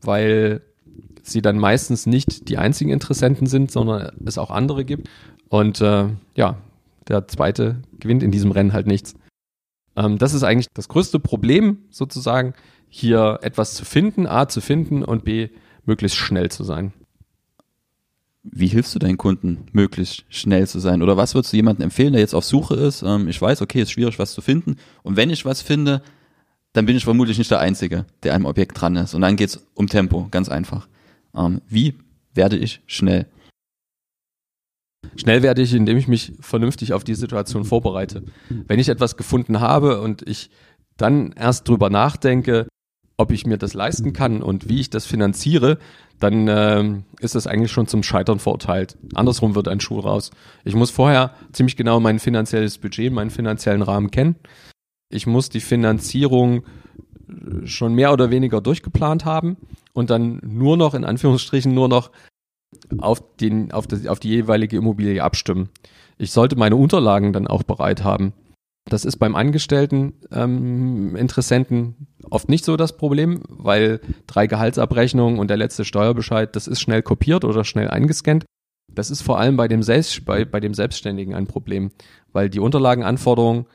weil 0.07 0.63
sie 1.23 1.43
dann 1.43 1.59
meistens 1.59 2.07
nicht 2.07 2.49
die 2.49 2.59
einzigen 2.59 2.91
Interessenten 2.91 3.47
sind, 3.47 3.71
sondern 3.71 4.13
es 4.25 4.39
auch 4.39 4.51
andere 4.51 4.85
gibt. 4.85 5.09
Und 5.49 5.81
äh, 5.81 6.09
ja, 6.35 6.59
der 7.09 7.29
zweite 7.29 7.83
gewinnt 7.99 8.23
in 8.23 8.31
diesem 8.31 8.51
Rennen 8.51 8.73
halt 8.73 8.87
nichts. 8.87 9.15
Ähm, 9.97 10.19
das 10.19 10.35
ist 10.35 10.43
eigentlich 10.43 10.69
das 10.75 10.89
größte 10.89 11.21
Problem 11.21 11.79
sozusagen, 11.91 12.55
hier 12.89 13.41
etwas 13.43 13.75
zu 13.75 13.85
finden, 13.85 14.27
A 14.27 14.49
zu 14.49 14.61
finden 14.61 15.03
und 15.03 15.25
B 15.25 15.49
möglichst 15.85 16.17
schnell 16.17 16.51
zu 16.51 16.65
sein. 16.65 16.93
Wie 18.43 18.67
hilfst 18.67 18.95
du 18.95 18.99
deinen 18.99 19.17
Kunden, 19.17 19.67
möglichst 19.73 20.25
schnell 20.29 20.69
zu 20.69 20.79
sein? 20.79 21.03
Oder 21.03 21.17
was 21.17 21.35
würdest 21.35 21.53
du 21.53 21.57
jemandem 21.57 21.85
empfehlen, 21.85 22.13
der 22.13 22.21
jetzt 22.21 22.35
auf 22.35 22.45
Suche 22.45 22.75
ist? 22.75 23.03
Ähm, 23.03 23.29
ich 23.29 23.41
weiß, 23.41 23.63
okay, 23.63 23.81
es 23.81 23.89
ist 23.89 23.93
schwierig, 23.93 24.19
was 24.19 24.35
zu 24.35 24.43
finden. 24.43 24.77
Und 25.03 25.17
wenn 25.17 25.31
ich 25.31 25.45
was 25.45 25.63
finde, 25.63 26.03
dann 26.75 26.87
bin 26.87 26.97
ich 26.97 27.05
vermutlich 27.05 27.39
nicht 27.39 27.51
der 27.51 27.61
Einzige, 27.61 28.05
der 28.25 28.35
am 28.35 28.45
Objekt 28.45 28.79
dran 28.79 28.97
ist. 28.97 29.15
Und 29.15 29.23
dann 29.23 29.37
geht 29.37 29.51
es 29.51 29.67
um 29.75 29.87
Tempo, 29.87 30.27
ganz 30.31 30.49
einfach. 30.49 30.89
Ähm, 31.35 31.63
wie 31.69 31.95
werde 32.35 32.57
ich 32.57 32.83
schnell? 32.87 33.27
Schnell 35.17 35.43
werde 35.43 35.63
ich, 35.63 35.73
indem 35.73 35.97
ich 35.97 36.09
mich 36.09 36.33
vernünftig 36.41 36.93
auf 36.93 37.05
die 37.05 37.15
Situation 37.15 37.65
vorbereite. 37.65 38.25
Wenn 38.49 38.81
ich 38.81 38.89
etwas 38.89 39.17
gefunden 39.17 39.61
habe 39.61 40.01
und 40.01 40.27
ich 40.29 40.51
dann 40.97 41.33
erst 41.33 41.69
drüber 41.69 41.91
nachdenke, 41.91 42.67
ob 43.17 43.31
ich 43.31 43.47
mir 43.47 43.59
das 43.59 43.75
leisten 43.75 44.13
kann 44.13 44.43
und 44.43 44.69
wie 44.69 44.81
ich 44.81 44.91
das 44.91 45.07
finanziere, 45.07 45.79
dann 46.19 46.49
äh, 46.49 47.03
ist 47.21 47.37
das 47.37 47.47
eigentlich 47.47 47.71
schon 47.71 47.87
zum 47.87 48.03
Scheitern 48.03 48.41
verurteilt. 48.41 48.97
Andersrum 49.15 49.55
wird 49.55 49.69
ein 49.69 49.79
Schuh 49.79 50.01
raus. 50.01 50.33
Ich 50.65 50.75
muss 50.75 50.91
vorher 50.91 51.35
ziemlich 51.53 51.77
genau 51.77 52.01
mein 52.01 52.19
finanzielles 52.19 52.79
Budget, 52.79 53.13
meinen 53.13 53.31
finanziellen 53.31 53.83
Rahmen 53.83 54.11
kennen. 54.11 54.35
Ich 55.15 55.27
muss 55.27 55.49
die 55.49 55.61
Finanzierung 55.61 56.65
schon 57.65 57.95
mehr 57.95 58.13
oder 58.13 58.31
weniger 58.31 58.61
durchgeplant 58.61 59.25
haben 59.25 59.57
und 59.93 60.11
dann 60.11 60.41
nur 60.43 60.77
noch, 60.77 60.95
in 60.95 61.05
Anführungsstrichen, 61.05 61.73
nur 61.73 61.89
noch 61.89 62.11
auf, 62.99 63.23
den, 63.37 63.73
auf, 63.73 63.87
das, 63.87 64.07
auf 64.07 64.19
die 64.19 64.29
jeweilige 64.29 64.77
Immobilie 64.77 65.23
abstimmen. 65.23 65.69
Ich 66.19 66.33
sollte 66.33 66.57
meine 66.57 66.77
Unterlagen 66.77 67.33
dann 67.33 67.47
auch 67.47 67.63
bereit 67.63 68.05
haben. 68.05 68.33
Das 68.91 69.05
ist 69.05 69.17
beim 69.17 69.35
Angestellten 69.35 70.13
ähm, 70.31 71.17
Interessenten 71.17 72.09
oft 72.29 72.49
nicht 72.49 72.65
so 72.65 72.77
das 72.77 72.97
Problem, 72.97 73.43
weil 73.49 74.01
drei 74.27 74.47
Gehaltsabrechnungen 74.47 75.39
und 75.39 75.49
der 75.49 75.57
letzte 75.57 75.85
Steuerbescheid, 75.85 76.55
das 76.55 76.67
ist 76.67 76.81
schnell 76.81 77.03
kopiert 77.03 77.45
oder 77.45 77.65
schnell 77.65 77.89
eingescannt. 77.89 78.45
Das 78.93 79.11
ist 79.11 79.23
vor 79.23 79.39
allem 79.39 79.57
bei 79.57 79.69
dem, 79.69 79.83
Selbst, 79.83 80.25
bei, 80.25 80.45
bei 80.45 80.61
dem 80.61 80.75
Selbstständigen 80.75 81.35
ein 81.35 81.47
Problem, 81.47 81.93
weil 82.33 82.51
die 82.51 82.61
Unterlagenanforderungen 82.61 83.67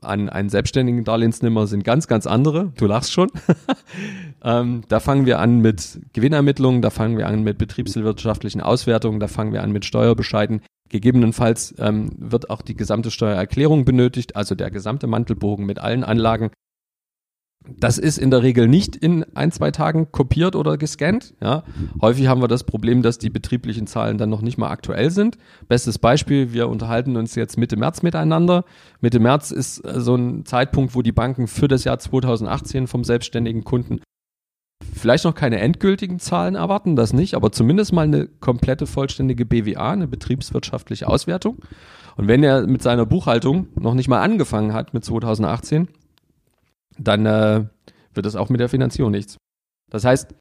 an 0.00 0.28
einen 0.28 0.48
selbstständigen 0.48 1.04
Darlehensnehmer 1.04 1.66
sind 1.66 1.84
ganz, 1.84 2.08
ganz 2.08 2.26
andere. 2.26 2.72
Du 2.76 2.86
lachst 2.86 3.12
schon. 3.12 3.30
ähm, 4.44 4.82
da 4.88 5.00
fangen 5.00 5.26
wir 5.26 5.38
an 5.38 5.58
mit 5.58 6.00
Gewinnermittlungen, 6.12 6.82
da 6.82 6.90
fangen 6.90 7.18
wir 7.18 7.26
an 7.26 7.42
mit 7.42 7.58
betriebswirtschaftlichen 7.58 8.60
Auswertungen, 8.60 9.20
da 9.20 9.28
fangen 9.28 9.52
wir 9.52 9.62
an 9.62 9.72
mit 9.72 9.84
Steuerbescheiden. 9.84 10.62
Gegebenenfalls 10.88 11.74
ähm, 11.78 12.10
wird 12.18 12.50
auch 12.50 12.62
die 12.62 12.74
gesamte 12.74 13.10
Steuererklärung 13.10 13.84
benötigt, 13.84 14.36
also 14.36 14.54
der 14.54 14.70
gesamte 14.70 15.06
Mantelbogen 15.06 15.64
mit 15.64 15.78
allen 15.78 16.04
Anlagen. 16.04 16.50
Das 17.64 17.98
ist 17.98 18.18
in 18.18 18.30
der 18.30 18.42
Regel 18.42 18.66
nicht 18.66 18.96
in 18.96 19.24
ein, 19.34 19.52
zwei 19.52 19.70
Tagen 19.70 20.10
kopiert 20.10 20.56
oder 20.56 20.76
gescannt. 20.76 21.34
Ja. 21.40 21.62
Häufig 22.00 22.26
haben 22.26 22.40
wir 22.40 22.48
das 22.48 22.64
Problem, 22.64 23.02
dass 23.02 23.18
die 23.18 23.30
betrieblichen 23.30 23.86
Zahlen 23.86 24.18
dann 24.18 24.30
noch 24.30 24.42
nicht 24.42 24.58
mal 24.58 24.70
aktuell 24.70 25.10
sind. 25.10 25.38
Bestes 25.68 25.98
Beispiel, 25.98 26.52
wir 26.52 26.68
unterhalten 26.68 27.16
uns 27.16 27.34
jetzt 27.34 27.56
Mitte 27.56 27.76
März 27.76 28.02
miteinander. 28.02 28.64
Mitte 29.00 29.20
März 29.20 29.52
ist 29.52 29.84
äh, 29.84 30.00
so 30.00 30.16
ein 30.16 30.44
Zeitpunkt, 30.44 30.94
wo 30.94 31.02
die 31.02 31.12
Banken 31.12 31.46
für 31.46 31.68
das 31.68 31.84
Jahr 31.84 31.98
2018 31.98 32.86
vom 32.86 33.04
selbstständigen 33.04 33.64
Kunden 33.64 34.00
vielleicht 35.02 35.24
noch 35.24 35.34
keine 35.34 35.58
endgültigen 35.58 36.20
Zahlen 36.20 36.54
erwarten, 36.54 36.96
das 36.96 37.12
nicht, 37.12 37.34
aber 37.34 37.50
zumindest 37.50 37.92
mal 37.92 38.02
eine 38.02 38.26
komplette 38.26 38.86
vollständige 38.86 39.44
BWA, 39.44 39.90
eine 39.90 40.06
betriebswirtschaftliche 40.06 41.08
Auswertung. 41.08 41.58
Und 42.16 42.28
wenn 42.28 42.44
er 42.44 42.66
mit 42.66 42.82
seiner 42.82 43.06
Buchhaltung 43.06 43.68
noch 43.74 43.94
nicht 43.94 44.08
mal 44.08 44.20
angefangen 44.20 44.74
hat 44.74 44.94
mit 44.94 45.04
2018, 45.04 45.88
dann 47.04 47.26
äh, 47.26 47.64
wird 48.14 48.26
es 48.26 48.36
auch 48.36 48.48
mit 48.48 48.60
der 48.60 48.68
Finanzierung 48.68 49.10
nichts. 49.10 49.36
Das 49.90 50.04
heißt, 50.04 50.34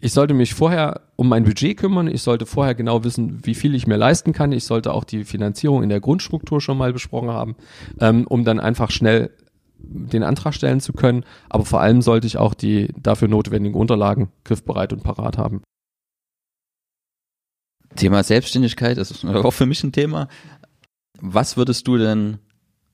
ich 0.00 0.12
sollte 0.12 0.34
mich 0.34 0.54
vorher 0.54 1.02
um 1.16 1.28
mein 1.28 1.44
Budget 1.44 1.76
kümmern, 1.76 2.08
ich 2.08 2.22
sollte 2.22 2.46
vorher 2.46 2.74
genau 2.74 3.04
wissen, 3.04 3.44
wie 3.44 3.54
viel 3.54 3.74
ich 3.74 3.86
mir 3.86 3.96
leisten 3.96 4.32
kann, 4.32 4.52
ich 4.52 4.64
sollte 4.64 4.94
auch 4.94 5.04
die 5.04 5.24
Finanzierung 5.24 5.82
in 5.82 5.90
der 5.90 6.00
Grundstruktur 6.00 6.60
schon 6.60 6.78
mal 6.78 6.92
besprochen 6.92 7.30
haben, 7.30 7.56
ähm, 8.00 8.26
um 8.26 8.44
dann 8.44 8.60
einfach 8.60 8.90
schnell 8.90 9.30
den 9.82 10.22
Antrag 10.22 10.54
stellen 10.54 10.80
zu 10.80 10.92
können, 10.92 11.24
aber 11.48 11.64
vor 11.64 11.80
allem 11.80 12.02
sollte 12.02 12.26
ich 12.26 12.38
auch 12.38 12.54
die 12.54 12.88
dafür 12.96 13.28
notwendigen 13.28 13.74
Unterlagen 13.74 14.30
griffbereit 14.44 14.92
und 14.92 15.02
parat 15.02 15.38
haben. 15.38 15.62
Thema 17.96 18.22
Selbstständigkeit 18.22 18.98
ist 18.98 19.24
auch 19.24 19.50
für 19.50 19.66
mich 19.66 19.82
ein 19.82 19.92
Thema. 19.92 20.28
Was 21.20 21.56
würdest 21.56 21.86
du 21.88 21.98
denn 21.98 22.38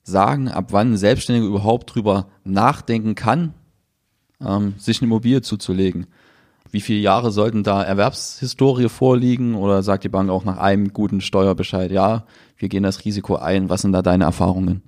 sagen, 0.06 0.48
ab 0.48 0.66
wann 0.70 0.92
ein 0.92 0.96
Selbstständiger 0.96 1.48
überhaupt 1.48 1.94
drüber 1.94 2.28
nachdenken 2.44 3.14
kann, 3.16 3.54
ähm, 4.40 4.74
sich 4.78 5.00
eine 5.00 5.08
Immobilie 5.08 5.42
zuzulegen. 5.42 6.06
Wie 6.70 6.80
viele 6.80 7.00
Jahre 7.00 7.32
sollten 7.32 7.62
da 7.62 7.82
Erwerbshistorie 7.82 8.88
vorliegen 8.88 9.54
oder 9.54 9.82
sagt 9.82 10.04
die 10.04 10.08
Bank 10.08 10.30
auch 10.30 10.44
nach 10.44 10.58
einem 10.58 10.92
guten 10.92 11.20
Steuerbescheid, 11.20 11.90
ja, 11.90 12.24
wir 12.56 12.68
gehen 12.68 12.82
das 12.82 13.04
Risiko 13.04 13.36
ein, 13.36 13.68
was 13.68 13.82
sind 13.82 13.92
da 13.92 14.02
deine 14.02 14.24
Erfahrungen? 14.24 14.82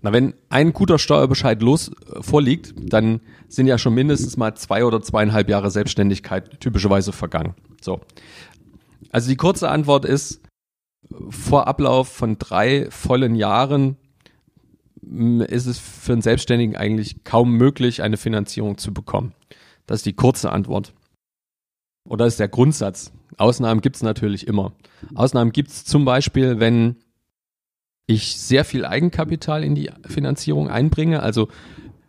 Na, 0.00 0.12
wenn 0.12 0.34
ein 0.48 0.72
guter 0.72 0.98
Steuerbescheid 0.98 1.62
los 1.62 1.88
äh, 1.88 2.22
vorliegt, 2.22 2.74
dann 2.76 3.20
sind 3.48 3.66
ja 3.66 3.78
schon 3.78 3.94
mindestens 3.94 4.36
mal 4.36 4.54
zwei 4.54 4.84
oder 4.84 5.00
zweieinhalb 5.00 5.48
Jahre 5.48 5.70
Selbstständigkeit 5.70 6.60
typischerweise 6.60 7.12
vergangen. 7.12 7.54
So. 7.80 8.00
Also 9.10 9.28
die 9.28 9.36
kurze 9.36 9.68
Antwort 9.68 10.04
ist, 10.04 10.40
vor 11.30 11.66
Ablauf 11.66 12.08
von 12.08 12.38
drei 12.38 12.90
vollen 12.90 13.34
Jahren 13.34 13.96
ist 15.02 15.66
es 15.66 15.78
für 15.78 16.12
einen 16.12 16.22
Selbstständigen 16.22 16.76
eigentlich 16.76 17.24
kaum 17.24 17.52
möglich, 17.56 18.02
eine 18.02 18.16
Finanzierung 18.16 18.78
zu 18.78 18.94
bekommen. 18.94 19.34
Das 19.86 19.98
ist 19.98 20.06
die 20.06 20.14
kurze 20.14 20.52
Antwort. 20.52 20.94
Oder 22.08 22.26
ist 22.26 22.40
der 22.40 22.48
Grundsatz. 22.48 23.12
Ausnahmen 23.36 23.80
gibt 23.80 23.96
es 23.96 24.02
natürlich 24.02 24.46
immer. 24.46 24.72
Ausnahmen 25.14 25.52
gibt 25.52 25.70
es 25.70 25.84
zum 25.84 26.04
Beispiel, 26.04 26.60
wenn 26.60 26.96
ich 28.06 28.36
sehr 28.38 28.64
viel 28.64 28.84
Eigenkapital 28.84 29.64
in 29.64 29.74
die 29.74 29.90
Finanzierung 30.06 30.68
einbringe, 30.68 31.22
also 31.22 31.48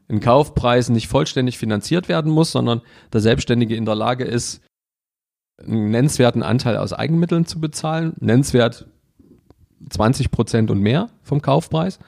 ein 0.09 0.19
Kaufpreis 0.19 0.89
nicht 0.89 1.07
vollständig 1.07 1.57
finanziert 1.57 2.09
werden 2.09 2.31
muss, 2.31 2.51
sondern 2.51 2.81
der 3.11 3.21
Selbstständige 3.21 3.75
in 3.75 3.85
der 3.85 3.95
Lage 3.95 4.25
ist, 4.25 4.61
einen 5.57 5.91
nennenswerten 5.91 6.43
Anteil 6.43 6.77
aus 6.77 6.93
Eigenmitteln 6.93 7.45
zu 7.45 7.59
bezahlen, 7.59 8.13
nennenswert 8.19 8.87
20 9.89 10.31
Prozent 10.31 10.71
und 10.71 10.79
mehr 10.79 11.09
vom 11.21 11.41
Kaufpreis 11.41 11.99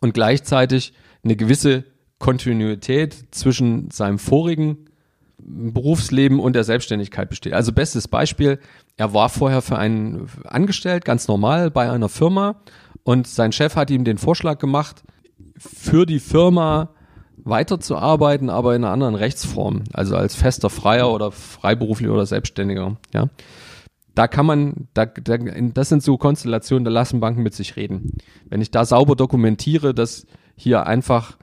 und 0.00 0.14
gleichzeitig 0.14 0.92
eine 1.22 1.36
gewisse 1.36 1.84
Kontinuität 2.18 3.34
zwischen 3.34 3.90
seinem 3.90 4.18
vorigen 4.18 4.86
Berufsleben 5.38 6.40
und 6.40 6.54
der 6.54 6.64
Selbstständigkeit 6.64 7.28
besteht. 7.28 7.52
Also 7.52 7.72
bestes 7.72 8.08
Beispiel, 8.08 8.58
er 8.96 9.12
war 9.12 9.28
vorher 9.28 9.62
für 9.62 9.76
einen 9.76 10.28
angestellt, 10.44 11.04
ganz 11.04 11.28
normal 11.28 11.70
bei 11.70 11.90
einer 11.90 12.08
Firma 12.08 12.56
und 13.02 13.26
sein 13.26 13.52
Chef 13.52 13.76
hat 13.76 13.90
ihm 13.90 14.04
den 14.04 14.18
Vorschlag 14.18 14.58
gemacht, 14.58 15.02
für 15.56 16.06
die 16.06 16.20
Firma 16.20 16.90
weiterzuarbeiten, 17.36 18.48
aber 18.48 18.74
in 18.74 18.84
einer 18.84 18.92
anderen 18.92 19.14
Rechtsform, 19.14 19.84
also 19.92 20.16
als 20.16 20.34
fester 20.34 20.70
Freier 20.70 21.12
oder 21.12 21.30
Freiberuflicher 21.30 22.12
oder 22.12 22.26
Selbstständiger, 22.26 22.96
ja. 23.12 23.28
Da 24.14 24.28
kann 24.28 24.46
man, 24.46 24.88
da, 24.94 25.06
da, 25.06 25.36
das 25.38 25.88
sind 25.88 26.02
so 26.02 26.16
Konstellationen, 26.16 26.84
da 26.84 26.90
lassen 26.90 27.20
Banken 27.20 27.42
mit 27.42 27.54
sich 27.54 27.76
reden. 27.76 28.12
Wenn 28.48 28.60
ich 28.60 28.70
da 28.70 28.84
sauber 28.84 29.16
dokumentiere, 29.16 29.92
dass 29.94 30.26
hier 30.56 30.86
einfach 30.86 31.36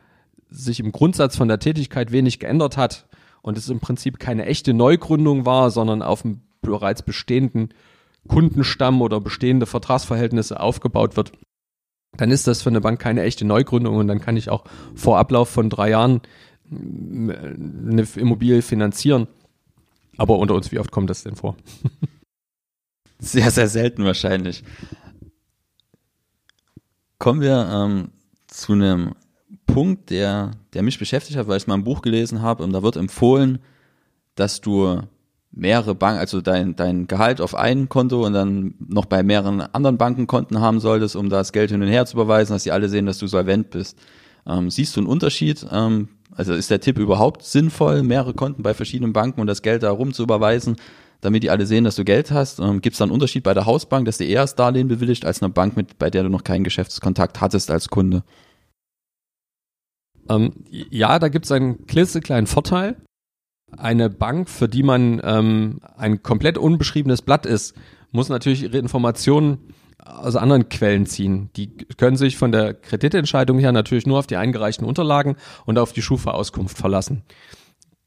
sich 0.49 0.79
im 0.79 0.91
Grundsatz 0.91 1.35
von 1.35 1.47
der 1.47 1.59
Tätigkeit 1.59 2.11
wenig 2.11 2.39
geändert 2.39 2.77
hat 2.77 3.07
und 3.41 3.57
es 3.57 3.69
im 3.69 3.79
Prinzip 3.79 4.19
keine 4.19 4.45
echte 4.45 4.73
Neugründung 4.73 5.45
war, 5.45 5.71
sondern 5.71 6.01
auf 6.01 6.23
einem 6.23 6.41
bereits 6.61 7.01
bestehenden 7.01 7.73
Kundenstamm 8.27 9.01
oder 9.01 9.19
bestehende 9.19 9.65
Vertragsverhältnisse 9.65 10.59
aufgebaut 10.59 11.17
wird, 11.17 11.31
dann 12.17 12.31
ist 12.31 12.47
das 12.47 12.61
für 12.61 12.69
eine 12.69 12.81
Bank 12.81 12.99
keine 12.99 13.23
echte 13.23 13.45
Neugründung 13.45 13.95
und 13.95 14.07
dann 14.07 14.21
kann 14.21 14.37
ich 14.37 14.49
auch 14.49 14.65
vor 14.95 15.17
Ablauf 15.17 15.49
von 15.49 15.69
drei 15.69 15.89
Jahren 15.89 16.21
äh, 16.69 16.75
eine 16.75 18.07
Immobilie 18.15 18.61
finanzieren. 18.61 19.27
Aber 20.17 20.37
unter 20.37 20.55
uns, 20.55 20.71
wie 20.71 20.79
oft 20.79 20.91
kommt 20.91 21.09
das 21.09 21.23
denn 21.23 21.35
vor? 21.35 21.55
Sehr, 23.23 23.51
sehr 23.51 23.67
selten 23.67 24.03
wahrscheinlich. 24.03 24.63
Kommen 27.19 27.39
wir 27.39 27.69
ähm, 27.71 28.09
zu 28.47 28.73
einem 28.73 29.13
Punkt, 29.67 30.09
der, 30.09 30.51
der 30.73 30.81
mich 30.81 30.97
beschäftigt 30.97 31.37
hat, 31.37 31.47
weil 31.47 31.57
ich 31.57 31.67
mal 31.67 31.75
ein 31.75 31.83
Buch 31.83 32.01
gelesen 32.01 32.41
habe 32.41 32.63
und 32.63 32.73
da 32.73 32.81
wird 32.81 32.95
empfohlen, 32.95 33.59
dass 34.33 34.59
du 34.59 35.01
mehrere 35.51 35.93
Banken, 35.93 36.19
also 36.19 36.41
dein, 36.41 36.75
dein 36.75 37.05
Gehalt 37.05 37.41
auf 37.41 37.53
ein 37.53 37.89
Konto 37.89 38.25
und 38.25 38.33
dann 38.33 38.73
noch 38.79 39.05
bei 39.05 39.21
mehreren 39.21 39.61
anderen 39.61 39.99
Bankenkonten 39.99 40.59
haben 40.59 40.79
solltest, 40.79 41.15
um 41.15 41.29
das 41.29 41.51
Geld 41.51 41.69
hin 41.69 41.83
und 41.83 41.89
her 41.89 42.07
zu 42.07 42.17
überweisen, 42.17 42.53
dass 42.53 42.63
sie 42.63 42.71
alle 42.71 42.89
sehen, 42.89 43.05
dass 43.05 43.19
du 43.19 43.27
solvent 43.27 43.69
bist. 43.69 43.99
Ähm, 44.47 44.71
siehst 44.71 44.95
du 44.95 45.01
einen 45.01 45.07
Unterschied? 45.07 45.63
Ähm, 45.71 46.09
also 46.31 46.53
ist 46.53 46.71
der 46.71 46.79
Tipp 46.79 46.97
überhaupt 46.97 47.43
sinnvoll, 47.43 48.01
mehrere 48.01 48.33
Konten 48.33 48.63
bei 48.63 48.73
verschiedenen 48.73 49.13
Banken 49.13 49.41
und 49.41 49.47
das 49.47 49.61
Geld 49.61 49.83
da 49.83 49.91
rum 49.91 50.11
zu 50.11 50.23
überweisen, 50.23 50.77
damit 51.21 51.43
die 51.43 51.49
alle 51.49 51.65
sehen, 51.65 51.83
dass 51.83 51.95
du 51.95 52.03
Geld 52.03 52.31
hast? 52.31 52.59
Ähm, 52.59 52.81
Gibt 52.81 52.95
es 52.95 52.97
da 52.97 53.05
einen 53.05 53.13
Unterschied 53.13 53.43
bei 53.43 53.53
der 53.53 53.65
Hausbank, 53.65 54.05
dass 54.05 54.17
dir 54.17 54.27
eher 54.27 54.41
das 54.41 54.55
Darlehen 54.55 54.87
bewilligt, 54.87 55.25
als 55.25 55.41
eine 55.41 55.51
Bank, 55.51 55.77
mit, 55.77 55.97
bei 55.97 56.09
der 56.09 56.23
du 56.23 56.29
noch 56.29 56.43
keinen 56.43 56.63
Geschäftskontakt 56.63 57.41
hattest 57.41 57.71
als 57.71 57.89
Kunde? 57.89 58.23
Ähm, 60.29 60.53
ja, 60.69 61.19
da 61.19 61.29
gibt 61.29 61.45
es 61.45 61.51
einen 61.51 61.85
klitzekleinen 61.87 62.47
Vorteil 62.47 62.97
eine 63.77 64.09
Bank, 64.09 64.49
für 64.49 64.67
die 64.67 64.83
man 64.83 65.21
ähm, 65.23 65.79
ein 65.97 66.23
komplett 66.23 66.57
unbeschriebenes 66.57 67.21
Blatt 67.21 67.45
ist, 67.45 67.75
muss 68.11 68.29
natürlich 68.29 68.63
ihre 68.63 68.77
Informationen 68.77 69.73
aus 70.03 70.35
anderen 70.35 70.67
Quellen 70.69 71.05
ziehen. 71.05 71.49
Die 71.55 71.77
können 71.97 72.17
sich 72.17 72.37
von 72.37 72.51
der 72.51 72.73
Kreditentscheidung 72.73 73.59
her 73.59 73.71
natürlich 73.71 74.07
nur 74.07 74.19
auf 74.19 74.27
die 74.27 74.35
eingereichten 74.35 74.85
Unterlagen 74.85 75.35
und 75.65 75.77
auf 75.77 75.93
die 75.93 76.01
Schufa-Auskunft 76.01 76.77
verlassen. 76.77 77.23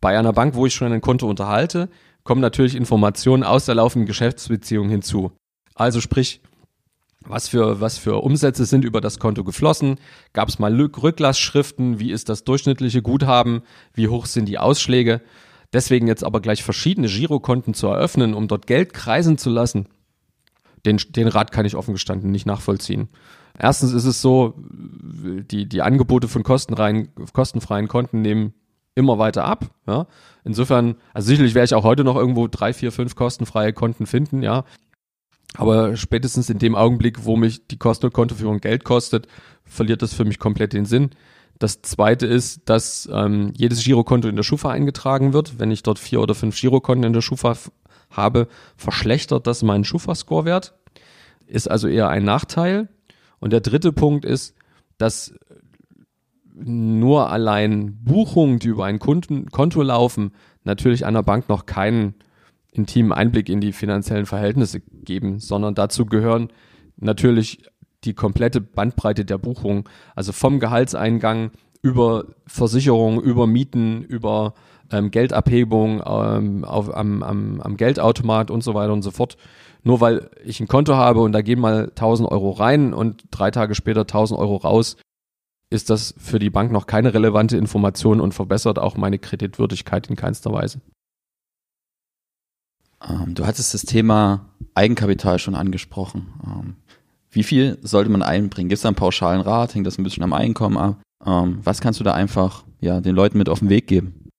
Bei 0.00 0.18
einer 0.18 0.32
Bank, 0.32 0.54
wo 0.54 0.66
ich 0.66 0.74
schon 0.74 0.92
ein 0.92 1.00
Konto 1.00 1.28
unterhalte, 1.28 1.88
kommen 2.24 2.40
natürlich 2.40 2.74
Informationen 2.74 3.44
aus 3.44 3.66
der 3.66 3.76
laufenden 3.76 4.06
Geschäftsbeziehung 4.06 4.88
hinzu. 4.88 5.32
Also 5.74 6.00
sprich, 6.00 6.40
was 7.26 7.48
für, 7.48 7.80
was 7.80 7.98
für 7.98 8.22
Umsätze 8.22 8.64
sind 8.64 8.84
über 8.84 9.00
das 9.00 9.18
Konto 9.18 9.44
geflossen? 9.44 9.98
Gab 10.32 10.48
es 10.48 10.58
mal 10.58 10.74
Rücklassschriften? 10.74 12.00
Wie 12.00 12.10
ist 12.10 12.28
das 12.28 12.44
durchschnittliche 12.44 13.02
Guthaben? 13.02 13.62
Wie 13.94 14.08
hoch 14.08 14.26
sind 14.26 14.46
die 14.46 14.58
Ausschläge? 14.58 15.22
Deswegen 15.72 16.06
jetzt 16.06 16.24
aber 16.24 16.40
gleich 16.40 16.62
verschiedene 16.62 17.08
Girokonten 17.08 17.74
zu 17.74 17.88
eröffnen, 17.88 18.34
um 18.34 18.46
dort 18.46 18.66
Geld 18.66 18.94
kreisen 18.94 19.38
zu 19.38 19.50
lassen, 19.50 19.88
den, 20.86 20.98
den 21.08 21.28
Rat 21.28 21.50
kann 21.50 21.66
ich 21.66 21.76
offen 21.76 21.94
gestanden 21.94 22.30
nicht 22.30 22.46
nachvollziehen. 22.46 23.08
Erstens 23.58 23.92
ist 23.92 24.04
es 24.04 24.20
so, 24.20 24.54
die, 24.58 25.66
die 25.66 25.82
Angebote 25.82 26.28
von 26.28 26.42
kostenfreien, 26.42 27.08
kostenfreien 27.32 27.88
Konten 27.88 28.20
nehmen 28.20 28.54
immer 28.94 29.18
weiter 29.18 29.44
ab. 29.44 29.70
Ja. 29.86 30.06
Insofern, 30.44 30.96
also 31.12 31.26
sicherlich 31.26 31.54
werde 31.54 31.66
ich 31.66 31.74
auch 31.74 31.84
heute 31.84 32.04
noch 32.04 32.16
irgendwo 32.16 32.48
drei, 32.48 32.72
vier, 32.72 32.92
fünf 32.92 33.16
kostenfreie 33.16 33.72
Konten 33.72 34.06
finden, 34.06 34.42
ja. 34.42 34.64
Aber 35.56 35.96
spätestens 35.96 36.50
in 36.50 36.58
dem 36.58 36.74
Augenblick, 36.74 37.24
wo 37.24 37.36
mich 37.36 37.66
die 37.68 37.78
Kosten- 37.78 38.06
und 38.06 38.12
Kontoführung 38.12 38.58
Geld 38.58 38.84
kostet, 38.84 39.28
verliert 39.64 40.02
das 40.02 40.12
für 40.12 40.24
mich 40.24 40.38
komplett 40.38 40.72
den 40.72 40.84
Sinn. 40.84 41.10
Das 41.60 41.82
zweite 41.82 42.26
ist, 42.26 42.62
dass 42.68 43.08
ähm, 43.12 43.52
jedes 43.56 43.84
Girokonto 43.84 44.28
in 44.28 44.34
der 44.34 44.42
Schufa 44.42 44.70
eingetragen 44.70 45.32
wird. 45.32 45.60
Wenn 45.60 45.70
ich 45.70 45.84
dort 45.84 46.00
vier 46.00 46.20
oder 46.20 46.34
fünf 46.34 46.60
Girokonten 46.60 47.04
in 47.04 47.12
der 47.12 47.20
Schufa 47.20 47.56
habe, 48.10 48.48
verschlechtert 48.76 49.46
das 49.46 49.62
meinen 49.62 49.84
Schufa-Score-Wert. 49.84 50.74
Ist 51.46 51.70
also 51.70 51.86
eher 51.86 52.08
ein 52.08 52.24
Nachteil. 52.24 52.88
Und 53.38 53.52
der 53.52 53.60
dritte 53.60 53.92
Punkt 53.92 54.24
ist, 54.24 54.54
dass 54.98 55.34
nur 56.54 57.30
allein 57.30 57.98
Buchungen, 58.04 58.58
die 58.58 58.68
über 58.68 58.84
ein 58.84 58.98
Konto 58.98 59.82
laufen, 59.82 60.32
natürlich 60.62 61.04
einer 61.04 61.22
Bank 61.22 61.48
noch 61.48 61.66
keinen 61.66 62.14
intimen 62.70 63.12
Einblick 63.12 63.48
in 63.48 63.60
die 63.60 63.72
finanziellen 63.72 64.26
Verhältnisse 64.26 64.80
geben, 64.80 65.38
sondern 65.38 65.74
dazu 65.74 66.06
gehören 66.06 66.48
natürlich 66.96 67.64
die 68.04 68.14
komplette 68.14 68.60
Bandbreite 68.60 69.24
der 69.24 69.38
Buchung, 69.38 69.88
also 70.14 70.32
vom 70.32 70.60
Gehaltseingang 70.60 71.50
über 71.82 72.24
Versicherung, 72.46 73.20
über 73.20 73.46
Mieten, 73.46 74.02
über 74.02 74.54
ähm, 74.90 75.10
Geldabhebung 75.10 76.02
ähm, 76.06 76.64
auf, 76.64 76.94
am, 76.94 77.22
am, 77.22 77.60
am 77.60 77.76
Geldautomat 77.76 78.50
und 78.50 78.62
so 78.62 78.74
weiter 78.74 78.92
und 78.92 79.02
so 79.02 79.10
fort. 79.10 79.36
Nur 79.82 80.00
weil 80.00 80.30
ich 80.44 80.60
ein 80.60 80.68
Konto 80.68 80.94
habe 80.94 81.20
und 81.20 81.32
da 81.32 81.42
gehen 81.42 81.60
mal 81.60 81.88
1000 81.90 82.30
Euro 82.30 82.50
rein 82.50 82.94
und 82.94 83.24
drei 83.30 83.50
Tage 83.50 83.74
später 83.74 84.02
1000 84.02 84.38
Euro 84.38 84.56
raus, 84.56 84.96
ist 85.74 85.90
das 85.90 86.14
für 86.16 86.38
die 86.38 86.50
Bank 86.50 86.72
noch 86.72 86.86
keine 86.86 87.12
relevante 87.12 87.56
Information 87.56 88.20
und 88.20 88.32
verbessert 88.32 88.78
auch 88.78 88.96
meine 88.96 89.18
Kreditwürdigkeit 89.18 90.08
in 90.08 90.16
keinster 90.16 90.52
Weise. 90.52 90.80
Ähm, 93.06 93.34
du 93.34 93.44
hattest 93.44 93.74
das 93.74 93.82
Thema 93.82 94.48
Eigenkapital 94.74 95.38
schon 95.38 95.54
angesprochen. 95.54 96.32
Ähm, 96.46 96.76
wie 97.30 97.42
viel 97.42 97.78
sollte 97.82 98.10
man 98.10 98.22
einbringen? 98.22 98.68
Gibt 98.68 98.78
es 98.78 98.82
da 98.82 98.88
einen 98.88 98.96
pauschalen 98.96 99.40
Rat? 99.40 99.74
Hängt 99.74 99.86
das 99.86 99.98
ein 99.98 100.04
bisschen 100.04 100.22
am 100.22 100.32
Einkommen 100.32 100.78
ab? 100.78 101.02
Ähm, 101.26 101.58
was 101.64 101.80
kannst 101.80 102.00
du 102.00 102.04
da 102.04 102.14
einfach 102.14 102.64
ja, 102.80 103.00
den 103.00 103.14
Leuten 103.14 103.36
mit 103.36 103.48
auf 103.48 103.58
den 103.58 103.68
Weg 103.68 103.88
geben? 103.88 104.30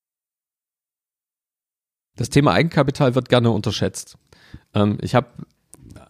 Das 2.16 2.30
Thema 2.30 2.54
Eigenkapital 2.54 3.14
wird 3.14 3.28
gerne 3.28 3.52
unterschätzt. 3.52 4.18
Ich 5.02 5.16
habe 5.16 5.28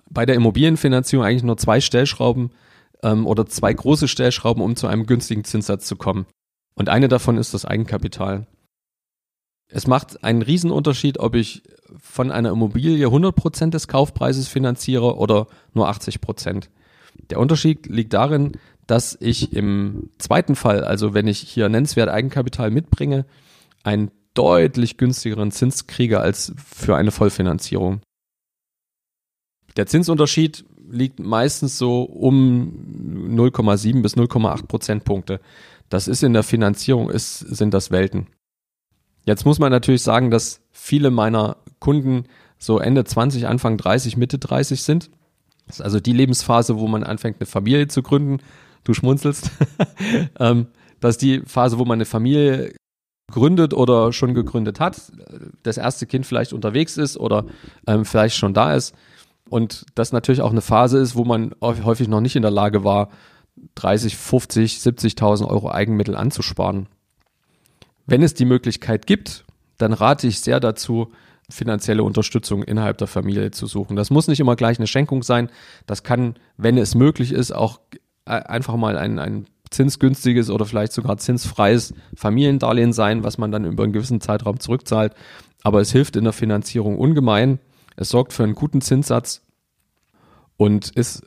bei 0.07 0.28
der 0.28 0.36
Immobilienfinanzierung 0.36 1.26
eigentlich 1.26 1.41
nur 1.41 1.57
zwei 1.57 1.82
Stellschrauben 1.82 2.51
ähm, 3.03 3.25
oder 3.27 3.45
zwei 3.45 3.73
große 3.73 4.07
Stellschrauben, 4.07 4.63
um 4.63 4.75
zu 4.75 4.87
einem 4.87 5.05
günstigen 5.05 5.43
Zinssatz 5.43 5.85
zu 5.85 5.95
kommen. 5.95 6.25
Und 6.75 6.89
eine 6.89 7.07
davon 7.07 7.37
ist 7.37 7.53
das 7.53 7.65
Eigenkapital. 7.65 8.47
Es 9.71 9.87
macht 9.87 10.23
einen 10.23 10.41
Riesenunterschied, 10.41 11.19
ob 11.19 11.35
ich 11.35 11.63
von 11.99 12.31
einer 12.31 12.51
Immobilie 12.51 13.07
100% 13.07 13.71
des 13.71 13.87
Kaufpreises 13.87 14.47
finanziere 14.47 15.17
oder 15.17 15.47
nur 15.73 15.89
80%. 15.89 16.69
Der 17.29 17.39
Unterschied 17.39 17.87
liegt 17.87 18.13
darin, 18.13 18.53
dass 18.87 19.17
ich 19.19 19.53
im 19.53 20.09
zweiten 20.19 20.55
Fall, 20.55 20.83
also 20.83 21.13
wenn 21.13 21.27
ich 21.27 21.39
hier 21.39 21.69
nennenswert 21.69 22.09
Eigenkapital 22.09 22.69
mitbringe, 22.69 23.25
einen 23.83 24.11
deutlich 24.35 24.97
günstigeren 24.97 25.51
Zins 25.51 25.87
kriege 25.87 26.19
als 26.19 26.53
für 26.63 26.95
eine 26.95 27.11
Vollfinanzierung. 27.11 28.01
Der 29.77 29.87
Zinsunterschied 29.87 30.65
liegt 30.89 31.19
meistens 31.19 31.77
so 31.77 32.03
um 32.03 32.73
0,7 33.29 34.01
bis 34.01 34.15
0,8 34.15 34.67
Prozentpunkte. 34.67 35.39
Das 35.89 36.07
ist 36.07 36.23
in 36.23 36.33
der 36.33 36.43
Finanzierung, 36.43 37.09
ist, 37.09 37.39
sind 37.39 37.73
das 37.73 37.91
Welten. 37.91 38.27
Jetzt 39.25 39.45
muss 39.45 39.59
man 39.59 39.71
natürlich 39.71 40.03
sagen, 40.03 40.31
dass 40.31 40.61
viele 40.71 41.11
meiner 41.11 41.57
Kunden 41.79 42.25
so 42.57 42.79
Ende 42.79 43.03
20, 43.03 43.47
Anfang 43.47 43.77
30, 43.77 44.17
Mitte 44.17 44.38
30 44.39 44.81
sind. 44.81 45.09
Das 45.67 45.77
ist 45.77 45.81
also 45.81 45.99
die 45.99 46.13
Lebensphase, 46.13 46.77
wo 46.77 46.88
man 46.88 47.03
anfängt, 47.03 47.38
eine 47.39 47.47
Familie 47.47 47.88
zu 47.88 48.03
gründen. 48.03 48.39
Du 48.83 48.93
schmunzelst. 48.93 49.51
ähm, 50.39 50.67
das 50.99 51.15
ist 51.15 51.21
die 51.21 51.41
Phase, 51.41 51.79
wo 51.79 51.86
man 51.86 51.97
eine 51.97 52.05
Familie 52.05 52.75
gründet 53.31 53.73
oder 53.73 54.13
schon 54.13 54.33
gegründet 54.33 54.79
hat, 54.79 55.11
das 55.63 55.77
erste 55.77 56.05
Kind 56.05 56.25
vielleicht 56.25 56.53
unterwegs 56.53 56.97
ist 56.97 57.17
oder 57.17 57.45
ähm, 57.88 58.05
vielleicht 58.05 58.36
schon 58.36 58.53
da 58.53 58.75
ist. 58.75 58.95
Und 59.49 59.85
das 59.95 60.11
natürlich 60.11 60.41
auch 60.41 60.51
eine 60.51 60.61
Phase 60.61 60.97
ist, 60.97 61.15
wo 61.15 61.23
man 61.23 61.53
häufig 61.61 62.07
noch 62.07 62.21
nicht 62.21 62.35
in 62.35 62.41
der 62.41 62.51
Lage 62.51 62.83
war, 62.83 63.09
30, 63.75 64.17
50, 64.17 64.77
70.000 64.77 65.47
Euro 65.47 65.71
Eigenmittel 65.71 66.15
anzusparen. 66.15 66.87
Wenn 68.05 68.21
es 68.21 68.33
die 68.33 68.45
Möglichkeit 68.45 69.07
gibt, 69.07 69.45
dann 69.77 69.93
rate 69.93 70.27
ich 70.27 70.39
sehr 70.39 70.59
dazu, 70.59 71.11
finanzielle 71.49 72.03
Unterstützung 72.03 72.63
innerhalb 72.63 72.97
der 72.97 73.07
Familie 73.07 73.51
zu 73.51 73.67
suchen. 73.67 73.95
Das 73.95 74.09
muss 74.09 74.27
nicht 74.27 74.39
immer 74.39 74.55
gleich 74.55 74.79
eine 74.79 74.87
Schenkung 74.87 75.23
sein. 75.23 75.49
Das 75.85 76.03
kann, 76.03 76.35
wenn 76.57 76.77
es 76.77 76.95
möglich 76.95 77.31
ist, 77.31 77.51
auch 77.51 77.79
äh, 78.25 78.31
einfach 78.31 78.75
mal 78.75 78.97
ein, 78.97 79.19
ein 79.19 79.45
zinsgünstiges 79.69 80.49
oder 80.49 80.65
vielleicht 80.65 80.93
sogar 80.93 81.17
zinsfreies 81.17 81.93
Familiendarlehen 82.15 82.93
sein, 82.93 83.23
was 83.23 83.37
man 83.37 83.51
dann 83.51 83.65
über 83.65 83.83
einen 83.83 83.93
gewissen 83.93 84.21
Zeitraum 84.21 84.59
zurückzahlt. 84.59 85.13
Aber 85.63 85.81
es 85.81 85.91
hilft 85.91 86.15
in 86.15 86.23
der 86.23 86.33
Finanzierung 86.33 86.97
ungemein. 86.97 87.59
Es 87.95 88.09
sorgt 88.09 88.33
für 88.33 88.43
einen 88.43 88.55
guten 88.55 88.81
Zinssatz 88.81 89.41
und 90.57 90.89
ist, 90.89 91.23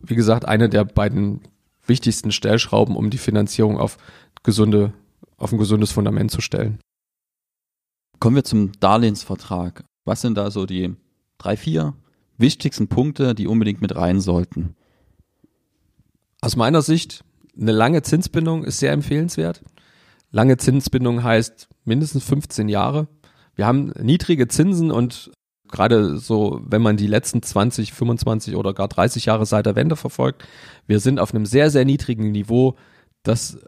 wie 0.00 0.14
gesagt, 0.14 0.46
eine 0.46 0.68
der 0.68 0.84
beiden 0.84 1.42
wichtigsten 1.86 2.32
Stellschrauben, 2.32 2.96
um 2.96 3.10
die 3.10 3.18
Finanzierung 3.18 3.78
auf 3.78 3.98
gesunde 4.42 4.92
auf 5.36 5.52
ein 5.52 5.58
gesundes 5.58 5.92
Fundament 5.92 6.30
zu 6.30 6.40
stellen. 6.40 6.78
Kommen 8.18 8.36
wir 8.36 8.44
zum 8.44 8.72
Darlehensvertrag. 8.80 9.84
Was 10.04 10.20
sind 10.20 10.36
da 10.36 10.50
so 10.50 10.66
die 10.66 10.94
drei, 11.38 11.56
vier 11.56 11.94
wichtigsten 12.38 12.88
Punkte, 12.88 13.34
die 13.34 13.46
unbedingt 13.46 13.80
mit 13.80 13.94
rein 13.94 14.20
sollten? 14.20 14.74
Aus 16.40 16.56
meiner 16.56 16.82
Sicht, 16.82 17.24
eine 17.58 17.72
lange 17.72 18.02
Zinsbindung 18.02 18.64
ist 18.64 18.78
sehr 18.78 18.92
empfehlenswert. 18.92 19.62
Lange 20.30 20.56
Zinsbindung 20.56 21.22
heißt 21.22 21.68
mindestens 21.84 22.24
15 22.24 22.68
Jahre. 22.68 23.08
Wir 23.54 23.66
haben 23.66 23.92
niedrige 24.00 24.48
Zinsen 24.48 24.90
und 24.90 25.30
gerade 25.74 26.18
so, 26.18 26.60
wenn 26.64 26.82
man 26.82 26.96
die 26.96 27.06
letzten 27.06 27.42
20, 27.42 27.92
25 27.92 28.56
oder 28.56 28.72
gar 28.72 28.88
30 28.88 29.26
Jahre 29.26 29.44
seit 29.44 29.66
der 29.66 29.76
Wende 29.76 29.96
verfolgt, 29.96 30.44
wir 30.86 31.00
sind 31.00 31.18
auf 31.18 31.34
einem 31.34 31.46
sehr, 31.46 31.70
sehr 31.70 31.84
niedrigen 31.84 32.30
Niveau. 32.30 32.76
Das 33.24 33.58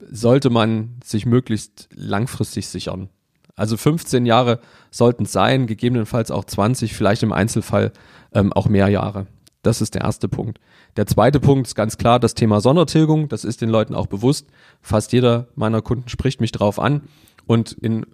sollte 0.00 0.48
man 0.48 1.00
sich 1.04 1.26
möglichst 1.26 1.88
langfristig 1.92 2.68
sichern. 2.68 3.08
Also 3.56 3.76
15 3.76 4.26
Jahre 4.26 4.60
sollten 4.90 5.24
es 5.24 5.32
sein, 5.32 5.66
gegebenenfalls 5.66 6.30
auch 6.30 6.44
20, 6.44 6.94
vielleicht 6.94 7.22
im 7.22 7.32
Einzelfall 7.32 7.92
ähm, 8.32 8.52
auch 8.52 8.68
mehr 8.68 8.88
Jahre. 8.88 9.26
Das 9.62 9.80
ist 9.80 9.94
der 9.94 10.02
erste 10.02 10.28
Punkt. 10.28 10.60
Der 10.96 11.06
zweite 11.06 11.40
Punkt 11.40 11.66
ist 11.66 11.74
ganz 11.74 11.98
klar 11.98 12.20
das 12.20 12.34
Thema 12.34 12.60
Sondertilgung. 12.60 13.28
Das 13.28 13.44
ist 13.44 13.60
den 13.60 13.70
Leuten 13.70 13.94
auch 13.94 14.06
bewusst. 14.06 14.46
Fast 14.80 15.12
jeder 15.12 15.48
meiner 15.56 15.82
Kunden 15.82 16.08
spricht 16.08 16.40
mich 16.40 16.52
darauf 16.52 16.78
an. 16.78 17.02
Und 17.46 17.72
in 17.72 18.06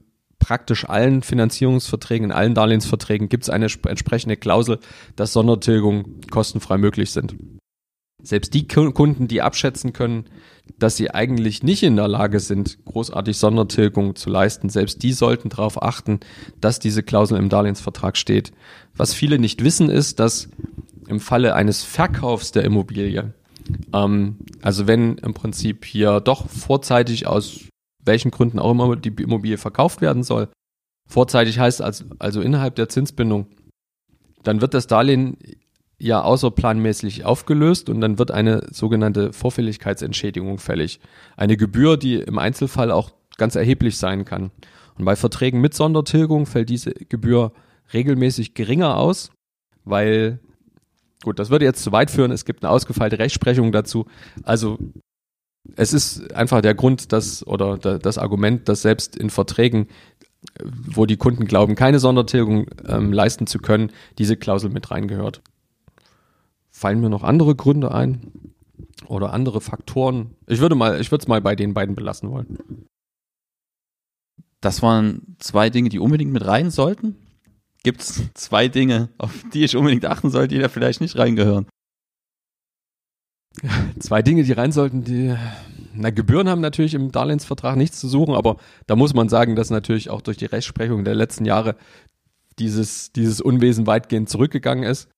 praktisch 0.43 0.89
allen 0.89 1.23
Finanzierungsverträgen, 1.23 2.31
in 2.31 2.33
allen 2.33 2.55
Darlehensverträgen 2.57 3.29
gibt 3.29 3.45
es 3.45 3.49
eine 3.49 3.69
entsprechende 3.87 4.37
Klausel, 4.37 4.81
dass 5.15 5.33
Sondertilgungen 5.33 6.21
kostenfrei 6.33 6.79
möglich 6.79 7.13
sind. 7.13 7.37
Selbst 8.25 8.53
die 8.53 8.67
Kunden, 8.67 9.29
die 9.29 9.41
abschätzen 9.41 9.93
können, 9.93 10.25
dass 10.81 10.97
sie 10.97 11.13
eigentlich 11.13 11.63
nicht 11.63 11.85
in 11.85 11.95
der 11.95 12.09
Lage 12.09 12.41
sind, 12.41 12.85
großartig 12.85 13.37
Sondertilgung 13.39 14.17
zu 14.17 14.31
leisten, 14.31 14.69
selbst 14.69 15.05
die 15.05 15.13
sollten 15.13 15.49
darauf 15.49 15.81
achten, 15.81 16.19
dass 16.61 16.81
diese 16.81 17.05
Klausel 17.05 17.39
im 17.39 17.49
Darlehensvertrag 17.49 18.17
steht. 18.17 18.51
Was 18.97 19.15
viele 19.15 19.39
nicht 19.39 19.63
wissen, 19.63 19.91
ist, 19.91 20.19
dass 20.19 20.49
im 21.07 21.21
Falle 21.21 21.55
eines 21.55 21.85
Verkaufs 21.85 22.51
der 22.51 22.65
Immobilie, 22.65 23.33
ähm, 23.93 24.39
also 24.61 24.89
wenn 24.89 25.19
im 25.19 25.35
Prinzip 25.35 25.85
hier 25.85 26.21
doch 26.21 26.49
vorzeitig 26.49 27.29
aus 27.29 27.61
welchen 28.05 28.31
Gründen 28.31 28.59
auch 28.59 28.71
immer 28.71 28.97
die 28.97 29.23
Immobilie 29.23 29.59
verkauft 29.59 30.01
werden 30.01 30.23
soll, 30.23 30.49
vorzeitig 31.09 31.59
heißt 31.59 31.83
also, 31.83 32.05
also 32.19 32.41
innerhalb 32.41 32.75
der 32.75 32.89
Zinsbindung, 32.89 33.47
dann 34.43 34.61
wird 34.61 34.75
das 34.75 34.87
Darlehen 34.87 35.37
ja 35.99 36.21
außerplanmäßig 36.23 37.25
aufgelöst 37.25 37.89
und 37.89 38.01
dann 38.01 38.19
wird 38.19 38.33
eine 38.33 38.67
sogenannte 38.73 39.33
Vorfälligkeitsentschädigung 39.33 40.59
fällig. 40.59 40.99
Eine 41.37 41.57
Gebühr, 41.57 41.97
die 41.97 42.17
im 42.17 42.39
Einzelfall 42.39 42.91
auch 42.91 43.13
ganz 43.37 43.55
erheblich 43.55 43.97
sein 43.99 44.25
kann. 44.25 44.51
Und 44.99 45.05
bei 45.05 45.15
Verträgen 45.15 45.61
mit 45.61 45.75
Sondertilgung 45.75 46.47
fällt 46.47 46.71
diese 46.71 46.93
Gebühr 46.93 47.53
regelmäßig 47.93 48.55
geringer 48.55 48.97
aus, 48.97 49.31
weil, 49.85 50.41
gut, 51.23 51.39
das 51.39 51.51
würde 51.51 51.65
jetzt 51.65 51.83
zu 51.85 51.93
weit 51.93 52.11
führen, 52.11 52.33
es 52.33 52.45
gibt 52.45 52.65
eine 52.65 52.71
ausgefeilte 52.71 53.19
Rechtsprechung 53.19 53.71
dazu. 53.71 54.07
Also 54.43 54.79
es 55.77 55.93
ist 55.93 56.35
einfach 56.35 56.61
der 56.61 56.75
Grund, 56.75 57.13
dass, 57.13 57.47
oder 57.47 57.79
das 57.79 58.19
Argument, 58.19 58.69
dass 58.69 58.83
selbst 58.83 59.17
in 59.17 59.31
Verträgen, 59.31 59.89
wo 60.65 61.07
die 61.07 61.17
Kunden 61.17 61.45
glauben, 61.45 61.75
keine 61.75 61.99
Sondertilgung 61.99 62.67
ähm, 62.87 63.13
leisten 63.13 63.47
zu 63.47 63.59
können, 63.59 63.93
diese 64.19 64.37
Klausel 64.37 64.71
mit 64.71 64.91
reingehört. 64.91 65.41
Fallen 66.71 67.01
mir 67.01 67.11
noch 67.11 67.23
andere 67.23 67.55
Gründe 67.55 67.93
ein? 67.93 68.33
Oder 69.07 69.33
andere 69.33 69.61
Faktoren? 69.61 70.37
Ich 70.47 70.61
würde 70.61 70.75
mal, 70.75 71.01
ich 71.01 71.11
würde 71.11 71.23
es 71.23 71.29
mal 71.29 71.41
bei 71.41 71.55
den 71.55 71.75
beiden 71.75 71.95
belassen 71.95 72.31
wollen. 72.31 72.87
Das 74.61 74.83
waren 74.83 75.37
zwei 75.39 75.71
Dinge, 75.71 75.89
die 75.89 75.99
unbedingt 75.99 76.33
mit 76.33 76.47
rein 76.47 76.71
sollten. 76.71 77.17
Gibt 77.83 78.01
es 78.01 78.23
zwei 78.35 78.69
Dinge, 78.69 79.11
auf 79.19 79.45
die 79.53 79.65
ich 79.65 79.77
unbedingt 79.77 80.07
achten 80.07 80.31
sollte, 80.31 80.55
die 80.55 80.61
da 80.61 80.69
vielleicht 80.69 81.01
nicht 81.01 81.19
reingehören? 81.19 81.67
Zwei 83.99 84.23
Dinge, 84.23 84.43
die 84.45 84.53
rein 84.53 84.73
sollten, 84.73 85.05
die, 85.05 85.35
na, 85.95 86.11
Gebühren 86.11 86.49
haben 86.49 86.61
natürlich 86.61 86.95
im 86.95 87.13
Darlehensvertrag 87.13 87.77
nichts 87.77 88.01
zu 88.01 88.09
suchen, 88.09 88.35
aber 88.35 88.57
da 88.87 88.97
muss 88.97 89.15
man 89.15 89.29
sagen, 89.29 89.57
dass 89.57 89.71
natürlich 89.71 90.11
auch 90.11 90.23
durch 90.23 90.37
die 90.37 90.47
Rechtsprechung 90.47 91.05
der 91.05 91.15
letzten 91.15 91.45
Jahre 91.45 91.77
dieses, 92.59 93.13
dieses 93.13 93.41
Unwesen 93.41 93.87
weitgehend 93.87 94.29
zurückgegangen 94.29 94.85
ist. 94.85 95.09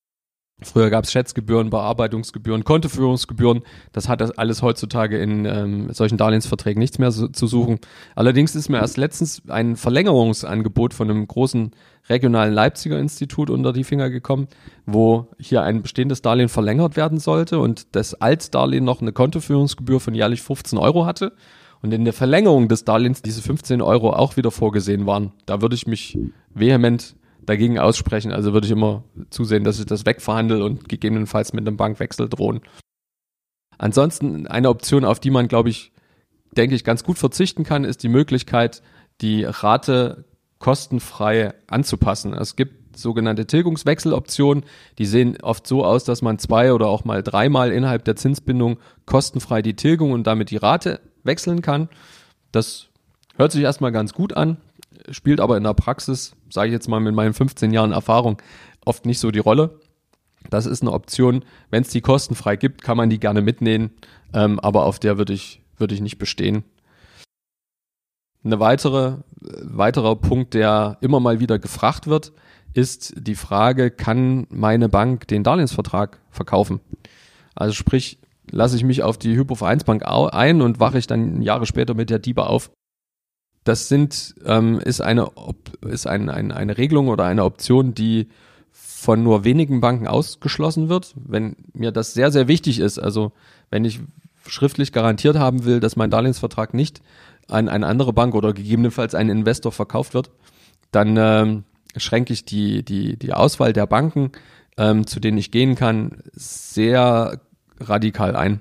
Früher 0.62 0.88
gab 0.88 1.05
es 1.05 1.12
Schätzgebühren, 1.12 1.68
Bearbeitungsgebühren, 1.70 2.64
Kontoführungsgebühren. 2.64 3.62
Das 3.92 4.09
hat 4.09 4.20
das 4.20 4.30
alles 4.30 4.62
heutzutage 4.62 5.18
in 5.18 5.44
ähm, 5.44 5.92
solchen 5.92 6.16
Darlehensverträgen 6.16 6.78
nichts 6.78 6.98
mehr 6.98 7.11
so, 7.11 7.28
zu 7.28 7.46
suchen. 7.46 7.80
Allerdings 8.14 8.55
ist 8.55 8.68
mir 8.68 8.78
erst 8.78 8.96
letztens 8.96 9.42
ein 9.48 9.76
Verlängerungsangebot 9.76 10.94
von 10.94 11.11
einem 11.11 11.26
großen 11.26 11.72
regionalen 12.09 12.55
Leipziger 12.55 12.98
Institut 12.98 13.50
unter 13.50 13.72
die 13.72 13.84
Finger 13.84 14.11
gekommen, 14.11 14.46
wo 14.86 15.28
hier 15.38 15.62
ein 15.62 15.82
bestehendes 15.82 16.22
Darlehen 16.22 16.48
verlängert 16.48 16.96
werden 16.96 17.18
sollte 17.18 17.59
und 17.59 17.94
das 17.96 18.14
Altdarlehen 18.14 18.84
noch 18.84 19.02
eine 19.02 19.12
Kontoführungsgebühr 19.12 20.00
von 20.00 20.14
jährlich 20.14 20.40
15 20.42 20.78
Euro 20.78 21.05
hatte 21.05 21.32
und 21.82 21.92
in 21.92 22.05
der 22.05 22.14
Verlängerung 22.14 22.68
des 22.68 22.84
Darlehens 22.84 23.22
diese 23.22 23.42
15 23.42 23.82
Euro 23.82 24.12
auch 24.12 24.36
wieder 24.36 24.50
vorgesehen 24.50 25.05
waren. 25.07 25.32
Da 25.46 25.61
würde 25.61 25.74
ich 25.74 25.86
mich 25.86 26.16
vehement 26.55 27.16
dagegen 27.47 27.78
aussprechen. 27.78 28.32
Also 28.32 28.53
würde 28.53 28.66
ich 28.66 28.72
immer 28.72 29.05
zusehen, 29.30 29.64
dass 29.64 29.78
ich 29.78 29.86
das 29.86 30.07
wegverhandle 30.07 30.64
und 30.64 30.88
gegebenenfalls 30.88 31.53
mit 31.53 31.66
einem 31.66 31.76
Bankwechsel 31.76 32.28
drohen. 32.28 32.61
Ansonsten 33.78 34.47
eine 34.47 34.68
Option, 34.68 35.05
auf 35.05 35.20
die 35.20 35.30
man, 35.30 35.49
glaube 35.49 35.68
ich, 35.68 35.92
denke 36.57 36.76
ich, 36.76 36.84
ganz 36.84 37.05
gut 37.05 37.18
verzichten 37.18 37.64
kann, 37.64 37.84
ist 37.84 38.03
die 38.03 38.09
Möglichkeit, 38.09 38.82
die 39.20 39.45
Rate 39.45 40.24
kostenfrei 40.59 41.55
anzupassen. 41.66 42.32
Es 42.32 42.57
gibt 42.57 42.97
sogenannte 42.97 43.47
Tilgungswechseloptionen, 43.47 44.64
die 44.99 45.07
sehen 45.07 45.36
oft 45.42 45.66
so 45.66 45.84
aus, 45.84 46.05
dass 46.05 46.22
man 46.22 46.38
zwei 46.38 46.72
oder 46.72 46.86
auch 46.86 47.05
mal 47.05 47.22
dreimal 47.22 47.72
innerhalb 47.72 48.05
der 48.05 48.16
Zinsbindung 48.16 48.78
kostenfrei 49.05 49.62
die 49.62 49.74
Tilgung 49.74 50.12
und 50.12 50.26
damit 50.26 50.51
die 50.51 50.57
Rate 50.57 51.01
wechseln 51.24 51.61
kann. 51.61 51.88
Das 52.53 52.86
hört 53.36 53.51
sich 53.51 53.62
erstmal 53.62 53.90
ganz 53.90 54.14
gut 54.14 54.36
an 54.36 54.59
spielt 55.11 55.40
aber 55.40 55.57
in 55.57 55.64
der 55.64 55.74
Praxis, 55.74 56.34
sage 56.50 56.68
ich 56.68 56.72
jetzt 56.72 56.88
mal 56.88 57.00
mit 57.00 57.14
meinen 57.14 57.34
15 57.34 57.72
Jahren 57.72 57.92
Erfahrung, 57.92 58.40
oft 58.84 59.07
nicht 59.07 59.20
so 59.20 59.30
die 59.30 59.38
Rolle. 59.38 59.80
Das 60.50 60.66
ist 60.66 60.82
eine 60.82 60.92
Option. 60.92 61.44
Wenn 61.70 61.82
es 61.82 61.88
die 61.88 62.00
kostenfrei 62.00 62.57
gibt, 62.57 62.82
kann 62.82 62.96
man 62.96 63.11
die 63.11 63.18
gerne 63.18 63.40
mitnehmen, 63.40 63.90
ähm, 64.32 64.61
aber 64.61 64.84
auf 64.84 64.98
der 64.98 65.18
würde 65.18 65.32
ich, 65.32 65.62
würde 65.78 65.94
ich 65.94 66.00
nicht 66.00 66.18
bestehen. 66.18 66.64
Eine 68.44 68.61
weitere, 68.61 69.18
weiterer 69.40 70.16
Punkt, 70.16 70.52
der 70.52 70.98
immer 71.00 71.18
mal 71.18 71.40
wieder 71.40 71.59
gefragt 71.59 72.07
wird, 72.07 72.32
ist 72.74 73.14
die 73.16 73.36
Frage, 73.36 73.90
kann 73.90 74.46
meine 74.50 74.88
Bank 74.88 75.28
den 75.28 75.44
Darlehensvertrag 75.44 76.20
verkaufen? 76.30 76.80
Also 77.55 77.72
sprich, 77.72 78.18
lasse 78.50 78.76
ich 78.76 78.84
mich 78.84 79.02
auf 79.02 79.16
die 79.16 79.34
Hypovereinsbank 79.36 80.02
ein 80.05 80.61
und 80.61 80.80
wache 80.80 80.98
ich 80.98 81.07
dann 81.07 81.40
Jahre 81.40 81.66
später 81.66 81.94
mit 81.94 82.11
der 82.11 82.18
DIBA 82.18 82.44
auf 82.44 82.70
das 83.64 83.88
sind, 83.88 84.34
ähm, 84.44 84.78
ist, 84.78 85.00
eine, 85.00 85.30
ist 85.86 86.06
ein, 86.06 86.28
ein, 86.28 86.52
eine 86.52 86.76
Regelung 86.76 87.08
oder 87.08 87.24
eine 87.24 87.44
Option, 87.44 87.94
die 87.94 88.28
von 88.70 89.22
nur 89.22 89.44
wenigen 89.44 89.80
Banken 89.80 90.06
ausgeschlossen 90.06 90.88
wird. 90.88 91.14
Wenn 91.16 91.56
mir 91.72 91.90
das 91.90 92.14
sehr, 92.14 92.30
sehr 92.30 92.48
wichtig 92.48 92.78
ist, 92.78 92.98
also 92.98 93.32
wenn 93.70 93.84
ich 93.84 94.00
schriftlich 94.46 94.92
garantiert 94.92 95.36
haben 95.36 95.64
will, 95.64 95.80
dass 95.80 95.96
mein 95.96 96.10
Darlehensvertrag 96.10 96.74
nicht 96.74 97.00
an 97.48 97.68
eine 97.68 97.86
andere 97.86 98.12
Bank 98.12 98.34
oder 98.34 98.52
gegebenenfalls 98.52 99.14
einen 99.14 99.30
Investor 99.30 99.72
verkauft 99.72 100.14
wird, 100.14 100.30
dann 100.90 101.16
ähm, 101.18 101.64
schränke 101.96 102.32
ich 102.32 102.44
die, 102.44 102.84
die, 102.84 103.18
die 103.18 103.32
Auswahl 103.32 103.72
der 103.72 103.86
Banken, 103.86 104.32
ähm, 104.76 105.06
zu 105.06 105.20
denen 105.20 105.38
ich 105.38 105.50
gehen 105.50 105.74
kann, 105.74 106.22
sehr 106.32 107.40
radikal 107.80 108.36
ein. 108.36 108.60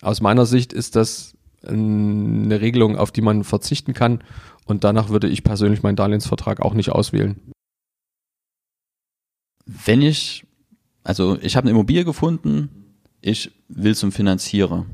Aus 0.00 0.20
meiner 0.20 0.46
Sicht 0.46 0.72
ist 0.72 0.96
das 0.96 1.34
eine 1.64 2.60
Regelung, 2.60 2.96
auf 2.96 3.12
die 3.12 3.22
man 3.22 3.44
verzichten 3.44 3.94
kann. 3.94 4.22
Und 4.64 4.84
danach 4.84 5.08
würde 5.08 5.28
ich 5.28 5.44
persönlich 5.44 5.82
meinen 5.82 5.96
Darlehensvertrag 5.96 6.60
auch 6.60 6.74
nicht 6.74 6.90
auswählen. 6.90 7.40
Wenn 9.64 10.02
ich, 10.02 10.46
also 11.04 11.38
ich 11.40 11.56
habe 11.56 11.64
eine 11.64 11.72
Immobilie 11.72 12.04
gefunden, 12.04 12.68
ich 13.20 13.52
will 13.68 13.94
zum 13.94 14.12
Finanzierer 14.12 14.86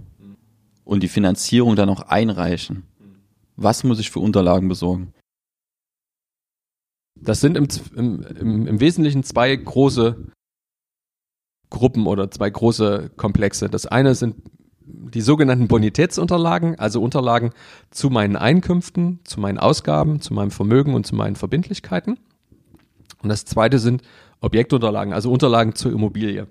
und 0.85 1.03
die 1.03 1.09
Finanzierung 1.09 1.77
dann 1.77 1.89
auch 1.89 2.03
einreichen. 2.03 2.85
Was 3.57 3.85
muss 3.85 3.99
ich 3.99 4.11
für 4.11 4.21
Unterlagen 4.21 4.69
besorgen? 4.69 5.13
Das 7.21 7.41
sind 7.41 7.57
im, 7.57 7.69
im, 7.97 8.23
im, 8.23 8.67
im 8.67 8.81
Wesentlichen 8.81 9.25
zwei 9.25 9.55
große 9.55 10.33
Gruppen 11.71 12.07
oder 12.07 12.31
zwei 12.31 12.49
große 12.49 13.11
Komplexe. 13.17 13.69
Das 13.69 13.87
eine 13.87 14.15
sind 14.15 14.37
die 14.89 15.21
sogenannten 15.21 15.69
Bonitätsunterlagen, 15.69 16.79
also 16.79 17.03
Unterlagen 17.03 17.51
zu 17.91 18.11
meinen 18.11 18.37
Einkünften, 18.37 19.21
zu 19.25 19.41
meinen 19.41 19.59
Ausgaben, 19.59 20.21
zu 20.21 20.35
meinem 20.35 20.51
Vermögen 20.51 20.95
und 20.95 21.07
zu 21.07 21.15
meinen 21.15 21.37
Verbindlichkeiten. 21.37 22.19
Und 23.23 23.29
das 23.29 23.45
zweite 23.45 23.79
sind 23.79 24.03
Objektunterlagen, 24.41 25.13
also 25.13 25.31
Unterlagen 25.31 25.75
zur 25.75 25.93
Immobilie. 25.93 26.47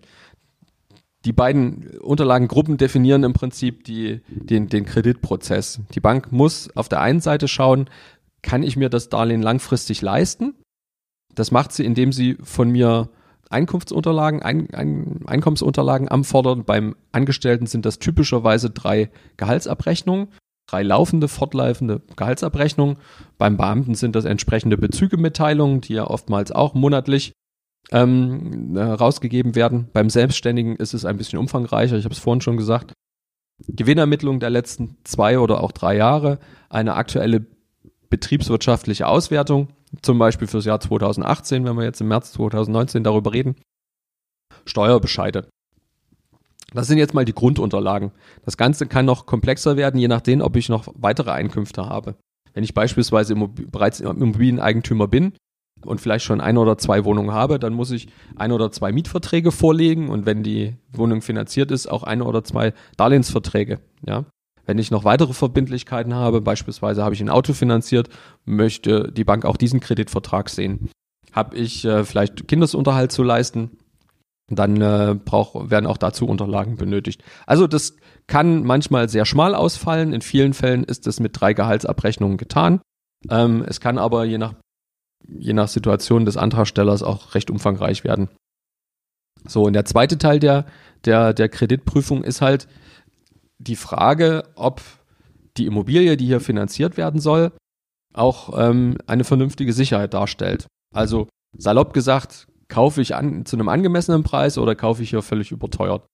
die 1.26 1.34
beiden 1.34 2.00
Unterlagengruppen 2.00 2.78
definieren 2.78 3.24
im 3.24 3.34
Prinzip 3.34 3.84
die, 3.84 4.22
den, 4.30 4.70
den 4.70 4.86
Kreditprozess. 4.86 5.82
Die 5.94 6.00
Bank 6.00 6.32
muss 6.32 6.70
auf 6.76 6.88
der 6.88 7.02
einen 7.02 7.20
Seite 7.20 7.50
schauen, 7.50 7.90
kann 8.42 8.64
ich 8.64 8.78
mir 8.78 8.90
das 8.90 9.10
Darlehen 9.10 9.42
langfristig 9.42 10.02
leisten? 10.02 10.56
Das 11.36 11.52
macht 11.52 11.74
sie, 11.74 11.84
indem 11.86 12.14
sie 12.14 12.38
von 12.42 12.70
mir 12.70 13.10
Einkunftsunterlagen, 13.50 14.42
ein, 14.42 14.74
ein, 14.74 15.22
Einkommensunterlagen 15.26 16.08
anfordern. 16.08 16.66
Beim 16.66 16.96
Angestellten 17.12 17.66
sind 17.66 17.86
das 17.86 18.00
typischerweise 18.00 18.70
drei 18.70 19.10
Gehaltsabrechnungen, 19.38 20.30
drei 20.68 20.84
laufende, 20.84 21.28
fortlaufende 21.28 22.02
Gehaltsabrechnungen. 22.16 22.98
Beim 23.38 23.58
Beamten 23.58 23.96
sind 23.96 24.16
das 24.16 24.26
entsprechende 24.26 24.78
Bezügemitteilungen, 24.78 25.82
die 25.82 25.94
ja 25.94 26.06
oftmals 26.06 26.52
auch 26.52 26.74
monatlich 26.74 27.34
ähm, 27.92 28.76
äh, 28.76 28.82
rausgegeben 28.82 29.56
werden. 29.56 29.90
Beim 29.94 30.10
Selbstständigen 30.10 30.76
ist 30.76 30.94
es 30.94 31.06
ein 31.06 31.18
bisschen 31.18 31.40
umfangreicher, 31.40 31.98
ich 31.98 32.06
habe 32.06 32.14
es 32.14 32.20
vorhin 32.20 32.42
schon 32.42 32.58
gesagt. 32.58 32.94
Gewinnermittlung 33.68 34.40
der 34.40 34.50
letzten 34.50 34.98
zwei 35.04 35.40
oder 35.40 35.64
auch 35.64 35.72
drei 35.72 35.96
Jahre, 35.96 36.40
eine 36.70 36.94
aktuelle 36.96 37.46
betriebswirtschaftliche 38.10 39.08
Auswertung, 39.08 39.70
zum 40.02 40.20
Beispiel 40.20 40.48
fürs 40.48 40.66
Jahr 40.66 40.80
2018, 40.80 41.66
wenn 41.66 41.76
wir 41.76 41.84
jetzt 41.84 42.02
im 42.02 42.08
März 42.08 42.34
2019 42.34 43.04
darüber 43.04 43.34
reden, 43.34 43.56
Steuerbescheide. 44.66 45.48
Das 46.74 46.88
sind 46.88 46.98
jetzt 46.98 47.14
mal 47.14 47.26
die 47.26 47.34
Grundunterlagen. 47.34 48.12
Das 48.44 48.58
Ganze 48.58 48.88
kann 48.88 49.06
noch 49.06 49.26
komplexer 49.26 49.78
werden, 49.78 50.00
je 50.00 50.10
nachdem, 50.10 50.42
ob 50.42 50.56
ich 50.58 50.68
noch 50.68 50.88
weitere 50.96 51.32
Einkünfte 51.32 51.86
habe. 51.86 52.16
Wenn 52.54 52.64
ich 52.64 52.74
beispielsweise 52.74 53.36
bereits 53.36 54.00
Immobilieneigentümer 54.00 55.08
bin 55.08 55.34
und 55.86 56.02
vielleicht 56.02 56.26
schon 56.26 56.42
ein 56.42 56.58
oder 56.58 56.78
zwei 56.78 57.06
Wohnungen 57.06 57.32
habe, 57.32 57.60
dann 57.60 57.74
muss 57.74 57.92
ich 57.92 58.10
ein 58.36 58.52
oder 58.52 58.72
zwei 58.72 58.92
Mietverträge 58.92 59.52
vorlegen 59.52 60.10
und 60.10 60.26
wenn 60.26 60.44
die 60.44 60.76
Wohnung 60.92 61.22
finanziert 61.22 61.72
ist, 61.72 61.88
auch 61.88 62.04
ein 62.04 62.22
oder 62.22 62.44
zwei 62.44 62.74
Darlehensverträge. 62.98 63.80
Ja, 64.06 64.26
wenn 64.68 64.78
ich 64.78 64.92
noch 64.92 65.06
weitere 65.06 65.34
Verbindlichkeiten 65.34 66.14
habe, 66.14 66.42
beispielsweise 66.42 67.04
habe 67.04 67.16
ich 67.16 67.22
ein 67.22 67.30
Auto 67.30 67.54
finanziert, 67.54 68.10
möchte 68.46 69.12
die 69.12 69.24
Bank 69.24 69.46
auch 69.46 69.58
diesen 69.58 69.80
Kreditvertrag 69.80 70.50
sehen. 70.50 70.90
Habe 71.32 71.56
ich 71.56 71.86
äh, 71.86 72.04
vielleicht 72.04 72.48
Kindesunterhalt 72.48 73.12
zu 73.12 73.24
leisten, 73.24 73.72
dann 74.50 74.80
äh, 74.82 75.16
brauch, 75.24 75.70
werden 75.70 75.88
auch 75.88 75.98
dazu 75.98 76.28
Unterlagen 76.28 76.76
benötigt. 76.76 77.24
Also 77.46 77.66
das 77.66 77.96
kann 78.28 78.64
manchmal 78.64 79.08
sehr 79.10 79.26
schmal 79.26 79.56
ausfallen. 79.56 80.14
In 80.14 80.22
vielen 80.22 80.54
Fällen 80.54 80.84
ist 80.84 81.08
es 81.08 81.20
mit 81.20 81.40
drei 81.40 81.54
Gehaltsabrechnungen 81.54 82.38
getan. 82.38 82.82
Ähm, 83.30 83.64
es 83.68 83.80
kann 83.80 83.98
aber 83.98 84.26
je 84.26 84.38
nach, 84.38 84.54
je 85.28 85.54
nach 85.54 85.70
Situation 85.70 86.26
des 86.26 86.36
Antragstellers 86.38 87.04
auch 87.04 87.36
recht 87.36 87.50
umfangreich 87.50 88.04
werden. 88.04 88.30
So, 89.46 89.64
und 89.64 89.74
der 89.74 89.86
zweite 89.86 90.18
Teil 90.18 90.40
der, 90.40 90.66
der, 91.06 91.34
der 91.34 91.48
Kreditprüfung 91.48 92.24
ist 92.24 92.42
halt, 92.42 92.68
die 93.60 93.76
Frage, 93.76 94.44
ob 94.56 94.82
die 95.58 95.66
Immobilie, 95.66 96.18
die 96.18 96.26
hier 96.26 96.40
finanziert 96.40 96.98
werden 96.98 97.20
soll, 97.20 97.52
auch 98.14 98.58
ähm, 98.58 98.98
eine 99.08 99.24
vernünftige 99.24 99.74
Sicherheit 99.74 100.14
darstellt. 100.14 100.68
Also 100.94 101.28
salopp 101.58 101.94
gesagt, 101.94 102.48
kaufe 102.68 103.02
ich 103.02 103.16
an, 103.16 103.46
zu 103.46 103.56
einem 103.56 103.70
angemessenen 103.70 104.24
Preis 104.24 104.58
oder 104.58 104.76
kaufe 104.76 105.04
ich 105.04 105.10
hier 105.10 105.22
völlig 105.22 105.52
überteuert? 105.52 106.06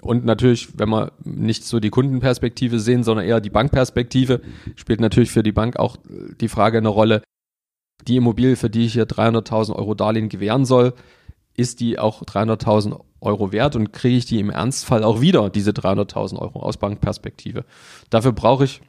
Und 0.00 0.24
natürlich, 0.24 0.78
wenn 0.78 0.88
wir 0.88 1.12
nicht 1.22 1.64
so 1.64 1.78
die 1.78 1.90
Kundenperspektive 1.90 2.80
sehen, 2.80 3.04
sondern 3.04 3.26
eher 3.26 3.40
die 3.40 3.50
Bankperspektive, 3.50 4.40
spielt 4.74 5.00
natürlich 5.00 5.30
für 5.30 5.42
die 5.42 5.52
Bank 5.52 5.76
auch 5.76 5.98
die 6.40 6.48
Frage 6.48 6.78
eine 6.78 6.88
Rolle, 6.88 7.22
die 8.08 8.16
Immobilie, 8.16 8.56
für 8.56 8.70
die 8.70 8.86
ich 8.86 8.94
hier 8.94 9.06
300.000 9.06 9.76
Euro 9.76 9.94
Darlehen 9.94 10.30
gewähren 10.30 10.64
soll, 10.64 10.94
ist 11.54 11.80
die 11.80 11.98
auch 11.98 12.22
300.000 12.22 12.98
Euro 13.22 13.52
wert 13.52 13.76
und 13.76 13.92
kriege 13.92 14.16
ich 14.16 14.26
die 14.26 14.40
im 14.40 14.50
Ernstfall 14.50 15.04
auch 15.04 15.20
wieder, 15.20 15.50
diese 15.50 15.70
300.000 15.70 16.38
Euro 16.38 16.60
aus 16.60 16.76
Bankperspektive. 16.76 17.64
Dafür 18.10 18.32
brauche 18.32 18.64
ich 18.64 18.82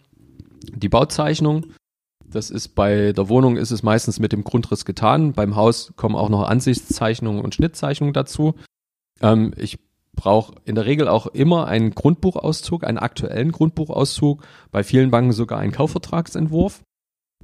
die 0.75 0.89
Bauzeichnung. 0.89 1.67
Das 2.25 2.49
ist 2.49 2.69
bei 2.69 3.13
der 3.13 3.29
Wohnung 3.29 3.57
ist 3.57 3.71
es 3.71 3.83
meistens 3.83 4.19
mit 4.19 4.31
dem 4.31 4.43
Grundriss 4.43 4.85
getan. 4.85 5.33
Beim 5.33 5.55
Haus 5.55 5.93
kommen 5.95 6.15
auch 6.15 6.29
noch 6.29 6.47
Ansichtszeichnungen 6.47 7.43
und 7.43 7.55
Schnittzeichnungen 7.55 8.13
dazu. 8.13 8.55
Ähm, 9.21 9.53
ich 9.57 9.79
brauche 10.15 10.55
in 10.65 10.75
der 10.75 10.85
Regel 10.85 11.07
auch 11.07 11.27
immer 11.27 11.67
einen 11.67 11.91
Grundbuchauszug, 11.91 12.83
einen 12.83 12.97
aktuellen 12.97 13.51
Grundbuchauszug, 13.51 14.43
bei 14.71 14.83
vielen 14.83 15.11
Banken 15.11 15.31
sogar 15.31 15.59
einen 15.59 15.71
Kaufvertragsentwurf. 15.71 16.83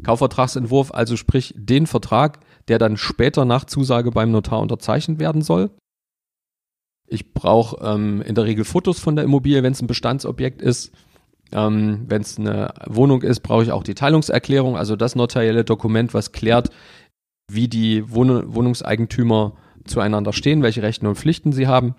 Kaufvertragsentwurf, 0.04 0.94
also 0.94 1.18
sprich 1.18 1.54
den 1.58 1.86
Vertrag, 1.86 2.40
der 2.68 2.80
dann 2.80 2.98
später 2.98 3.46
nach 3.46 3.66
Zusage 3.66 4.12
beim 4.12 4.32
Notar 4.32 4.60
unterzeichnet 4.60 5.20
werden 5.20 5.42
soll. 5.42 5.72
Ich 7.10 7.34
brauche 7.34 7.84
ähm, 7.84 8.22
in 8.22 8.36
der 8.36 8.46
Regel 8.46 8.66
Fotos 8.66 9.00
von 9.00 9.16
der 9.16 9.26
Immobilie, 9.26 9.64
wenn 9.64 9.74
es 9.74 9.82
ein 9.82 9.88
Bestandsobjekt 9.88 10.62
ist. 10.62 10.92
Ähm, 11.52 12.06
wenn 12.08 12.22
es 12.22 12.38
eine 12.38 12.74
Wohnung 12.86 13.24
ist, 13.24 13.40
brauche 13.40 13.64
ich 13.64 13.72
auch 13.72 13.84
die 13.84 13.96
Teilungserklärung, 13.96 14.78
also 14.78 14.96
das 14.96 15.16
notarielle 15.16 15.64
Dokument, 15.64 16.14
was 16.14 16.32
klärt, 16.32 16.70
wie 17.52 17.68
die 17.68 18.12
Wohn 18.12 18.54
Wohnungseigentümer 18.54 19.54
zueinander 19.86 20.34
stehen, 20.34 20.62
welche 20.62 20.84
Rechte 20.84 21.08
und 21.08 21.16
Pflichten 21.16 21.52
sie 21.52 21.66
haben. 21.66 21.96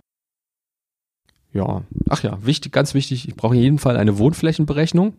Ja, 1.53 1.83
ach 2.09 2.23
ja, 2.23 2.39
wichtig, 2.47 2.73
ganz 2.73 2.95
wichtig, 2.95 3.27
ich 3.27 3.35
brauche 3.35 3.57
in 3.57 3.63
jedem 3.63 3.79
Fall 3.79 3.97
eine 3.97 4.19
Wohnflächenberechnung. 4.19 5.15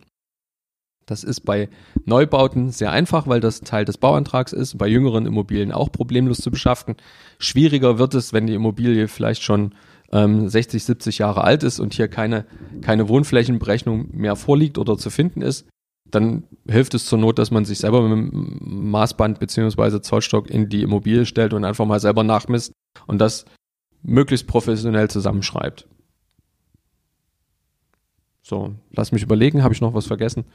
Das 1.12 1.24
ist 1.24 1.42
bei 1.42 1.68
Neubauten 2.06 2.70
sehr 2.70 2.90
einfach, 2.90 3.26
weil 3.26 3.40
das 3.40 3.60
Teil 3.60 3.84
des 3.84 3.98
Bauantrags 3.98 4.54
ist, 4.54 4.78
bei 4.78 4.88
jüngeren 4.88 5.26
Immobilien 5.26 5.70
auch 5.70 5.92
problemlos 5.92 6.38
zu 6.38 6.50
beschaffen. 6.50 6.96
Schwieriger 7.38 7.98
wird 7.98 8.14
es, 8.14 8.32
wenn 8.32 8.46
die 8.46 8.54
Immobilie 8.54 9.08
vielleicht 9.08 9.42
schon 9.42 9.74
ähm, 10.10 10.48
60, 10.48 10.82
70 10.82 11.18
Jahre 11.18 11.44
alt 11.44 11.64
ist 11.64 11.80
und 11.80 11.92
hier 11.92 12.08
keine, 12.08 12.46
keine 12.80 13.10
Wohnflächenberechnung 13.10 14.08
mehr 14.16 14.36
vorliegt 14.36 14.78
oder 14.78 14.96
zu 14.96 15.10
finden 15.10 15.42
ist. 15.42 15.68
Dann 16.10 16.44
hilft 16.66 16.94
es 16.94 17.04
zur 17.04 17.18
Not, 17.18 17.38
dass 17.38 17.50
man 17.50 17.66
sich 17.66 17.80
selber 17.80 18.00
mit 18.08 18.12
dem 18.12 18.58
Maßband 18.90 19.38
beziehungsweise 19.38 20.00
Zollstock 20.00 20.48
in 20.48 20.70
die 20.70 20.80
Immobilie 20.80 21.26
stellt 21.26 21.52
und 21.52 21.66
einfach 21.66 21.84
mal 21.84 22.00
selber 22.00 22.24
nachmisst 22.24 22.72
und 23.06 23.18
das 23.18 23.44
möglichst 24.02 24.46
professionell 24.46 25.10
zusammenschreibt. 25.10 25.86
So, 28.40 28.74
lass 28.92 29.12
mich 29.12 29.22
überlegen, 29.22 29.62
habe 29.62 29.74
ich 29.74 29.82
noch 29.82 29.92
was 29.92 30.06
vergessen? 30.06 30.46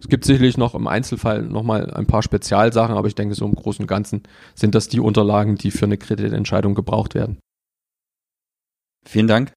Es 0.00 0.08
gibt 0.08 0.24
sicherlich 0.24 0.56
noch 0.56 0.74
im 0.74 0.86
Einzelfall 0.86 1.42
nochmal 1.42 1.92
ein 1.92 2.06
paar 2.06 2.22
Spezialsachen, 2.22 2.96
aber 2.96 3.06
ich 3.06 3.14
denke, 3.14 3.34
so 3.34 3.44
im 3.44 3.54
Großen 3.54 3.82
und 3.82 3.86
Ganzen 3.86 4.22
sind 4.54 4.74
das 4.74 4.88
die 4.88 5.00
Unterlagen, 5.00 5.56
die 5.56 5.70
für 5.70 5.84
eine 5.84 5.98
Kreditentscheidung 5.98 6.74
gebraucht 6.74 7.14
werden. 7.14 7.38
Vielen 9.04 9.28
Dank. 9.28 9.52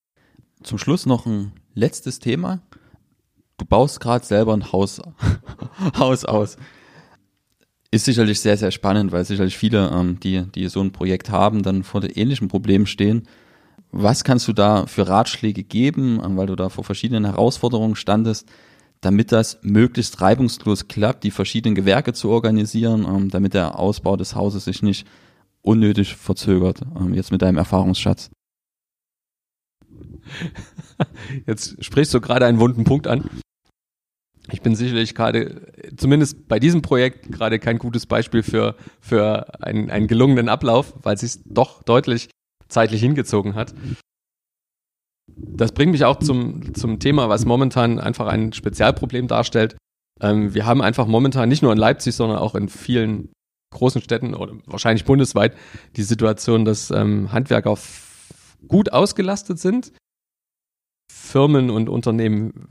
Zum 0.61 0.77
Schluss 0.77 1.05
noch 1.05 1.25
ein 1.25 1.53
letztes 1.73 2.19
Thema. 2.19 2.61
Du 3.57 3.65
baust 3.65 4.01
gerade 4.01 4.25
selber 4.25 4.53
ein 4.53 4.71
Haus, 4.71 5.01
Haus 5.97 6.25
aus. 6.25 6.57
Ist 7.91 8.05
sicherlich 8.05 8.39
sehr, 8.39 8.57
sehr 8.57 8.71
spannend, 8.71 9.11
weil 9.11 9.23
sicherlich 9.23 9.57
viele, 9.57 9.91
ähm, 9.91 10.19
die, 10.19 10.43
die 10.55 10.67
so 10.67 10.81
ein 10.81 10.91
Projekt 10.91 11.29
haben, 11.29 11.63
dann 11.63 11.83
vor 11.83 12.03
ähnlichen 12.03 12.47
Problemen 12.47 12.87
stehen. 12.87 13.27
Was 13.91 14.23
kannst 14.23 14.47
du 14.47 14.53
da 14.53 14.87
für 14.87 15.07
Ratschläge 15.07 15.63
geben, 15.63 16.19
weil 16.35 16.47
du 16.47 16.55
da 16.55 16.69
vor 16.69 16.83
verschiedenen 16.83 17.25
Herausforderungen 17.25 17.95
standest? 17.95 18.49
Damit 19.03 19.31
das 19.31 19.59
möglichst 19.61 20.21
reibungslos 20.21 20.87
klappt, 20.87 21.23
die 21.23 21.31
verschiedenen 21.31 21.75
Gewerke 21.75 22.13
zu 22.13 22.29
organisieren, 22.29 23.05
ähm, 23.05 23.29
damit 23.29 23.53
der 23.53 23.77
Ausbau 23.77 24.15
des 24.15 24.35
Hauses 24.35 24.65
sich 24.65 24.81
nicht 24.81 25.05
unnötig 25.61 26.15
verzögert, 26.15 26.81
ähm, 26.99 27.13
jetzt 27.13 27.31
mit 27.31 27.41
deinem 27.41 27.57
Erfahrungsschatz. 27.57 28.31
Jetzt 31.45 31.83
sprichst 31.83 32.13
du 32.13 32.21
gerade 32.21 32.45
einen 32.45 32.59
wunden 32.59 32.85
Punkt 32.85 33.07
an. 33.07 33.29
Ich 34.51 34.61
bin 34.61 34.75
sicherlich 34.75 35.15
gerade, 35.15 35.71
zumindest 35.97 36.47
bei 36.47 36.59
diesem 36.59 36.81
Projekt, 36.81 37.31
gerade 37.31 37.59
kein 37.59 37.77
gutes 37.77 38.05
Beispiel 38.05 38.41
für, 38.41 38.75
für 38.99 39.61
einen, 39.61 39.89
einen 39.89 40.07
gelungenen 40.07 40.49
Ablauf, 40.49 40.93
weil 41.01 41.15
es 41.15 41.21
sich 41.21 41.43
doch 41.45 41.83
deutlich 41.83 42.29
zeitlich 42.67 43.01
hingezogen 43.01 43.55
hat. 43.55 43.73
Das 45.36 45.71
bringt 45.71 45.91
mich 45.91 46.05
auch 46.05 46.19
zum, 46.19 46.73
zum 46.75 46.99
Thema, 46.99 47.29
was 47.29 47.45
momentan 47.45 47.99
einfach 47.99 48.27
ein 48.27 48.53
Spezialproblem 48.53 49.27
darstellt. 49.27 49.75
Ähm, 50.21 50.53
wir 50.53 50.65
haben 50.65 50.81
einfach 50.81 51.07
momentan 51.07 51.49
nicht 51.49 51.61
nur 51.61 51.71
in 51.71 51.77
Leipzig, 51.77 52.15
sondern 52.15 52.38
auch 52.38 52.55
in 52.55 52.69
vielen 52.69 53.29
großen 53.71 54.01
Städten 54.01 54.36
oder 54.36 54.53
wahrscheinlich 54.65 55.05
bundesweit 55.05 55.55
die 55.95 56.03
Situation, 56.03 56.63
dass 56.65 56.91
ähm, 56.91 57.31
Handwerker 57.31 57.77
gut 58.67 58.93
ausgelastet 58.93 59.59
sind. 59.59 59.91
Firmen 61.11 61.69
und 61.69 61.89
Unternehmen, 61.89 62.67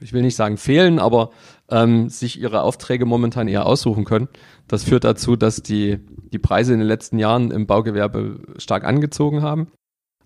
ich 0.00 0.12
will 0.12 0.22
nicht 0.22 0.36
sagen 0.36 0.56
fehlen, 0.56 0.98
aber 0.98 1.30
ähm, 1.70 2.08
sich 2.08 2.40
ihre 2.40 2.62
Aufträge 2.62 3.06
momentan 3.06 3.48
eher 3.48 3.66
aussuchen 3.66 4.04
können. 4.04 4.28
Das 4.68 4.84
führt 4.84 5.04
dazu, 5.04 5.36
dass 5.36 5.62
die, 5.62 5.98
die 6.32 6.38
Preise 6.38 6.72
in 6.72 6.80
den 6.80 6.88
letzten 6.88 7.18
Jahren 7.18 7.50
im 7.50 7.66
Baugewerbe 7.66 8.40
stark 8.58 8.84
angezogen 8.84 9.42
haben. 9.42 9.68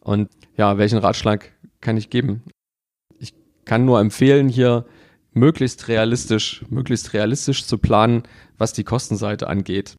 Und 0.01 0.31
ja, 0.57 0.79
welchen 0.79 0.99
Ratschlag 0.99 1.53
kann 1.81 1.97
ich 1.97 2.11
geben? 2.11 2.43
Ich 3.19 3.35
kann 3.65 3.85
nur 3.85 4.01
empfehlen, 4.01 4.49
hier 4.49 4.87
möglichst 5.33 5.89
realistisch, 5.89 6.65
möglichst 6.69 7.13
realistisch 7.13 7.65
zu 7.65 7.79
planen, 7.79 8.23
was 8.57 8.73
die 8.73 8.85
Kostenseite 8.85 9.49
angeht. 9.49 9.97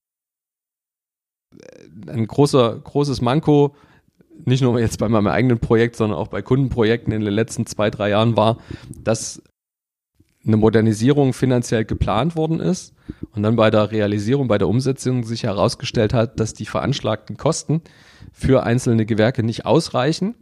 Ein 2.08 2.28
großer, 2.28 2.80
großes 2.80 3.22
Manko 3.22 3.76
nicht 4.46 4.62
nur 4.62 4.80
jetzt 4.80 5.00
bei 5.00 5.10
meinem 5.10 5.28
eigenen 5.28 5.60
Projekt, 5.60 5.96
sondern 5.96 6.18
auch 6.18 6.28
bei 6.28 6.42
Kundenprojekten 6.42 7.14
in 7.14 7.22
den 7.22 7.34
letzten 7.34 7.66
zwei, 7.66 7.90
drei 7.90 8.10
Jahren 8.10 8.38
war, 8.38 8.58
dass 9.04 9.42
eine 10.46 10.58
Modernisierung 10.58 11.34
finanziell 11.34 11.86
geplant 11.86 12.36
worden 12.36 12.60
ist 12.60 12.94
und 13.32 13.44
dann 13.44 13.56
bei 13.56 13.70
der 13.70 13.92
Realisierung, 13.92 14.48
bei 14.48 14.58
der 14.58 14.70
Umsetzung 14.70 15.24
sich 15.24 15.44
herausgestellt 15.44 16.14
hat, 16.14 16.40
dass 16.40 16.54
die 16.54 16.66
veranschlagten 16.66 17.38
Kosten 17.38 17.82
für 18.32 18.64
einzelne 18.64 19.06
Gewerke 19.06 19.44
nicht 19.44 19.66
ausreichen 19.66 20.36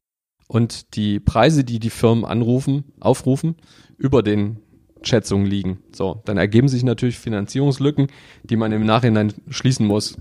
und 0.47 0.95
die 0.95 1.19
Preise, 1.19 1.63
die 1.63 1.79
die 1.79 1.89
Firmen 1.89 2.25
anrufen, 2.25 2.85
aufrufen, 2.99 3.55
über 3.97 4.23
den 4.23 4.59
Schätzungen 5.03 5.45
liegen. 5.45 5.83
So, 5.91 6.21
dann 6.25 6.37
ergeben 6.37 6.67
sich 6.67 6.83
natürlich 6.83 7.19
Finanzierungslücken, 7.19 8.07
die 8.43 8.55
man 8.55 8.71
im 8.71 8.85
Nachhinein 8.85 9.33
schließen 9.49 9.85
muss. 9.85 10.17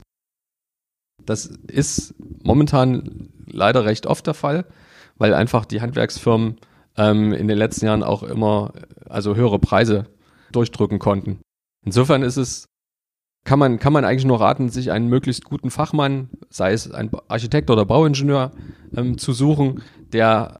Das 1.25 1.47
ist 1.47 2.15
momentan 2.43 3.31
leider 3.47 3.85
recht 3.85 4.07
oft 4.07 4.27
der 4.27 4.35
Fall, 4.35 4.67
weil 5.17 5.35
einfach 5.35 5.65
die 5.65 5.81
Handwerksfirmen 5.81 6.57
ähm, 6.97 7.33
in 7.33 7.49
den 7.49 7.59
letzten 7.59 7.87
Jahren 7.87 8.03
auch 8.03 8.23
immer 8.23 8.73
also 9.07 9.35
höhere 9.35 9.59
Preise 9.59 10.07
durchdrücken 10.53 10.99
konnten. 10.99 11.41
Insofern 11.85 12.23
ist 12.23 12.37
es 12.37 12.67
kann 13.47 13.61
man, 13.61 13.79
kann 13.79 13.93
man 13.93 14.05
eigentlich 14.05 14.25
nur 14.25 14.41
raten, 14.41 14.69
sich 14.69 14.91
einen 14.91 15.09
möglichst 15.09 15.45
guten 15.45 15.71
Fachmann, 15.71 16.31
sei 16.51 16.73
es 16.73 16.91
ein 16.91 17.11
Architekt 17.29 17.71
oder 17.71 17.87
Bauingenieur, 17.87 18.51
ähm, 18.95 19.19
zu 19.19 19.33
suchen, 19.33 19.83
der 20.13 20.59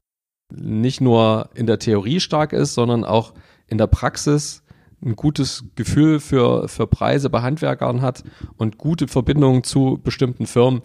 nicht 0.49 1.01
nur 1.01 1.49
in 1.53 1.67
der 1.67 1.79
Theorie 1.79 2.21
stark 2.21 2.53
ist, 2.53 2.73
sondern 2.73 3.03
auch 3.03 3.33
in 3.67 3.77
der 3.77 3.87
Praxis 3.87 4.63
ein 5.03 5.17
gutes 5.17 5.65
Gefühl 5.75 6.21
für, 6.21 6.69
für 6.69 6.87
Preise 6.87 7.29
bei 7.29 7.41
Handwerkern 7.41 8.01
hat 8.01 8.23
und 8.55 8.77
gute 8.77 9.09
Verbindungen 9.09 9.63
zu 9.65 9.99
bestimmten 10.01 10.47
Firmen, 10.47 10.81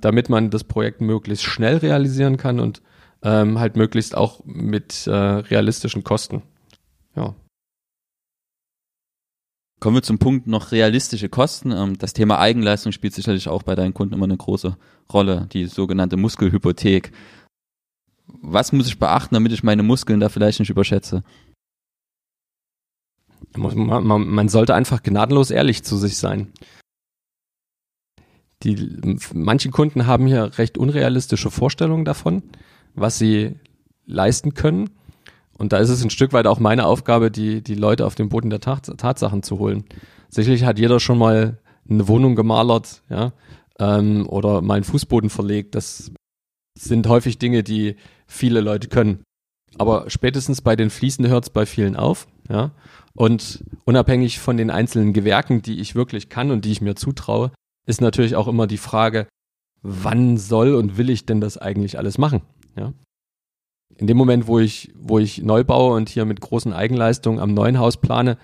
damit 0.00 0.30
man 0.30 0.48
das 0.50 0.64
Projekt 0.64 1.02
möglichst 1.02 1.44
schnell 1.44 1.76
realisieren 1.76 2.38
kann 2.38 2.58
und 2.58 2.80
ähm, 3.22 3.58
halt 3.58 3.76
möglichst 3.76 4.16
auch 4.16 4.40
mit 4.46 5.06
äh, 5.06 5.12
realistischen 5.12 6.04
Kosten. 6.04 6.42
Ja. 7.14 7.34
Kommen 9.84 9.98
wir 9.98 10.02
zum 10.02 10.18
Punkt 10.18 10.46
noch 10.46 10.72
realistische 10.72 11.28
Kosten. 11.28 11.70
Ähm, 11.70 11.98
das 11.98 12.14
Thema 12.14 12.38
Eigenleistung 12.38 12.90
spielt 12.90 13.12
sicherlich 13.12 13.50
auch 13.50 13.62
bei 13.62 13.74
deinen 13.74 13.92
Kunden 13.92 14.14
immer 14.14 14.24
eine 14.24 14.38
große 14.38 14.78
Rolle, 15.12 15.46
die 15.52 15.66
sogenannte 15.66 16.16
Muskelhypothek. 16.16 17.12
Was 18.26 18.72
muss 18.72 18.86
ich 18.86 18.98
beachten, 18.98 19.34
damit 19.34 19.52
ich 19.52 19.62
meine 19.62 19.82
Muskeln 19.82 20.20
da 20.20 20.30
vielleicht 20.30 20.58
nicht 20.58 20.70
überschätze? 20.70 21.22
Man, 23.54 24.06
man, 24.06 24.26
man 24.26 24.48
sollte 24.48 24.74
einfach 24.74 25.02
gnadenlos 25.02 25.50
ehrlich 25.50 25.82
zu 25.82 25.98
sich 25.98 26.16
sein. 26.16 26.50
Die, 28.62 29.18
manche 29.34 29.68
Kunden 29.68 30.06
haben 30.06 30.26
hier 30.26 30.56
recht 30.56 30.78
unrealistische 30.78 31.50
Vorstellungen 31.50 32.06
davon, 32.06 32.42
was 32.94 33.18
sie 33.18 33.56
leisten 34.06 34.54
können. 34.54 34.88
Und 35.56 35.72
da 35.72 35.78
ist 35.78 35.90
es 35.90 36.02
ein 36.02 36.10
Stück 36.10 36.32
weit 36.32 36.46
auch 36.46 36.58
meine 36.58 36.86
Aufgabe, 36.86 37.30
die, 37.30 37.62
die 37.62 37.74
Leute 37.74 38.06
auf 38.06 38.14
den 38.14 38.28
Boden 38.28 38.50
der 38.50 38.60
Tat, 38.60 38.92
Tatsachen 38.98 39.42
zu 39.42 39.58
holen. 39.58 39.84
Sicherlich 40.28 40.64
hat 40.64 40.78
jeder 40.78 41.00
schon 41.00 41.18
mal 41.18 41.58
eine 41.88 42.08
Wohnung 42.08 42.34
gemalert, 42.34 43.02
ja, 43.08 43.32
ähm, 43.78 44.28
oder 44.28 44.62
mal 44.62 44.74
einen 44.74 44.84
Fußboden 44.84 45.30
verlegt. 45.30 45.74
Das 45.74 46.12
sind 46.78 47.06
häufig 47.06 47.38
Dinge, 47.38 47.62
die 47.62 47.96
viele 48.26 48.60
Leute 48.60 48.88
können. 48.88 49.22
Aber 49.78 50.08
spätestens 50.08 50.60
bei 50.60 50.76
den 50.76 50.90
Fliesen 50.90 51.26
hört 51.28 51.44
es 51.44 51.50
bei 51.50 51.66
vielen 51.66 51.96
auf, 51.96 52.26
ja. 52.48 52.72
Und 53.16 53.64
unabhängig 53.84 54.40
von 54.40 54.56
den 54.56 54.70
einzelnen 54.70 55.12
Gewerken, 55.12 55.62
die 55.62 55.80
ich 55.80 55.94
wirklich 55.94 56.28
kann 56.28 56.50
und 56.50 56.64
die 56.64 56.72
ich 56.72 56.80
mir 56.80 56.96
zutraue, 56.96 57.52
ist 57.86 58.00
natürlich 58.00 58.34
auch 58.34 58.48
immer 58.48 58.66
die 58.66 58.78
Frage, 58.78 59.28
wann 59.82 60.36
soll 60.36 60.74
und 60.74 60.96
will 60.96 61.10
ich 61.10 61.26
denn 61.26 61.40
das 61.40 61.56
eigentlich 61.56 61.96
alles 61.96 62.18
machen? 62.18 62.42
Ja. 62.76 62.92
In 63.96 64.06
dem 64.06 64.16
Moment, 64.16 64.46
wo 64.46 64.58
ich, 64.58 64.92
wo 64.96 65.18
ich 65.18 65.42
neu 65.42 65.64
baue 65.64 65.94
und 65.94 66.08
hier 66.08 66.24
mit 66.24 66.40
großen 66.40 66.72
Eigenleistungen 66.72 67.38
am 67.38 67.54
neuen 67.54 67.78
Haus 67.78 67.96
plane, 67.96 68.38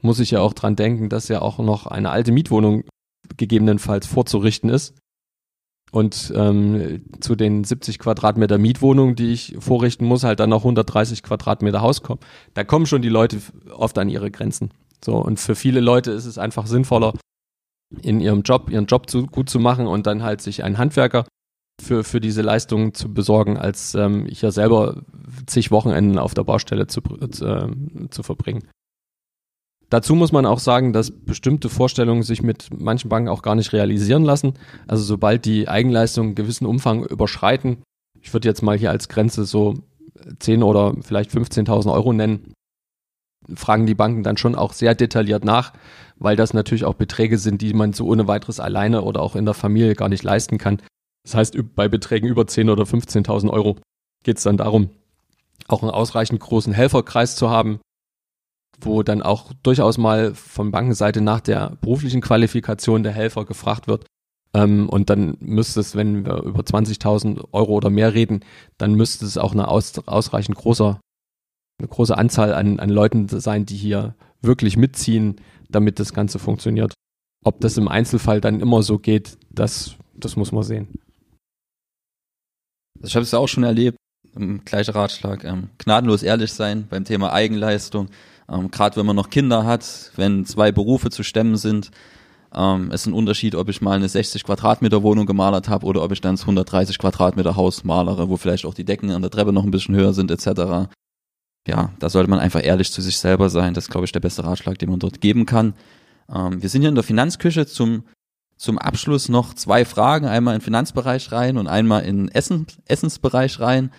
muss 0.00 0.20
ich 0.20 0.32
ja 0.32 0.40
auch 0.40 0.52
dran 0.52 0.76
denken, 0.76 1.08
dass 1.08 1.28
ja 1.28 1.42
auch 1.42 1.58
noch 1.58 1.86
eine 1.86 2.10
alte 2.10 2.32
Mietwohnung 2.32 2.84
gegebenenfalls 3.36 4.06
vorzurichten 4.06 4.70
ist. 4.70 4.94
Und 5.92 6.32
ähm, 6.34 7.04
zu 7.20 7.36
den 7.36 7.64
70 7.64 7.98
Quadratmeter 7.98 8.58
Mietwohnungen, 8.58 9.14
die 9.14 9.32
ich 9.32 9.56
vorrichten 9.60 10.04
muss, 10.04 10.24
halt 10.24 10.40
dann 10.40 10.50
noch 10.50 10.62
130 10.62 11.22
Quadratmeter 11.22 11.80
Haus 11.80 12.02
kommen. 12.02 12.20
Da 12.54 12.64
kommen 12.64 12.86
schon 12.86 13.02
die 13.02 13.08
Leute 13.08 13.40
oft 13.70 13.96
an 13.98 14.08
ihre 14.08 14.30
Grenzen. 14.30 14.70
So, 15.04 15.16
und 15.16 15.38
für 15.38 15.54
viele 15.54 15.80
Leute 15.80 16.10
ist 16.10 16.26
es 16.26 16.38
einfach 16.38 16.66
sinnvoller, 16.66 17.12
in 18.02 18.20
ihrem 18.20 18.42
Job, 18.42 18.68
ihren 18.68 18.86
Job 18.86 19.08
zu, 19.08 19.26
gut 19.26 19.48
zu 19.48 19.60
machen 19.60 19.86
und 19.86 20.06
dann 20.06 20.22
halt 20.22 20.40
sich 20.40 20.64
einen 20.64 20.78
Handwerker 20.78 21.24
für, 21.80 22.04
für 22.04 22.20
diese 22.20 22.42
Leistungen 22.42 22.94
zu 22.94 23.12
besorgen, 23.12 23.56
als 23.56 23.94
ähm, 23.94 24.26
ich 24.28 24.42
ja 24.42 24.50
selber 24.50 25.02
zig 25.46 25.70
Wochenenden 25.70 26.18
auf 26.18 26.34
der 26.34 26.44
Baustelle 26.44 26.86
zu, 26.86 27.00
äh, 27.00 28.08
zu 28.10 28.22
verbringen. 28.22 28.68
Dazu 29.88 30.16
muss 30.16 30.32
man 30.32 30.46
auch 30.46 30.58
sagen, 30.58 30.92
dass 30.92 31.12
bestimmte 31.12 31.68
Vorstellungen 31.68 32.24
sich 32.24 32.42
mit 32.42 32.68
manchen 32.76 33.08
Banken 33.08 33.28
auch 33.28 33.42
gar 33.42 33.54
nicht 33.54 33.72
realisieren 33.72 34.24
lassen. 34.24 34.54
Also 34.88 35.04
sobald 35.04 35.44
die 35.44 35.68
Eigenleistungen 35.68 36.30
einen 36.30 36.34
gewissen 36.34 36.66
Umfang 36.66 37.04
überschreiten, 37.04 37.82
ich 38.20 38.32
würde 38.32 38.48
jetzt 38.48 38.62
mal 38.62 38.76
hier 38.76 38.90
als 38.90 39.08
Grenze 39.08 39.44
so 39.44 39.74
10 40.40 40.64
oder 40.64 40.94
vielleicht 41.02 41.30
15.000 41.30 41.92
Euro 41.92 42.12
nennen, 42.12 42.52
fragen 43.54 43.86
die 43.86 43.94
Banken 43.94 44.24
dann 44.24 44.36
schon 44.36 44.56
auch 44.56 44.72
sehr 44.72 44.96
detailliert 44.96 45.44
nach, 45.44 45.72
weil 46.16 46.34
das 46.34 46.52
natürlich 46.52 46.84
auch 46.84 46.94
Beträge 46.94 47.38
sind, 47.38 47.62
die 47.62 47.72
man 47.72 47.92
so 47.92 48.06
ohne 48.06 48.26
weiteres 48.26 48.58
alleine 48.58 49.02
oder 49.02 49.20
auch 49.20 49.36
in 49.36 49.44
der 49.44 49.54
Familie 49.54 49.94
gar 49.94 50.08
nicht 50.08 50.24
leisten 50.24 50.58
kann. 50.58 50.82
Das 51.26 51.34
heißt, 51.34 51.56
bei 51.74 51.88
Beträgen 51.88 52.28
über 52.28 52.42
10.000 52.42 52.70
oder 52.72 52.84
15.000 52.84 53.50
Euro 53.50 53.76
geht 54.22 54.36
es 54.36 54.44
dann 54.44 54.56
darum, 54.56 54.90
auch 55.66 55.82
einen 55.82 55.90
ausreichend 55.90 56.38
großen 56.38 56.72
Helferkreis 56.72 57.34
zu 57.34 57.50
haben, 57.50 57.80
wo 58.80 59.02
dann 59.02 59.22
auch 59.22 59.52
durchaus 59.64 59.98
mal 59.98 60.34
von 60.34 60.70
Bankenseite 60.70 61.20
nach 61.20 61.40
der 61.40 61.76
beruflichen 61.80 62.20
Qualifikation 62.20 63.02
der 63.02 63.10
Helfer 63.10 63.44
gefragt 63.44 63.88
wird. 63.88 64.06
Ähm, 64.54 64.88
und 64.88 65.10
dann 65.10 65.36
müsste 65.40 65.80
es, 65.80 65.96
wenn 65.96 66.24
wir 66.24 66.44
über 66.44 66.60
20.000 66.60 67.48
Euro 67.50 67.72
oder 67.72 67.90
mehr 67.90 68.14
reden, 68.14 68.44
dann 68.78 68.94
müsste 68.94 69.24
es 69.24 69.36
auch 69.36 69.52
eine 69.52 69.66
aus, 69.66 69.98
ausreichend 70.06 70.56
großer, 70.56 71.00
eine 71.80 71.88
große 71.88 72.16
Anzahl 72.16 72.54
an, 72.54 72.78
an 72.78 72.88
Leuten 72.88 73.26
sein, 73.28 73.66
die 73.66 73.76
hier 73.76 74.14
wirklich 74.42 74.76
mitziehen, 74.76 75.40
damit 75.68 75.98
das 75.98 76.14
Ganze 76.14 76.38
funktioniert. 76.38 76.94
Ob 77.44 77.60
das 77.60 77.76
im 77.78 77.88
Einzelfall 77.88 78.40
dann 78.40 78.60
immer 78.60 78.84
so 78.84 79.00
geht, 79.00 79.38
das, 79.50 79.96
das 80.14 80.36
muss 80.36 80.52
man 80.52 80.62
sehen. 80.62 81.00
Ich 83.02 83.14
habe 83.14 83.22
es 83.22 83.30
ja 83.30 83.38
auch 83.38 83.48
schon 83.48 83.64
erlebt, 83.64 83.96
gleicher 84.64 84.94
Ratschlag, 84.94 85.44
ähm, 85.44 85.70
gnadenlos 85.78 86.22
ehrlich 86.22 86.52
sein 86.52 86.86
beim 86.88 87.04
Thema 87.04 87.32
Eigenleistung. 87.32 88.08
Ähm, 88.48 88.70
Gerade 88.70 88.96
wenn 88.96 89.06
man 89.06 89.16
noch 89.16 89.30
Kinder 89.30 89.64
hat, 89.64 90.12
wenn 90.16 90.44
zwei 90.44 90.72
Berufe 90.72 91.10
zu 91.10 91.22
stemmen 91.22 91.56
sind, 91.56 91.90
ähm, 92.54 92.90
ist 92.90 93.06
ein 93.06 93.12
Unterschied, 93.12 93.54
ob 93.54 93.68
ich 93.68 93.80
mal 93.80 93.96
eine 93.96 94.08
60 94.08 94.44
Quadratmeter 94.44 95.02
Wohnung 95.02 95.26
gemalert 95.26 95.68
habe 95.68 95.86
oder 95.86 96.02
ob 96.02 96.12
ich 96.12 96.20
dann 96.20 96.34
das 96.34 96.42
130 96.42 96.98
Quadratmeter 96.98 97.56
Haus 97.56 97.84
malere, 97.84 98.28
wo 98.28 98.36
vielleicht 98.36 98.66
auch 98.66 98.74
die 98.74 98.84
Decken 98.84 99.10
an 99.10 99.22
der 99.22 99.30
Treppe 99.30 99.52
noch 99.52 99.64
ein 99.64 99.70
bisschen 99.70 99.94
höher 99.94 100.12
sind 100.12 100.30
etc. 100.30 100.88
Ja, 101.66 101.90
da 101.98 102.08
sollte 102.08 102.30
man 102.30 102.38
einfach 102.38 102.64
ehrlich 102.64 102.92
zu 102.92 103.02
sich 103.02 103.18
selber 103.18 103.50
sein. 103.50 103.74
Das 103.74 103.84
ist, 103.84 103.90
glaube 103.90 104.04
ich, 104.04 104.12
der 104.12 104.20
beste 104.20 104.44
Ratschlag, 104.44 104.78
den 104.78 104.90
man 104.90 105.00
dort 105.00 105.20
geben 105.20 105.46
kann. 105.46 105.74
Ähm, 106.32 106.62
wir 106.62 106.68
sind 106.68 106.82
hier 106.82 106.88
in 106.88 106.94
der 106.94 107.04
Finanzküche 107.04 107.66
zum 107.66 108.04
zum 108.56 108.78
Abschluss 108.78 109.28
noch 109.28 109.54
zwei 109.54 109.84
Fragen, 109.84 110.26
einmal 110.26 110.54
in 110.54 110.60
Finanzbereich 110.60 111.30
rein 111.32 111.58
und 111.58 111.66
einmal 111.66 112.04
in 112.04 112.28
Essen, 112.28 112.66
Essensbereich 112.86 113.60
rein. 113.60 113.92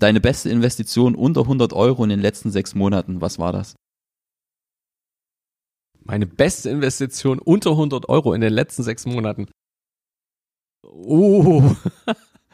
Deine 0.00 0.20
beste 0.20 0.48
Investition 0.48 1.14
unter 1.14 1.42
100 1.42 1.72
Euro 1.72 2.04
in 2.04 2.10
den 2.10 2.20
letzten 2.20 2.50
sechs 2.50 2.74
Monaten, 2.74 3.20
was 3.20 3.38
war 3.38 3.52
das? 3.52 3.74
Meine 6.04 6.26
beste 6.26 6.70
Investition 6.70 7.38
unter 7.38 7.70
100 7.72 8.08
Euro 8.08 8.32
in 8.32 8.40
den 8.40 8.52
letzten 8.52 8.82
sechs 8.82 9.04
Monaten. 9.04 9.46
Oh, 10.86 11.74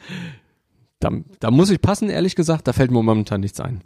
da, 0.99 1.11
da 1.39 1.51
muss 1.51 1.69
ich 1.69 1.79
passen, 1.79 2.09
ehrlich 2.09 2.35
gesagt, 2.35 2.67
da 2.67 2.73
fällt 2.73 2.91
mir 2.91 3.01
momentan 3.01 3.39
nichts 3.41 3.61
ein. 3.61 3.81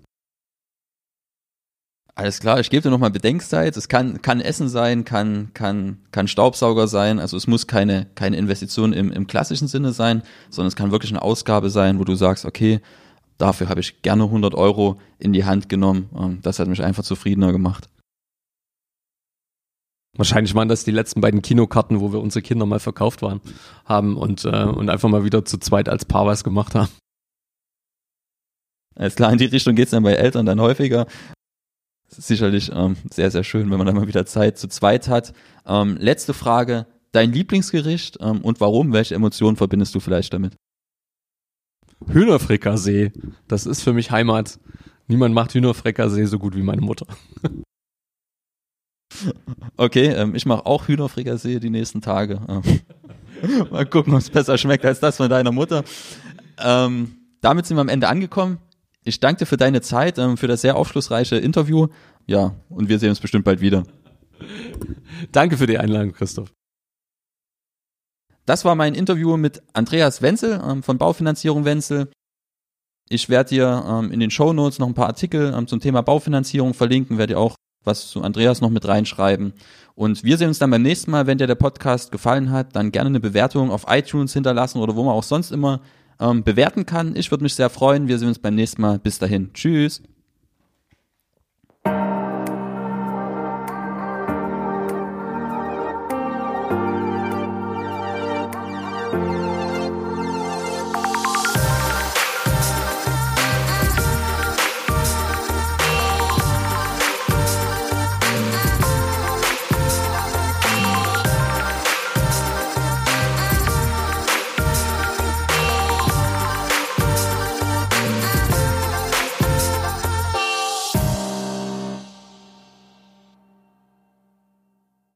Alles 2.19 2.41
klar, 2.41 2.59
ich 2.59 2.69
gebe 2.69 2.81
dir 2.81 2.89
nochmal 2.89 3.11
Bedenkzeit. 3.11 3.77
Es 3.77 3.87
kann, 3.87 4.21
kann 4.21 4.41
Essen 4.41 4.67
sein, 4.67 5.05
kann, 5.05 5.51
kann, 5.53 5.99
kann 6.11 6.27
Staubsauger 6.27 6.89
sein. 6.89 7.17
Also 7.17 7.37
es 7.37 7.47
muss 7.47 7.65
keine, 7.65 8.07
keine 8.15 8.35
Investition 8.35 8.91
im, 8.91 9.09
im 9.09 9.25
klassischen 9.25 9.69
Sinne 9.69 9.93
sein, 9.93 10.23
sondern 10.49 10.67
es 10.67 10.75
kann 10.75 10.91
wirklich 10.91 11.13
eine 11.13 11.21
Ausgabe 11.21 11.69
sein, 11.69 11.97
wo 11.97 12.03
du 12.03 12.15
sagst, 12.15 12.43
okay, 12.43 12.81
dafür 13.37 13.69
habe 13.69 13.79
ich 13.79 14.01
gerne 14.01 14.25
100 14.25 14.53
Euro 14.53 14.99
in 15.17 15.31
die 15.31 15.45
Hand 15.45 15.69
genommen. 15.69 16.09
Und 16.11 16.45
das 16.45 16.59
hat 16.59 16.67
mich 16.67 16.83
einfach 16.83 17.03
zufriedener 17.03 17.53
gemacht. 17.53 17.89
Wahrscheinlich 20.17 20.53
waren 20.55 20.67
das 20.67 20.83
die 20.83 20.91
letzten 20.91 21.21
beiden 21.21 21.41
Kinokarten, 21.41 22.01
wo 22.01 22.11
wir 22.11 22.19
unsere 22.19 22.43
Kinder 22.43 22.65
mal 22.65 22.81
verkauft 22.81 23.21
waren, 23.21 23.39
haben 23.85 24.17
und, 24.17 24.43
äh, 24.43 24.65
und 24.65 24.89
einfach 24.89 25.07
mal 25.07 25.23
wieder 25.23 25.45
zu 25.45 25.57
zweit 25.57 25.87
als 25.87 26.03
Paar 26.03 26.25
was 26.25 26.43
gemacht 26.43 26.75
haben. 26.75 26.89
Alles 28.97 29.15
klar, 29.15 29.31
in 29.31 29.37
die 29.37 29.45
Richtung 29.45 29.75
geht's 29.75 29.91
dann 29.91 30.03
bei 30.03 30.15
Eltern 30.15 30.45
dann 30.45 30.59
häufiger. 30.59 31.07
Sicherlich 32.11 32.71
ähm, 32.73 32.97
sehr, 33.11 33.29
sehr 33.29 33.43
schön, 33.43 33.69
wenn 33.69 33.77
man 33.77 33.85
dann 33.85 33.95
mal 33.95 34.07
wieder 34.07 34.25
Zeit 34.25 34.57
zu 34.57 34.67
zweit 34.67 35.07
hat. 35.07 35.33
Ähm, 35.65 35.95
letzte 35.97 36.33
Frage, 36.33 36.87
dein 37.11 37.31
Lieblingsgericht 37.31 38.17
ähm, 38.19 38.41
und 38.41 38.59
warum? 38.59 38.93
Welche 38.93 39.15
Emotionen 39.15 39.57
verbindest 39.57 39.93
du 39.93 39.99
vielleicht 39.99 40.33
damit? 40.33 40.55
Hühnerfrikassee, 42.07 43.11
das 43.47 43.65
ist 43.65 43.81
für 43.83 43.93
mich 43.93 44.09
Heimat. 44.09 44.59
Niemand 45.07 45.35
macht 45.35 45.53
Hühnerfrikassee 45.53 46.25
so 46.25 46.39
gut 46.39 46.55
wie 46.55 46.63
meine 46.63 46.81
Mutter. 46.81 47.05
Okay, 49.75 50.07
ähm, 50.07 50.35
ich 50.35 50.45
mache 50.45 50.65
auch 50.65 50.87
Hühnerfrikassee 50.87 51.59
die 51.59 51.71
nächsten 51.71 51.99
Tage. 51.99 52.41
Ähm, 52.47 53.69
mal 53.71 53.85
gucken, 53.85 54.13
ob 54.13 54.19
es 54.19 54.29
besser 54.29 54.57
schmeckt 54.57 54.85
als 54.85 54.99
das 54.99 55.17
von 55.17 55.29
deiner 55.29 55.51
Mutter. 55.51 55.83
Ähm, 56.59 57.15
damit 57.41 57.65
sind 57.65 57.75
wir 57.75 57.81
am 57.81 57.89
Ende 57.89 58.07
angekommen. 58.07 58.59
Ich 59.03 59.19
danke 59.19 59.39
dir 59.39 59.45
für 59.45 59.57
deine 59.57 59.81
Zeit, 59.81 60.17
ähm, 60.17 60.37
für 60.37 60.47
das 60.47 60.61
sehr 60.61 60.75
aufschlussreiche 60.75 61.37
Interview. 61.37 61.87
Ja, 62.27 62.55
und 62.69 62.89
wir 62.89 62.99
sehen 62.99 63.09
uns 63.09 63.19
bestimmt 63.19 63.45
bald 63.45 63.61
wieder. 63.61 63.83
Danke 65.31 65.57
für 65.57 65.67
die 65.67 65.77
Einladung, 65.77 66.13
Christoph. 66.13 66.53
Das 68.45 68.65
war 68.65 68.75
mein 68.75 68.95
Interview 68.95 69.37
mit 69.37 69.61
Andreas 69.73 70.21
Wenzel 70.21 70.61
ähm, 70.67 70.83
von 70.83 70.97
Baufinanzierung 70.97 71.65
Wenzel. 71.65 72.09
Ich 73.09 73.29
werde 73.29 73.49
dir 73.49 73.85
ähm, 73.87 74.11
in 74.11 74.19
den 74.19 74.31
Show 74.31 74.53
Notes 74.53 74.79
noch 74.79 74.87
ein 74.87 74.93
paar 74.93 75.07
Artikel 75.07 75.65
zum 75.67 75.79
Thema 75.79 76.01
Baufinanzierung 76.01 76.73
verlinken, 76.73 77.17
werde 77.17 77.33
dir 77.33 77.39
auch 77.39 77.55
was 77.83 78.09
zu 78.09 78.21
Andreas 78.21 78.61
noch 78.61 78.69
mit 78.69 78.87
reinschreiben. 78.87 79.53
Und 79.95 80.23
wir 80.23 80.37
sehen 80.37 80.49
uns 80.49 80.59
dann 80.59 80.71
beim 80.71 80.81
nächsten 80.81 81.11
Mal, 81.11 81.27
wenn 81.27 81.37
dir 81.37 81.47
der 81.47 81.55
Podcast 81.55 82.11
gefallen 82.11 82.51
hat, 82.51 82.75
dann 82.75 82.91
gerne 82.91 83.07
eine 83.07 83.19
Bewertung 83.19 83.71
auf 83.71 83.85
iTunes 83.87 84.33
hinterlassen 84.33 84.79
oder 84.79 84.95
wo 84.95 85.03
man 85.03 85.13
auch 85.13 85.23
sonst 85.23 85.51
immer 85.51 85.81
ähm, 86.19 86.43
bewerten 86.43 86.85
kann. 86.85 87.15
Ich 87.15 87.31
würde 87.31 87.43
mich 87.43 87.55
sehr 87.55 87.69
freuen. 87.69 88.07
Wir 88.07 88.19
sehen 88.19 88.27
uns 88.27 88.39
beim 88.39 88.55
nächsten 88.55 88.81
Mal. 88.81 88.99
Bis 88.99 89.19
dahin. 89.19 89.51
Tschüss. 89.53 90.01